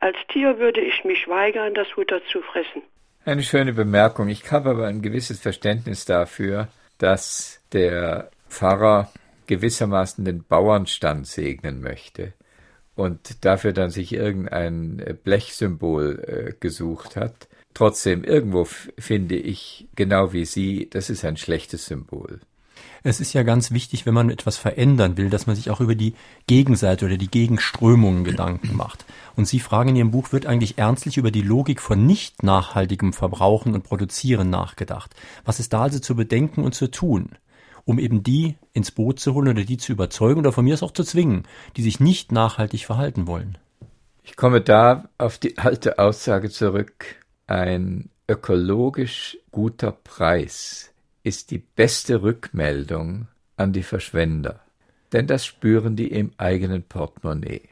Als 0.00 0.16
Tier 0.28 0.58
würde 0.58 0.80
ich 0.80 1.04
mich 1.04 1.28
weigern, 1.28 1.74
das 1.74 1.88
Futter 1.88 2.20
zu 2.30 2.40
fressen. 2.42 2.82
Eine 3.24 3.42
schöne 3.42 3.72
Bemerkung. 3.72 4.28
Ich 4.28 4.50
habe 4.50 4.70
aber 4.70 4.86
ein 4.86 5.02
gewisses 5.02 5.40
Verständnis 5.40 6.04
dafür, 6.04 6.68
dass 6.98 7.60
der 7.72 8.30
Pfarrer 8.48 9.12
gewissermaßen 9.46 10.24
den 10.24 10.44
Bauernstand 10.44 11.26
segnen 11.26 11.80
möchte 11.80 12.32
und 12.94 13.44
dafür 13.44 13.72
dann 13.72 13.90
sich 13.90 14.12
irgendein 14.12 15.18
Blechsymbol 15.24 16.24
äh, 16.26 16.54
gesucht 16.58 17.16
hat. 17.16 17.48
Trotzdem, 17.74 18.24
irgendwo 18.24 18.64
finde 18.64 19.36
ich, 19.36 19.88
genau 19.94 20.32
wie 20.32 20.44
Sie, 20.44 20.88
das 20.90 21.10
ist 21.10 21.24
ein 21.24 21.36
schlechtes 21.36 21.86
Symbol. 21.86 22.40
Es 23.02 23.20
ist 23.20 23.32
ja 23.32 23.42
ganz 23.42 23.70
wichtig, 23.70 24.06
wenn 24.06 24.14
man 24.14 24.30
etwas 24.30 24.56
verändern 24.56 25.16
will, 25.16 25.30
dass 25.30 25.46
man 25.46 25.56
sich 25.56 25.70
auch 25.70 25.80
über 25.80 25.94
die 25.94 26.14
Gegenseite 26.46 27.06
oder 27.06 27.16
die 27.16 27.30
Gegenströmungen 27.30 28.24
Gedanken 28.24 28.76
macht. 28.76 29.04
Und 29.36 29.46
Sie 29.46 29.60
fragen 29.60 29.90
in 29.90 29.96
Ihrem 29.96 30.10
Buch, 30.10 30.32
wird 30.32 30.46
eigentlich 30.46 30.78
ernstlich 30.78 31.16
über 31.16 31.30
die 31.30 31.42
Logik 31.42 31.80
von 31.80 32.06
nicht 32.06 32.42
nachhaltigem 32.42 33.12
Verbrauchen 33.12 33.74
und 33.74 33.84
Produzieren 33.84 34.50
nachgedacht? 34.50 35.14
Was 35.44 35.60
ist 35.60 35.72
da 35.72 35.82
also 35.82 36.00
zu 36.00 36.16
bedenken 36.16 36.64
und 36.64 36.74
zu 36.74 36.90
tun? 36.90 37.30
um 37.84 37.98
eben 37.98 38.22
die 38.22 38.56
ins 38.74 38.90
Boot 38.90 39.18
zu 39.18 39.32
holen 39.32 39.48
oder 39.48 39.64
die 39.64 39.78
zu 39.78 39.92
überzeugen 39.92 40.40
oder 40.40 40.52
von 40.52 40.62
mir 40.62 40.74
es 40.74 40.82
auch 40.82 40.90
zu 40.90 41.04
zwingen, 41.04 41.44
die 41.78 41.82
sich 41.82 42.00
nicht 42.00 42.32
nachhaltig 42.32 42.84
verhalten 42.84 43.26
wollen. 43.26 43.56
Ich 44.22 44.36
komme 44.36 44.60
da 44.60 45.08
auf 45.16 45.38
die 45.38 45.56
alte 45.56 45.98
Aussage 45.98 46.50
zurück, 46.50 47.16
ein 47.46 48.10
ökologisch 48.28 49.38
guter 49.52 49.90
Preis 49.90 50.92
ist 51.28 51.50
die 51.50 51.58
beste 51.58 52.22
Rückmeldung 52.22 53.28
an 53.58 53.74
die 53.74 53.82
Verschwender, 53.82 54.60
denn 55.12 55.26
das 55.26 55.44
spüren 55.44 55.94
die 55.94 56.08
im 56.08 56.32
eigenen 56.38 56.82
Portemonnaie. 56.82 57.68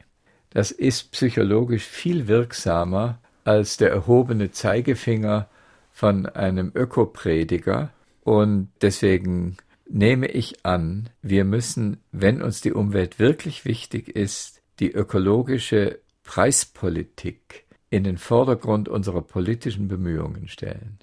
Das 0.51 0.69
ist 0.69 1.11
psychologisch 1.11 1.83
viel 1.83 2.27
wirksamer 2.27 3.19
als 3.45 3.77
der 3.77 3.89
erhobene 3.89 4.51
Zeigefinger 4.51 5.49
von 5.91 6.27
einem 6.27 6.71
Ökoprediger 6.75 7.91
und 8.23 8.69
deswegen 8.81 9.57
nehme 9.89 10.27
ich 10.27 10.63
an, 10.63 11.09
wir 11.23 11.43
müssen, 11.43 11.97
wenn 12.11 12.43
uns 12.43 12.61
die 12.61 12.73
Umwelt 12.73 13.17
wirklich 13.17 13.65
wichtig 13.65 14.15
ist, 14.15 14.61
die 14.79 14.91
ökologische 14.91 15.99
Preispolitik 16.23 17.65
in 17.89 18.03
den 18.03 18.19
Vordergrund 18.19 18.87
unserer 18.87 19.21
politischen 19.21 19.87
Bemühungen 19.87 20.47
stellen. 20.47 20.99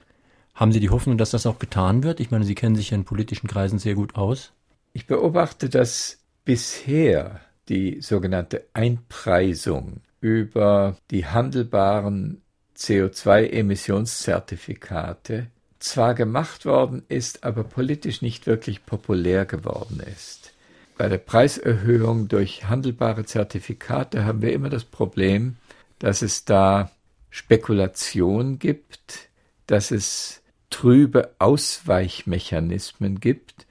Haben 0.54 0.72
Sie 0.72 0.80
die 0.80 0.90
Hoffnung, 0.90 1.16
dass 1.18 1.30
das 1.30 1.46
auch 1.46 1.58
getan 1.58 2.04
wird? 2.04 2.20
Ich 2.20 2.30
meine, 2.30 2.44
Sie 2.44 2.54
kennen 2.54 2.76
sich 2.76 2.90
ja 2.90 2.96
in 2.96 3.04
politischen 3.04 3.48
Kreisen 3.48 3.80
sehr 3.80 3.94
gut 3.94 4.14
aus. 4.14 4.52
Ich 4.92 5.06
beobachte, 5.06 5.68
dass 5.68 6.20
bisher 6.44 7.40
die 7.68 8.00
sogenannte 8.00 8.64
Einpreisung 8.72 10.00
über 10.20 10.96
die 11.10 11.26
handelbaren 11.26 12.40
CO2-Emissionszertifikate 12.76 15.46
zwar 15.80 16.14
gemacht 16.14 16.64
worden 16.64 17.02
ist, 17.08 17.42
aber 17.44 17.64
politisch 17.64 18.22
nicht 18.22 18.46
wirklich 18.46 18.86
populär 18.86 19.46
geworden 19.46 20.00
ist. 20.14 20.52
Bei 20.96 21.08
der 21.08 21.18
Preiserhöhung 21.18 22.28
durch 22.28 22.68
handelbare 22.68 23.24
Zertifikate 23.24 24.24
haben 24.24 24.40
wir 24.40 24.52
immer 24.52 24.70
das 24.70 24.84
Problem, 24.84 25.56
dass 25.98 26.22
es 26.22 26.44
da 26.44 26.92
Spekulation 27.30 28.60
gibt, 28.60 29.28
dass 29.66 29.90
es 29.90 30.43
trübe 30.74 31.30
Ausweichmechanismen 31.38 33.20
gibt, 33.20 33.64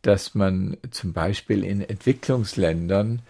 dass 0.00 0.34
man 0.34 0.78
zum 0.90 1.12
Beispiel 1.12 1.62
in 1.62 1.82
Entwicklungsländern 1.82 3.20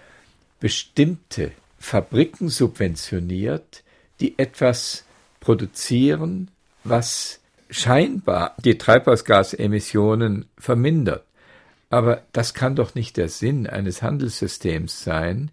bestimmte 0.61 1.51
Fabriken 1.81 2.49
subventioniert, 2.49 3.83
die 4.21 4.39
etwas 4.39 5.05
produzieren, 5.41 6.49
was 6.85 7.41
scheinbar 7.71 8.55
die 8.64 8.79
Treibhausgasemissionen 8.79 10.45
vermindert. 10.57 11.25
Aber 11.91 12.23
das 12.31 12.55
kann 12.55 12.77
doch 12.77 12.95
nicht 12.95 13.16
der 13.16 13.29
Sinn 13.29 13.66
eines 13.66 14.01
Handelssystems 14.01 15.03
sein, 15.03 15.51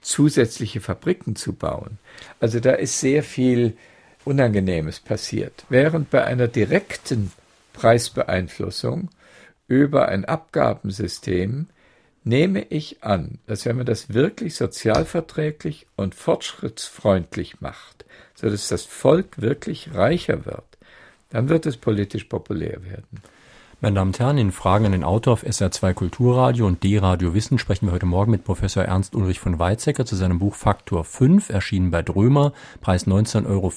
zusätzliche 0.00 0.80
Fabriken 0.80 1.34
zu 1.34 1.54
bauen. 1.54 1.98
Also 2.38 2.60
da 2.60 2.74
ist 2.74 3.00
sehr 3.00 3.24
viel 3.24 3.76
Unangenehmes 4.24 5.00
passiert. 5.00 5.64
Während 5.68 6.10
bei 6.10 6.24
einer 6.24 6.48
direkten 6.48 7.32
Preisbeeinflussung 7.72 9.10
über 9.66 10.08
ein 10.08 10.24
Abgabensystem 10.24 11.68
nehme 12.24 12.62
ich 12.68 13.02
an, 13.02 13.38
dass 13.46 13.64
wenn 13.64 13.76
man 13.76 13.86
das 13.86 14.12
wirklich 14.12 14.56
sozialverträglich 14.56 15.86
und 15.96 16.14
fortschrittsfreundlich 16.14 17.60
macht, 17.60 18.04
so 18.34 18.50
dass 18.50 18.68
das 18.68 18.84
Volk 18.84 19.40
wirklich 19.40 19.94
reicher 19.94 20.44
wird, 20.44 20.64
dann 21.30 21.48
wird 21.48 21.66
es 21.66 21.76
politisch 21.76 22.24
populär 22.24 22.84
werden. 22.84 23.22
Meine 23.82 23.94
Damen 23.94 24.10
und 24.10 24.18
Herren, 24.18 24.36
in 24.36 24.52
Fragen 24.52 24.84
an 24.84 24.92
den 24.92 25.04
Autor 25.04 25.32
auf 25.32 25.42
SR2 25.42 25.94
Kulturradio 25.94 26.66
und 26.66 26.84
D-Radio 26.84 27.32
Wissen 27.32 27.58
sprechen 27.58 27.86
wir 27.86 27.94
heute 27.94 28.04
Morgen 28.04 28.30
mit 28.30 28.44
Professor 28.44 28.84
Ernst 28.84 29.14
Ulrich 29.14 29.40
von 29.40 29.58
Weizsäcker 29.58 30.04
zu 30.04 30.16
seinem 30.16 30.38
Buch 30.38 30.54
Faktor 30.54 31.02
5, 31.02 31.48
erschienen 31.48 31.90
bei 31.90 32.02
Drömer, 32.02 32.52
Preis 32.82 33.06
19,95 33.06 33.46
Euro. 33.46 33.72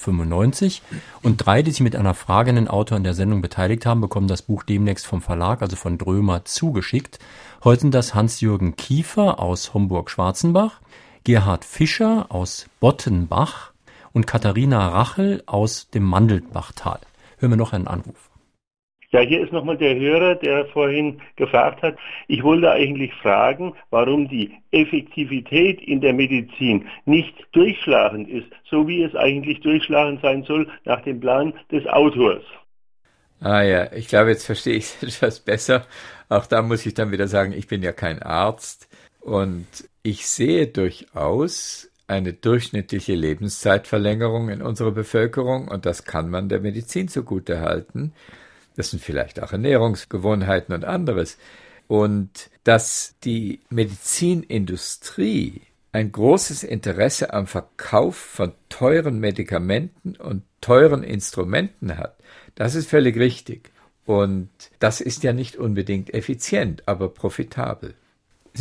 Und 1.22 1.38
drei, 1.38 1.62
die 1.62 1.70
sich 1.70 1.80
mit 1.80 1.96
einer 1.96 2.12
Frage 2.12 2.50
an 2.50 2.56
den 2.56 2.68
Autor 2.68 2.96
an 2.96 3.04
der 3.04 3.14
Sendung 3.14 3.40
beteiligt 3.40 3.86
haben, 3.86 4.02
bekommen 4.02 4.28
das 4.28 4.42
Buch 4.42 4.62
demnächst 4.62 5.06
vom 5.06 5.22
Verlag, 5.22 5.62
also 5.62 5.74
von 5.74 5.96
Drömer, 5.96 6.44
zugeschickt. 6.44 7.18
Heute 7.64 7.80
sind 7.80 7.94
das 7.94 8.14
Hans-Jürgen 8.14 8.76
Kiefer 8.76 9.40
aus 9.40 9.72
Homburg-Schwarzenbach, 9.72 10.82
Gerhard 11.24 11.64
Fischer 11.64 12.26
aus 12.28 12.66
Bottenbach 12.78 13.72
und 14.12 14.26
Katharina 14.26 14.86
Rachel 14.86 15.42
aus 15.46 15.88
dem 15.88 16.02
Mandelbachtal. 16.02 17.00
Hören 17.38 17.52
wir 17.52 17.56
noch 17.56 17.72
einen 17.72 17.88
Anruf. 17.88 18.33
Ja, 19.14 19.20
hier 19.20 19.44
ist 19.44 19.52
nochmal 19.52 19.76
der 19.76 19.94
Hörer, 19.94 20.34
der 20.34 20.66
vorhin 20.66 21.20
gefragt 21.36 21.82
hat. 21.82 21.96
Ich 22.26 22.42
wollte 22.42 22.72
eigentlich 22.72 23.14
fragen, 23.14 23.72
warum 23.90 24.28
die 24.28 24.50
Effektivität 24.72 25.80
in 25.80 26.00
der 26.00 26.12
Medizin 26.12 26.88
nicht 27.04 27.32
durchschlagend 27.52 28.28
ist, 28.28 28.48
so 28.68 28.88
wie 28.88 29.04
es 29.04 29.14
eigentlich 29.14 29.60
durchschlagend 29.60 30.20
sein 30.20 30.42
soll 30.42 30.68
nach 30.84 31.00
dem 31.02 31.20
Plan 31.20 31.54
des 31.70 31.86
Autors. 31.86 32.42
Ah 33.38 33.62
ja, 33.62 33.92
ich 33.92 34.08
glaube, 34.08 34.30
jetzt 34.30 34.46
verstehe 34.46 34.78
ich 34.78 34.96
es 35.00 35.18
etwas 35.22 35.38
besser. 35.38 35.86
Auch 36.28 36.46
da 36.46 36.60
muss 36.60 36.84
ich 36.84 36.94
dann 36.94 37.12
wieder 37.12 37.28
sagen, 37.28 37.52
ich 37.52 37.68
bin 37.68 37.84
ja 37.84 37.92
kein 37.92 38.20
Arzt 38.20 38.88
und 39.20 39.68
ich 40.02 40.26
sehe 40.26 40.66
durchaus 40.66 41.88
eine 42.08 42.32
durchschnittliche 42.32 43.14
Lebenszeitverlängerung 43.14 44.48
in 44.48 44.60
unserer 44.60 44.90
Bevölkerung 44.90 45.68
und 45.68 45.86
das 45.86 46.02
kann 46.02 46.30
man 46.30 46.48
der 46.48 46.58
Medizin 46.58 47.06
zugute 47.06 47.60
halten. 47.60 48.12
Das 48.76 48.90
sind 48.90 49.02
vielleicht 49.02 49.42
auch 49.42 49.52
Ernährungsgewohnheiten 49.52 50.74
und 50.74 50.84
anderes. 50.84 51.38
Und 51.86 52.50
dass 52.64 53.14
die 53.24 53.60
Medizinindustrie 53.70 55.62
ein 55.92 56.10
großes 56.10 56.64
Interesse 56.64 57.32
am 57.32 57.46
Verkauf 57.46 58.16
von 58.16 58.52
teuren 58.68 59.20
Medikamenten 59.20 60.16
und 60.16 60.42
teuren 60.60 61.04
Instrumenten 61.04 61.96
hat, 61.96 62.16
das 62.56 62.74
ist 62.74 62.88
völlig 62.88 63.16
richtig. 63.16 63.70
Und 64.06 64.50
das 64.80 65.00
ist 65.00 65.22
ja 65.22 65.32
nicht 65.32 65.56
unbedingt 65.56 66.12
effizient, 66.12 66.82
aber 66.86 67.08
profitabel. 67.08 67.94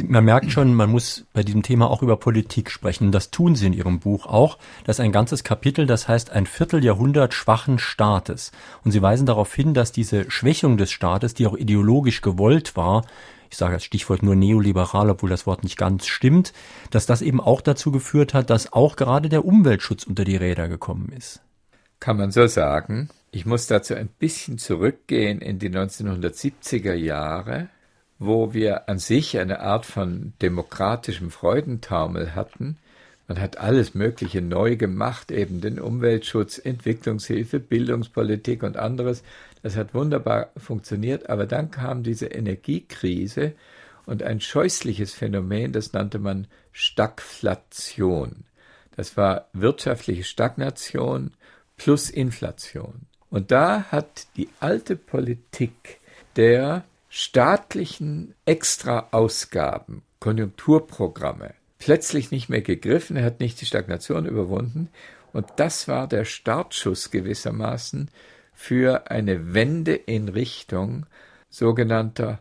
Man 0.02 0.26
merkt 0.26 0.52
schon, 0.52 0.74
man 0.74 0.90
muss 0.90 1.26
bei 1.34 1.44
diesem 1.44 1.62
Thema 1.62 1.88
auch 1.88 2.02
über 2.02 2.18
Politik 2.18 2.72
sprechen. 2.72 3.12
Das 3.12 3.30
tun 3.30 3.54
Sie 3.54 3.68
in 3.68 3.74
Ihrem 3.74 4.00
Buch 4.00 4.26
auch. 4.26 4.58
Das 4.86 4.98
ist 4.98 5.02
ein 5.02 5.12
ganzes 5.12 5.44
Kapitel, 5.44 5.86
das 5.86 6.08
heißt 6.08 6.32
ein 6.32 6.48
Vierteljahrhundert 6.48 7.36
schwachen 7.36 7.78
Staates. 7.78 8.52
Und 8.84 8.92
Sie 8.92 9.04
weisen 9.04 9.28
darauf 9.28 9.54
hin, 9.54 9.76
dass 9.76 9.92
diese 9.92 10.32
Schwächung 10.32 10.78
des 10.78 10.92
Staates, 10.92 11.36
die 11.36 11.46
auch 11.46 11.56
ideologisch 11.56 12.22
gewollt 12.22 12.76
war, 12.76 13.06
ich 13.52 13.58
sage 13.58 13.76
das 13.76 13.84
Stichwort 13.84 14.24
nur 14.24 14.36
neoliberal, 14.36 15.12
obwohl 15.12 15.30
das 15.30 15.46
Wort 15.46 15.64
nicht 15.64 15.78
ganz 15.78 16.08
stimmt, 16.08 16.54
dass 16.90 17.06
das 17.06 17.22
eben 17.22 17.40
auch 17.40 17.62
dazu 17.62 17.92
geführt 17.92 18.34
hat, 18.34 18.50
dass 18.50 18.74
auch 18.74 18.96
gerade 18.96 19.30
der 19.30 19.46
Umweltschutz 19.46 20.06
unter 20.06 20.24
die 20.24 20.38
Räder 20.38 20.68
gekommen 20.68 21.14
ist. 21.16 21.40
Kann 22.00 22.18
man 22.18 22.32
so 22.32 22.48
sagen. 22.48 23.10
Ich 23.30 23.46
muss 23.46 23.68
dazu 23.68 23.94
ein 23.94 24.08
bisschen 24.08 24.58
zurückgehen 24.58 25.40
in 25.40 25.60
die 25.60 25.70
1970er 25.70 26.96
Jahre 26.96 27.70
wo 28.20 28.54
wir 28.54 28.90
an 28.90 29.00
sich 29.00 29.38
eine 29.38 29.60
Art 29.60 29.86
von 29.86 30.34
demokratischem 30.42 31.32
Freudentaumel 31.32 32.36
hatten. 32.36 32.78
Man 33.28 33.40
hat 33.40 33.58
alles 33.58 33.94
Mögliche 33.94 34.42
neu 34.42 34.76
gemacht, 34.76 35.32
eben 35.32 35.62
den 35.62 35.80
Umweltschutz, 35.80 36.58
Entwicklungshilfe, 36.58 37.60
Bildungspolitik 37.60 38.64
und 38.64 38.78
anderes. 38.78 39.24
Das 39.62 39.76
hat 39.76 39.94
wunderbar 39.94 40.52
funktioniert, 40.58 41.30
aber 41.30 41.46
dann 41.46 41.72
kam 41.72 42.04
diese 42.04 42.28
Energiekrise 42.28 43.54
und 44.06 44.24
ein 44.24 44.42
scheußliches 44.42 45.14
Phänomen, 45.14 45.72
das 45.72 45.94
nannte 45.94 46.20
man 46.20 46.48
Stagflation. 46.72 48.44
Das 48.96 49.16
war 49.18 49.48
wirtschaftliche 49.54 50.24
Stagnation 50.24 51.32
plus 51.78 52.10
Inflation. 52.10 53.08
Und 53.30 53.52
da 53.52 53.86
hat 53.86 54.28
die 54.36 54.50
alte 54.60 54.96
Politik 54.96 56.00
der 56.36 56.84
staatlichen 57.16 58.34
Extraausgaben, 58.48 60.02
Konjunkturprogramme 60.20 61.54
plötzlich 61.78 62.32
nicht 62.32 62.50
mehr 62.50 62.64
gegriffen, 62.64 63.18
er 63.18 63.26
hat 63.26 63.40
nicht 63.40 63.62
die 63.62 63.68
Stagnation 63.68 64.26
überwunden 64.26 64.90
und 65.32 65.46
das 65.58 65.88
war 65.88 66.08
der 66.08 66.26
Startschuss 66.26 67.12
gewissermaßen 67.12 68.10
für 68.56 69.12
eine 69.12 69.54
Wende 69.54 69.94
in 69.94 70.28
Richtung 70.28 71.06
sogenannter 71.52 72.40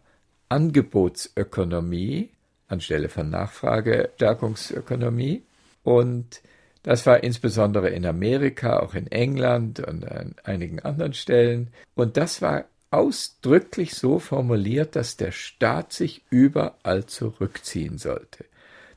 Angebotsökonomie 0.48 2.30
anstelle 2.66 3.10
von 3.10 3.28
Nachfragestärkungsökonomie 3.28 5.42
und 5.82 6.40
das 6.82 7.04
war 7.04 7.22
insbesondere 7.22 7.90
in 7.90 8.06
Amerika, 8.06 8.80
auch 8.80 8.94
in 8.94 9.12
England 9.12 9.80
und 9.80 10.10
an 10.10 10.34
einigen 10.42 10.80
anderen 10.80 11.12
Stellen. 11.12 11.68
Und 11.94 12.16
das 12.16 12.42
war 12.42 12.64
ausdrücklich 12.92 13.94
so 13.94 14.18
formuliert, 14.18 14.96
dass 14.96 15.16
der 15.16 15.32
Staat 15.32 15.92
sich 15.92 16.22
überall 16.30 17.06
zurückziehen 17.06 17.98
sollte. 17.98 18.44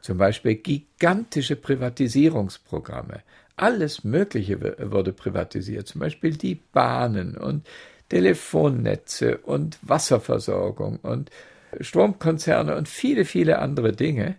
Zum 0.01 0.17
Beispiel 0.17 0.55
gigantische 0.55 1.55
Privatisierungsprogramme. 1.55 3.21
Alles 3.55 4.03
Mögliche 4.03 4.91
wurde 4.91 5.13
privatisiert, 5.13 5.87
zum 5.87 6.01
Beispiel 6.01 6.35
die 6.35 6.55
Bahnen 6.55 7.37
und 7.37 7.65
Telefonnetze 8.09 9.37
und 9.37 9.79
Wasserversorgung 9.81 10.97
und 10.97 11.31
Stromkonzerne 11.79 12.75
und 12.75 12.89
viele, 12.89 13.25
viele 13.25 13.59
andere 13.59 13.93
Dinge. 13.93 14.35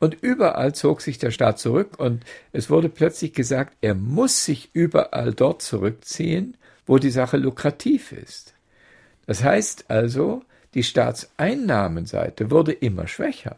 Und 0.00 0.14
überall 0.20 0.74
zog 0.74 1.02
sich 1.02 1.18
der 1.18 1.30
Staat 1.30 1.58
zurück 1.58 1.98
und 1.98 2.24
es 2.52 2.70
wurde 2.70 2.88
plötzlich 2.88 3.34
gesagt, 3.34 3.76
er 3.80 3.94
muss 3.94 4.44
sich 4.44 4.70
überall 4.72 5.32
dort 5.32 5.62
zurückziehen, 5.62 6.56
wo 6.86 6.98
die 6.98 7.10
Sache 7.10 7.36
lukrativ 7.36 8.12
ist. 8.12 8.53
Das 9.26 9.42
heißt 9.42 9.86
also, 9.88 10.42
die 10.74 10.82
Staatseinnahmenseite 10.82 12.50
wurde 12.50 12.72
immer 12.72 13.06
schwächer. 13.06 13.56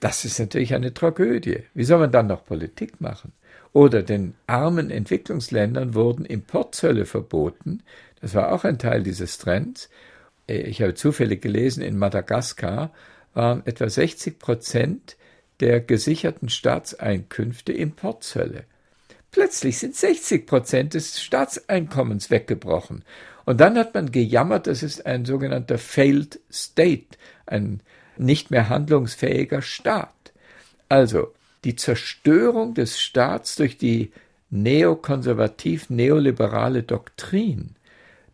Das 0.00 0.24
ist 0.24 0.38
natürlich 0.38 0.74
eine 0.74 0.94
Tragödie. 0.94 1.64
Wie 1.74 1.84
soll 1.84 1.98
man 1.98 2.12
dann 2.12 2.28
noch 2.28 2.44
Politik 2.44 3.00
machen? 3.00 3.32
Oder 3.72 4.02
den 4.02 4.34
armen 4.46 4.90
Entwicklungsländern 4.90 5.94
wurden 5.94 6.24
Importzölle 6.24 7.04
verboten. 7.04 7.82
Das 8.20 8.34
war 8.34 8.52
auch 8.52 8.64
ein 8.64 8.78
Teil 8.78 9.02
dieses 9.02 9.38
Trends. 9.38 9.90
Ich 10.46 10.80
habe 10.80 10.94
zufällig 10.94 11.42
gelesen, 11.42 11.82
in 11.82 11.98
Madagaskar 11.98 12.92
waren 13.34 13.62
etwa 13.66 13.88
60 13.88 14.38
Prozent 14.38 15.16
der 15.60 15.80
gesicherten 15.80 16.48
Staatseinkünfte 16.48 17.72
Importzölle. 17.72 18.64
Plötzlich 19.30 19.78
sind 19.78 19.94
60 19.94 20.46
Prozent 20.46 20.94
des 20.94 21.20
Staatseinkommens 21.20 22.30
weggebrochen. 22.30 23.04
Und 23.48 23.60
dann 23.62 23.78
hat 23.78 23.94
man 23.94 24.12
gejammert, 24.12 24.66
das 24.66 24.82
ist 24.82 25.06
ein 25.06 25.24
sogenannter 25.24 25.78
Failed 25.78 26.38
State, 26.52 27.16
ein 27.46 27.80
nicht 28.18 28.50
mehr 28.50 28.68
handlungsfähiger 28.68 29.62
Staat. 29.62 30.34
Also 30.90 31.32
die 31.64 31.74
Zerstörung 31.74 32.74
des 32.74 33.00
Staats 33.00 33.56
durch 33.56 33.78
die 33.78 34.12
neokonservativ-neoliberale 34.50 36.82
Doktrin, 36.82 37.70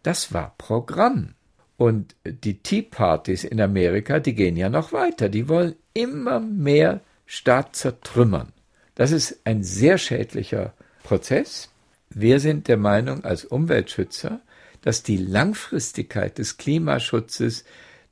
das 0.03 0.33
war 0.33 0.57
Programm. 0.59 1.35
Und 1.77 2.17
die 2.25 2.59
Tea 2.59 2.83
Parties 2.83 3.45
in 3.45 3.61
Amerika, 3.61 4.19
die 4.19 4.35
gehen 4.35 4.57
ja 4.57 4.69
noch 4.69 4.93
weiter, 4.93 5.29
die 5.29 5.49
wollen 5.49 5.77
immer 5.93 6.41
mehr 6.41 7.03
Staat 7.25 7.77
zertrümmern. 7.77 8.53
Das 8.97 9.13
ist 9.13 9.39
ein 9.45 9.63
sehr 9.63 9.97
schädlicher 9.97 10.75
Prozess. 11.05 11.71
Wir 12.11 12.41
sind 12.41 12.67
der 12.67 12.79
Meinung 12.79 13.23
als 13.23 13.45
Umweltschützer, 13.45 14.41
dass 14.85 15.03
die 15.03 15.17
Langfristigkeit 15.17 16.39
des 16.39 16.59
Klimaschutzes, 16.59 17.65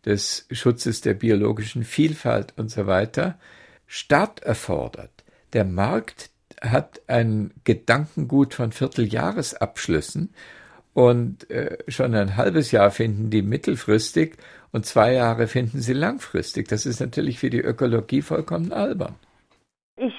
des 0.04 0.46
Schutzes 0.50 1.00
der 1.02 1.14
biologischen 1.14 1.84
Vielfalt 1.84 2.54
und 2.56 2.70
so 2.70 2.86
weiter 2.86 3.38
Staat 3.86 4.40
erfordert. 4.40 5.10
Der 5.52 5.64
Markt, 5.64 6.30
hat 6.62 7.00
ein 7.08 7.52
Gedankengut 7.64 8.54
von 8.54 8.72
Vierteljahresabschlüssen 8.72 10.30
und 10.94 11.50
äh, 11.50 11.78
schon 11.88 12.14
ein 12.14 12.36
halbes 12.36 12.70
Jahr 12.70 12.90
finden 12.90 13.30
die 13.30 13.42
mittelfristig 13.42 14.36
und 14.70 14.86
zwei 14.86 15.14
Jahre 15.14 15.48
finden 15.48 15.80
sie 15.80 15.92
langfristig. 15.92 16.68
Das 16.68 16.86
ist 16.86 17.00
natürlich 17.00 17.38
für 17.38 17.50
die 17.50 17.60
Ökologie 17.60 18.22
vollkommen 18.22 18.72
albern. 18.72 19.16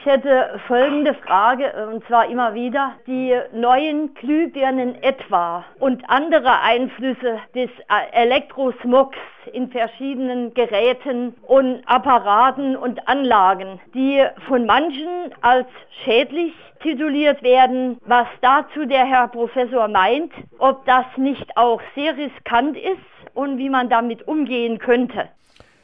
Ich 0.05 0.11
hätte 0.11 0.59
folgende 0.67 1.13
Frage, 1.13 1.87
und 1.89 2.05
zwar 2.07 2.29
immer 2.29 2.53
wieder, 2.53 2.91
die 3.07 3.39
neuen 3.53 4.13
Glühbirnen 4.15 5.01
etwa 5.01 5.63
und 5.79 6.03
andere 6.09 6.59
Einflüsse 6.59 7.39
des 7.55 7.69
Elektrosmogs 8.11 9.17
in 9.53 9.71
verschiedenen 9.71 10.53
Geräten 10.53 11.35
und 11.43 11.83
Apparaten 11.85 12.75
und 12.75 13.07
Anlagen, 13.07 13.79
die 13.93 14.21
von 14.49 14.65
manchen 14.65 15.33
als 15.39 15.67
schädlich 16.03 16.51
tituliert 16.81 17.41
werden, 17.41 17.97
was 18.05 18.27
dazu 18.41 18.85
der 18.85 19.05
Herr 19.05 19.29
Professor 19.29 19.87
meint, 19.87 20.33
ob 20.57 20.85
das 20.85 21.05
nicht 21.15 21.55
auch 21.55 21.79
sehr 21.95 22.17
riskant 22.17 22.75
ist 22.75 23.35
und 23.35 23.57
wie 23.57 23.69
man 23.69 23.87
damit 23.87 24.27
umgehen 24.27 24.79
könnte. 24.79 25.29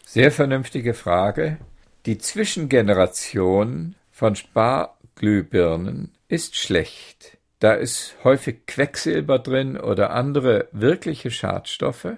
Sehr 0.04 0.30
vernünftige 0.30 0.94
Frage. 0.94 1.58
Die 2.06 2.18
Zwischengeneration 2.18 3.96
von 4.20 4.36
Sparglühbirnen 4.36 6.12
ist 6.28 6.58
schlecht. 6.58 7.38
Da 7.60 7.74
ist 7.74 8.16
häufig 8.26 8.66
Quecksilber 8.68 9.40
drin 9.40 9.78
oder 9.78 10.12
andere 10.12 10.68
wirkliche 10.74 11.32
Schadstoffe 11.32 12.18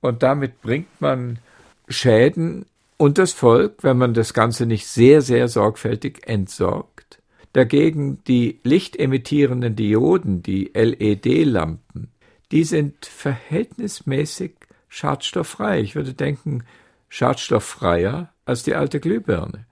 und 0.00 0.24
damit 0.24 0.60
bringt 0.62 1.00
man 1.00 1.38
Schäden 1.86 2.66
und 2.96 3.18
das 3.18 3.32
Volk, 3.32 3.84
wenn 3.84 3.98
man 3.98 4.14
das 4.14 4.34
Ganze 4.34 4.66
nicht 4.66 4.88
sehr, 4.88 5.22
sehr 5.22 5.46
sorgfältig 5.46 6.26
entsorgt. 6.26 7.22
Dagegen 7.52 8.24
die 8.24 8.58
lichtemittierenden 8.64 9.76
Dioden, 9.76 10.42
die 10.42 10.72
LED-Lampen, 10.74 12.08
die 12.50 12.64
sind 12.64 13.06
verhältnismäßig 13.06 14.54
schadstofffrei. 14.88 15.82
Ich 15.82 15.94
würde 15.94 16.14
denken, 16.14 16.64
schadstofffreier 17.08 18.32
als 18.44 18.64
die 18.64 18.74
alte 18.74 18.98
Glühbirne. 18.98 19.66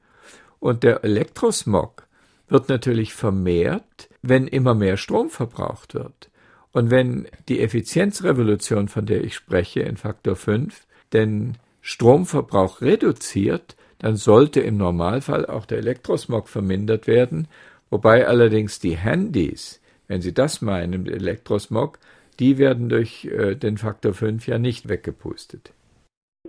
Und 0.61 0.85
der 0.85 1.05
Elektrosmog 1.05 2.07
wird 2.49 2.69
natürlich 2.69 3.15
vermehrt, 3.15 4.09
wenn 4.23 4.47
immer 4.47 4.75
mehr 4.75 4.97
Strom 4.97 5.31
verbraucht 5.31 5.95
wird. 5.95 6.31
Und 6.73 6.91
wenn 6.91 7.27
die 7.49 7.61
Effizienzrevolution, 7.61 8.89
von 8.89 9.07
der 9.07 9.25
ich 9.25 9.35
spreche, 9.35 9.81
in 9.81 9.97
Faktor 9.97 10.37
5, 10.37 10.87
den 11.13 11.57
Stromverbrauch 11.81 12.81
reduziert, 12.81 13.77
dann 13.99 14.17
sollte 14.17 14.61
im 14.61 14.77
Normalfall 14.77 15.47
auch 15.47 15.67
der 15.67 15.79
Elektrosmog 15.79 16.49
vermindert 16.49 17.07
werden, 17.07 17.49
wobei 17.91 18.27
allerdings 18.27 18.79
die 18.79 18.97
Handys, 18.97 19.81
wenn 20.07 20.23
Sie 20.23 20.33
das 20.33 20.63
meinen, 20.63 21.07
Elektrosmog, 21.07 21.99
die 22.39 22.59
werden 22.59 22.89
durch 22.89 23.27
äh, 23.27 23.55
den 23.55 23.77
Faktor 23.77 24.15
5 24.15 24.47
ja 24.47 24.59
nicht 24.59 24.89
weggepustet. 24.89 25.73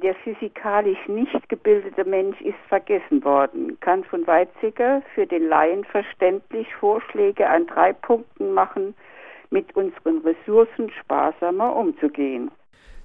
Der 0.02 0.16
physikalisch 0.16 1.08
nicht 1.08 1.48
gebildete 1.48 2.06
Mensch 2.06 2.40
ist 2.42 2.58
vergessen 2.70 3.24
worden, 3.24 3.80
kann 3.82 4.04
von 4.04 4.26
Weizsäcker 4.26 5.04
für 5.14 5.28
den 5.28 5.48
Laien 5.48 5.84
verständlich 5.84 6.68
Vorschläge 6.80 7.48
an 7.48 7.68
drei 7.68 7.94
Punkten 7.94 8.54
machen, 8.54 8.96
mit 9.52 9.76
unseren 9.76 10.20
Ressourcen 10.20 10.90
sparsamer 11.02 11.76
umzugehen. 11.76 12.50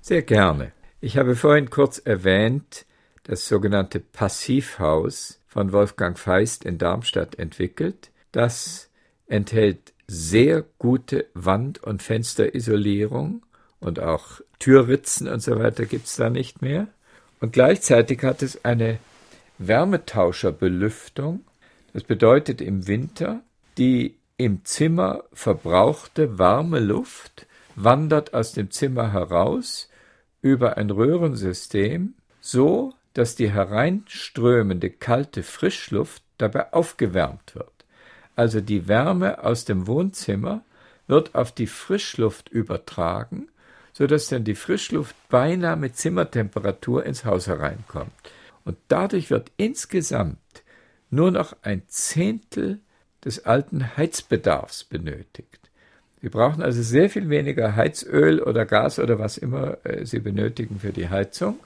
Sehr 0.00 0.22
gerne. 0.22 0.72
Ich 1.00 1.18
habe 1.18 1.34
vorhin 1.34 1.68
kurz 1.68 1.98
erwähnt, 1.98 2.86
das 3.24 3.46
sogenannte 3.46 4.00
Passivhaus 4.00 5.42
von 5.46 5.72
Wolfgang 5.72 6.18
Feist 6.18 6.64
in 6.64 6.78
Darmstadt 6.78 7.38
entwickelt. 7.38 8.10
Das 8.32 8.90
enthält 9.26 9.92
sehr 10.06 10.64
gute 10.78 11.26
Wand- 11.34 11.82
und 11.82 12.02
Fensterisolierung 12.02 13.42
und 13.86 14.00
auch 14.00 14.40
Türritzen 14.58 15.28
und 15.28 15.40
so 15.40 15.58
weiter 15.58 15.86
gibt 15.86 16.06
es 16.06 16.16
da 16.16 16.28
nicht 16.28 16.60
mehr. 16.60 16.88
Und 17.40 17.52
gleichzeitig 17.52 18.22
hat 18.22 18.42
es 18.42 18.64
eine 18.64 18.98
Wärmetauscherbelüftung. 19.58 21.44
Das 21.92 22.02
bedeutet 22.02 22.60
im 22.60 22.86
Winter, 22.86 23.40
die 23.78 24.16
im 24.36 24.64
Zimmer 24.64 25.24
verbrauchte 25.32 26.38
warme 26.38 26.80
Luft 26.80 27.46
wandert 27.74 28.34
aus 28.34 28.52
dem 28.52 28.70
Zimmer 28.70 29.12
heraus 29.12 29.88
über 30.42 30.76
ein 30.76 30.90
Röhrensystem, 30.90 32.14
so 32.40 32.94
dass 33.14 33.34
die 33.34 33.50
hereinströmende 33.50 34.90
kalte 34.90 35.42
Frischluft 35.42 36.22
dabei 36.38 36.72
aufgewärmt 36.72 37.54
wird. 37.54 37.72
Also 38.34 38.60
die 38.60 38.88
Wärme 38.88 39.42
aus 39.42 39.64
dem 39.64 39.86
Wohnzimmer 39.86 40.62
wird 41.06 41.34
auf 41.34 41.52
die 41.52 41.66
Frischluft 41.66 42.48
übertragen 42.48 43.48
so 43.96 44.06
dass 44.06 44.28
dann 44.28 44.44
die 44.44 44.54
Frischluft 44.54 45.16
beinahe 45.30 45.74
mit 45.74 45.96
Zimmertemperatur 45.96 47.06
ins 47.06 47.24
Haus 47.24 47.46
hereinkommt. 47.46 48.12
Und 48.62 48.76
dadurch 48.88 49.30
wird 49.30 49.50
insgesamt 49.56 50.36
nur 51.08 51.30
noch 51.30 51.56
ein 51.62 51.80
Zehntel 51.88 52.80
des 53.24 53.46
alten 53.46 53.96
Heizbedarfs 53.96 54.84
benötigt. 54.84 55.70
Sie 56.20 56.28
brauchen 56.28 56.62
also 56.62 56.82
sehr 56.82 57.08
viel 57.08 57.30
weniger 57.30 57.74
Heizöl 57.74 58.42
oder 58.42 58.66
Gas 58.66 58.98
oder 58.98 59.18
was 59.18 59.38
immer 59.38 59.78
äh, 59.84 60.04
Sie 60.04 60.18
benötigen 60.18 60.78
für 60.78 60.92
die 60.92 61.08
Heizung. 61.08 61.58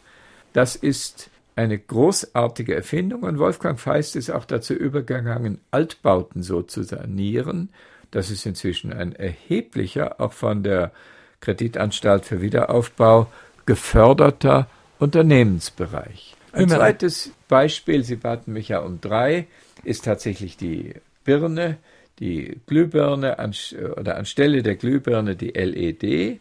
Das 0.53 0.77
ist 0.77 1.31
eine 1.57 1.81
großartige 1.81 2.77
Erfindung 2.77 3.25
und 3.25 3.41
Wolfgang 3.41 3.81
Feist 3.81 4.15
ist 4.15 4.31
auch 4.31 4.45
dazu 4.45 4.73
übergegangen, 4.73 5.59
Altbauten 5.73 6.45
so 6.45 6.63
zu 6.63 6.85
sanieren. 6.85 7.71
Das 8.13 8.31
ist 8.31 8.47
inzwischen 8.47 8.93
ein 8.93 9.17
erheblicher, 9.17 10.21
auch 10.21 10.33
von 10.33 10.63
der 10.63 10.93
Kreditanstalt 11.41 12.25
für 12.25 12.41
Wiederaufbau 12.41 13.27
geförderter 13.67 14.69
Unternehmensbereich. 14.99 16.37
Ein 16.53 16.69
zweites 16.69 17.33
Beispiel, 17.49 18.03
Sie 18.03 18.17
baten 18.17 18.53
mich 18.53 18.69
ja 18.69 18.81
um 18.81 19.01
drei, 19.01 19.47
ist 19.85 20.05
tatsächlich 20.05 20.57
die 20.57 20.95
Birne, 21.25 21.79
die 22.19 22.61
Glühbirne 22.67 23.39
an, 23.39 23.55
oder 23.97 24.17
anstelle 24.17 24.63
der 24.63 24.77
Glühbirne 24.77 25.37
die 25.37 25.51
LED. 25.51 26.41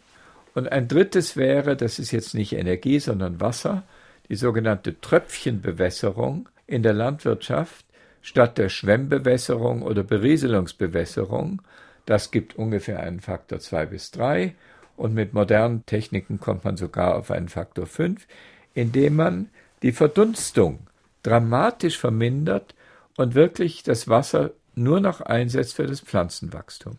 Und 0.56 0.72
ein 0.72 0.88
drittes 0.88 1.38
wäre, 1.38 1.78
das 1.78 2.00
ist 2.00 2.12
jetzt 2.12 2.34
nicht 2.34 2.54
Energie, 2.54 3.00
sondern 3.00 3.40
Wasser, 3.40 3.84
die 4.28 4.36
sogenannte 4.36 5.00
Tröpfchenbewässerung 5.00 6.50
in 6.68 6.84
der 6.84 6.94
Landwirtschaft 6.94 7.86
statt 8.22 8.58
der 8.58 8.70
Schwemmbewässerung 8.70 9.82
oder 9.82 10.04
Berieselungsbewässerung. 10.04 11.62
Das 12.06 12.32
gibt 12.32 12.56
ungefähr 12.56 13.00
einen 13.00 13.22
Faktor 13.22 13.60
zwei 13.60 13.86
bis 13.86 14.12
drei 14.12 14.56
und 15.00 15.14
mit 15.14 15.34
modernen 15.34 15.86
Techniken 15.86 16.40
kommt 16.40 16.66
man 16.66 16.76
sogar 16.76 17.16
auf 17.16 17.32
einen 17.32 17.48
Faktor 17.48 17.86
5, 17.86 18.28
indem 18.74 19.16
man 19.16 19.50
die 19.82 19.94
Verdunstung 19.94 20.80
dramatisch 21.24 21.98
vermindert 21.98 22.76
und 23.18 23.34
wirklich 23.34 23.84
das 23.84 24.10
Wasser 24.10 24.52
nur 24.76 25.00
noch 25.00 25.22
einsetzt 25.22 25.76
für 25.78 25.88
das 25.88 26.02
Pflanzenwachstum. 26.02 26.98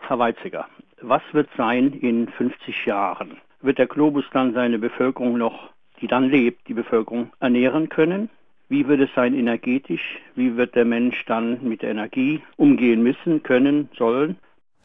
Herr 0.00 0.18
Weizsäcker, 0.18 0.66
was 1.02 1.22
wird 1.32 1.48
sein 1.56 1.92
in 1.92 2.28
50 2.28 2.86
Jahren? 2.86 3.36
Wird 3.60 3.78
der 3.78 3.86
Globus 3.86 4.24
dann 4.32 4.54
seine 4.54 4.78
Bevölkerung 4.78 5.36
noch, 5.36 5.70
die 6.00 6.06
dann 6.06 6.30
lebt, 6.30 6.68
die 6.68 6.74
Bevölkerung 6.74 7.32
ernähren 7.40 7.90
können? 7.90 8.30
Wie 8.70 8.88
wird 8.88 9.00
es 9.00 9.10
sein 9.14 9.34
energetisch? 9.34 10.18
Wie 10.36 10.56
wird 10.56 10.74
der 10.74 10.86
Mensch 10.86 11.24
dann 11.26 11.62
mit 11.68 11.82
der 11.82 11.90
Energie 11.90 12.40
umgehen 12.56 13.02
müssen, 13.02 13.42
können, 13.42 13.90
sollen? 13.96 14.38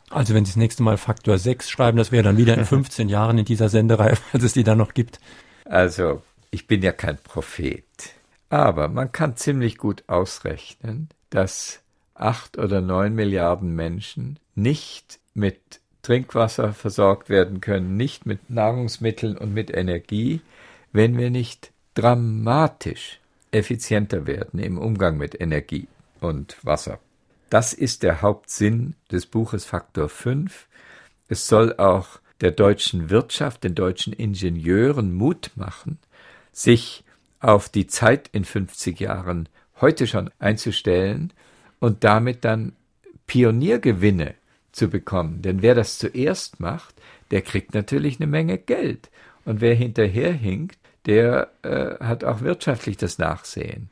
Also 0.09 0.33
wenn 0.33 0.45
Sie 0.45 0.51
das 0.51 0.57
nächste 0.57 0.83
Mal 0.83 0.97
Faktor 0.97 1.37
6 1.37 1.69
schreiben, 1.69 1.97
das 1.97 2.11
wäre 2.11 2.23
dann 2.23 2.37
wieder 2.37 2.57
in 2.57 2.65
15 2.65 3.09
Jahren 3.09 3.37
in 3.37 3.45
dieser 3.45 3.69
Sendereihe, 3.69 4.15
falls 4.15 4.43
es 4.43 4.53
die 4.53 4.63
dann 4.63 4.77
noch 4.77 4.93
gibt. 4.93 5.19
Also, 5.65 6.21
ich 6.51 6.67
bin 6.67 6.81
ja 6.81 6.91
kein 6.91 7.17
Prophet. 7.17 7.83
Aber 8.49 8.87
man 8.87 9.11
kann 9.11 9.35
ziemlich 9.35 9.77
gut 9.77 10.03
ausrechnen, 10.07 11.09
dass 11.29 11.81
acht 12.13 12.57
oder 12.57 12.81
neun 12.81 13.15
Milliarden 13.15 13.75
Menschen 13.75 14.39
nicht 14.53 15.19
mit 15.33 15.81
Trinkwasser 16.01 16.73
versorgt 16.73 17.29
werden 17.29 17.61
können, 17.61 17.97
nicht 17.97 18.25
mit 18.25 18.49
Nahrungsmitteln 18.49 19.37
und 19.37 19.53
mit 19.53 19.75
Energie, 19.75 20.41
wenn 20.93 21.17
wir 21.17 21.31
nicht 21.31 21.71
dramatisch 21.95 23.19
effizienter 23.51 24.27
werden 24.27 24.59
im 24.59 24.77
Umgang 24.77 25.17
mit 25.17 25.39
Energie 25.39 25.87
und 26.21 26.57
Wasser. 26.63 26.99
Das 27.49 27.73
ist 27.73 28.03
der 28.03 28.21
Hauptsinn 28.21 28.95
des 29.11 29.25
Buches 29.27 29.65
Faktor 29.65 30.09
5. 30.09 30.67
Es 31.27 31.47
soll 31.47 31.75
auch 31.77 32.19
der 32.41 32.51
deutschen 32.51 33.09
Wirtschaft, 33.09 33.63
den 33.63 33.75
deutschen 33.75 34.13
Ingenieuren 34.13 35.13
Mut 35.13 35.51
machen, 35.55 35.99
sich 36.51 37.03
auf 37.39 37.69
die 37.69 37.87
Zeit 37.87 38.29
in 38.31 38.45
50 38.45 38.99
Jahren 38.99 39.47
heute 39.79 40.07
schon 40.07 40.31
einzustellen 40.39 41.33
und 41.79 42.03
damit 42.03 42.43
dann 42.43 42.73
Pioniergewinne 43.27 44.35
zu 44.71 44.89
bekommen. 44.89 45.41
Denn 45.41 45.61
wer 45.61 45.75
das 45.75 45.97
zuerst 45.97 46.59
macht, 46.59 46.95
der 47.31 47.41
kriegt 47.41 47.73
natürlich 47.73 48.19
eine 48.19 48.27
Menge 48.27 48.57
Geld. 48.57 49.09
Und 49.45 49.61
wer 49.61 49.75
hinterherhinkt, 49.75 50.77
der 51.05 51.51
äh, 51.61 52.03
hat 52.03 52.23
auch 52.23 52.41
wirtschaftlich 52.41 52.97
das 52.97 53.19
Nachsehen. 53.19 53.89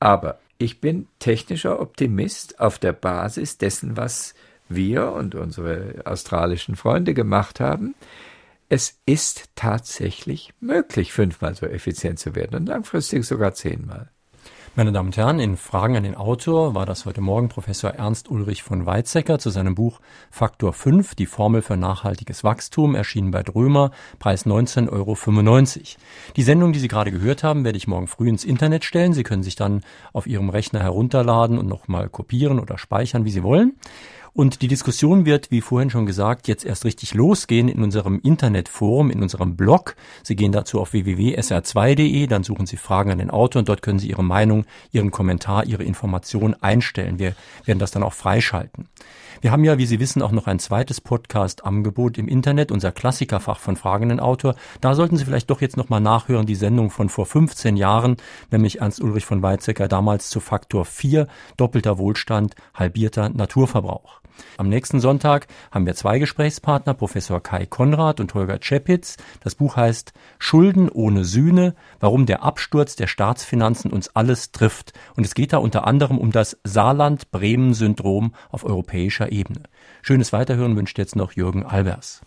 Aber 0.00 0.38
Ich 0.58 0.80
bin 0.80 1.06
technischer 1.20 1.80
Optimist 1.80 2.58
auf 2.58 2.80
der 2.80 2.92
Basis 2.92 3.58
dessen, 3.58 3.96
was 3.96 4.34
wir 4.68 5.12
und 5.12 5.36
unsere 5.36 6.02
australischen 6.04 6.74
Freunde 6.74 7.14
gemacht 7.14 7.60
haben. 7.60 7.94
Es 8.68 9.00
ist 9.06 9.50
tatsächlich 9.54 10.52
möglich, 10.60 11.12
fünfmal 11.12 11.54
so 11.54 11.66
effizient 11.66 12.18
zu 12.18 12.34
werden 12.34 12.56
und 12.56 12.66
langfristig 12.66 13.24
sogar 13.24 13.54
zehnmal. 13.54 14.10
Meine 14.78 14.92
Damen 14.92 15.08
und 15.08 15.16
Herren, 15.16 15.40
in 15.40 15.56
Fragen 15.56 15.96
an 15.96 16.04
den 16.04 16.14
Autor 16.14 16.72
war 16.72 16.86
das 16.86 17.04
heute 17.04 17.20
Morgen 17.20 17.48
Professor 17.48 17.90
Ernst 17.90 18.30
Ulrich 18.30 18.62
von 18.62 18.86
Weizsäcker 18.86 19.40
zu 19.40 19.50
seinem 19.50 19.74
Buch 19.74 19.98
Faktor 20.30 20.72
5, 20.72 21.16
die 21.16 21.26
Formel 21.26 21.62
für 21.62 21.76
nachhaltiges 21.76 22.44
Wachstum, 22.44 22.94
erschienen 22.94 23.32
bei 23.32 23.42
Drömer, 23.42 23.90
Preis 24.20 24.46
19,95 24.46 24.88
Euro. 24.92 25.16
Die 26.36 26.42
Sendung, 26.44 26.72
die 26.72 26.78
Sie 26.78 26.86
gerade 26.86 27.10
gehört 27.10 27.42
haben, 27.42 27.64
werde 27.64 27.76
ich 27.76 27.88
morgen 27.88 28.06
früh 28.06 28.28
ins 28.28 28.44
Internet 28.44 28.84
stellen. 28.84 29.14
Sie 29.14 29.24
können 29.24 29.42
sich 29.42 29.56
dann 29.56 29.80
auf 30.12 30.28
Ihrem 30.28 30.48
Rechner 30.48 30.78
herunterladen 30.78 31.58
und 31.58 31.66
nochmal 31.66 32.08
kopieren 32.08 32.60
oder 32.60 32.78
speichern, 32.78 33.24
wie 33.24 33.32
Sie 33.32 33.42
wollen. 33.42 33.74
Und 34.32 34.62
die 34.62 34.68
Diskussion 34.68 35.24
wird, 35.26 35.50
wie 35.50 35.60
vorhin 35.60 35.90
schon 35.90 36.06
gesagt, 36.06 36.48
jetzt 36.48 36.64
erst 36.64 36.84
richtig 36.84 37.14
losgehen 37.14 37.68
in 37.68 37.82
unserem 37.82 38.20
Internetforum, 38.22 39.10
in 39.10 39.22
unserem 39.22 39.56
Blog. 39.56 39.96
Sie 40.22 40.36
gehen 40.36 40.52
dazu 40.52 40.80
auf 40.80 40.92
www.sr2.de, 40.92 42.26
dann 42.26 42.44
suchen 42.44 42.66
Sie 42.66 42.76
Fragen 42.76 43.10
an 43.10 43.18
den 43.18 43.30
Autor 43.30 43.60
und 43.60 43.68
dort 43.68 43.82
können 43.82 43.98
Sie 43.98 44.10
Ihre 44.10 44.24
Meinung, 44.24 44.64
Ihren 44.92 45.10
Kommentar, 45.10 45.66
Ihre 45.66 45.84
Information 45.84 46.54
einstellen. 46.60 47.18
Wir 47.18 47.34
werden 47.64 47.78
das 47.78 47.90
dann 47.90 48.02
auch 48.02 48.12
freischalten. 48.12 48.88
Wir 49.40 49.52
haben 49.52 49.62
ja, 49.62 49.78
wie 49.78 49.86
Sie 49.86 50.00
wissen, 50.00 50.20
auch 50.20 50.32
noch 50.32 50.48
ein 50.48 50.58
zweites 50.58 51.00
Podcast-Angebot 51.00 52.18
im 52.18 52.26
Internet, 52.26 52.72
unser 52.72 52.90
Klassikerfach 52.90 53.60
von 53.60 53.76
fragenden 53.76 54.18
Autor. 54.18 54.56
Da 54.80 54.96
sollten 54.96 55.16
Sie 55.16 55.24
vielleicht 55.24 55.48
doch 55.48 55.60
jetzt 55.60 55.76
nochmal 55.76 56.00
nachhören, 56.00 56.44
die 56.44 56.56
Sendung 56.56 56.90
von 56.90 57.08
vor 57.08 57.24
15 57.24 57.76
Jahren, 57.76 58.16
nämlich 58.50 58.80
Ernst 58.80 59.00
Ulrich 59.00 59.26
von 59.26 59.40
Weizsäcker 59.40 59.86
damals 59.86 60.28
zu 60.28 60.40
Faktor 60.40 60.84
4, 60.84 61.28
doppelter 61.56 61.98
Wohlstand, 61.98 62.56
halbierter 62.74 63.28
Naturverbrauch. 63.28 64.20
Am 64.56 64.68
nächsten 64.68 65.00
Sonntag 65.00 65.46
haben 65.70 65.86
wir 65.86 65.94
zwei 65.94 66.18
Gesprächspartner, 66.18 66.94
Professor 66.94 67.42
Kai 67.42 67.66
Konrad 67.66 68.20
und 68.20 68.34
Holger 68.34 68.60
Czepitz. 68.60 69.16
Das 69.40 69.54
Buch 69.54 69.76
heißt 69.76 70.12
Schulden 70.38 70.88
ohne 70.88 71.24
Sühne, 71.24 71.74
warum 72.00 72.26
der 72.26 72.42
Absturz 72.42 72.96
der 72.96 73.06
Staatsfinanzen 73.06 73.92
uns 73.92 74.14
alles 74.14 74.52
trifft. 74.52 74.92
Und 75.16 75.24
es 75.24 75.34
geht 75.34 75.52
da 75.52 75.58
unter 75.58 75.86
anderem 75.86 76.18
um 76.18 76.32
das 76.32 76.58
Saarland-Bremen-Syndrom 76.64 78.34
auf 78.50 78.64
europäischer 78.64 79.32
Ebene. 79.32 79.62
Schönes 80.02 80.32
Weiterhören 80.32 80.76
wünscht 80.76 80.98
jetzt 80.98 81.16
noch 81.16 81.32
Jürgen 81.32 81.64
Albers. 81.64 82.22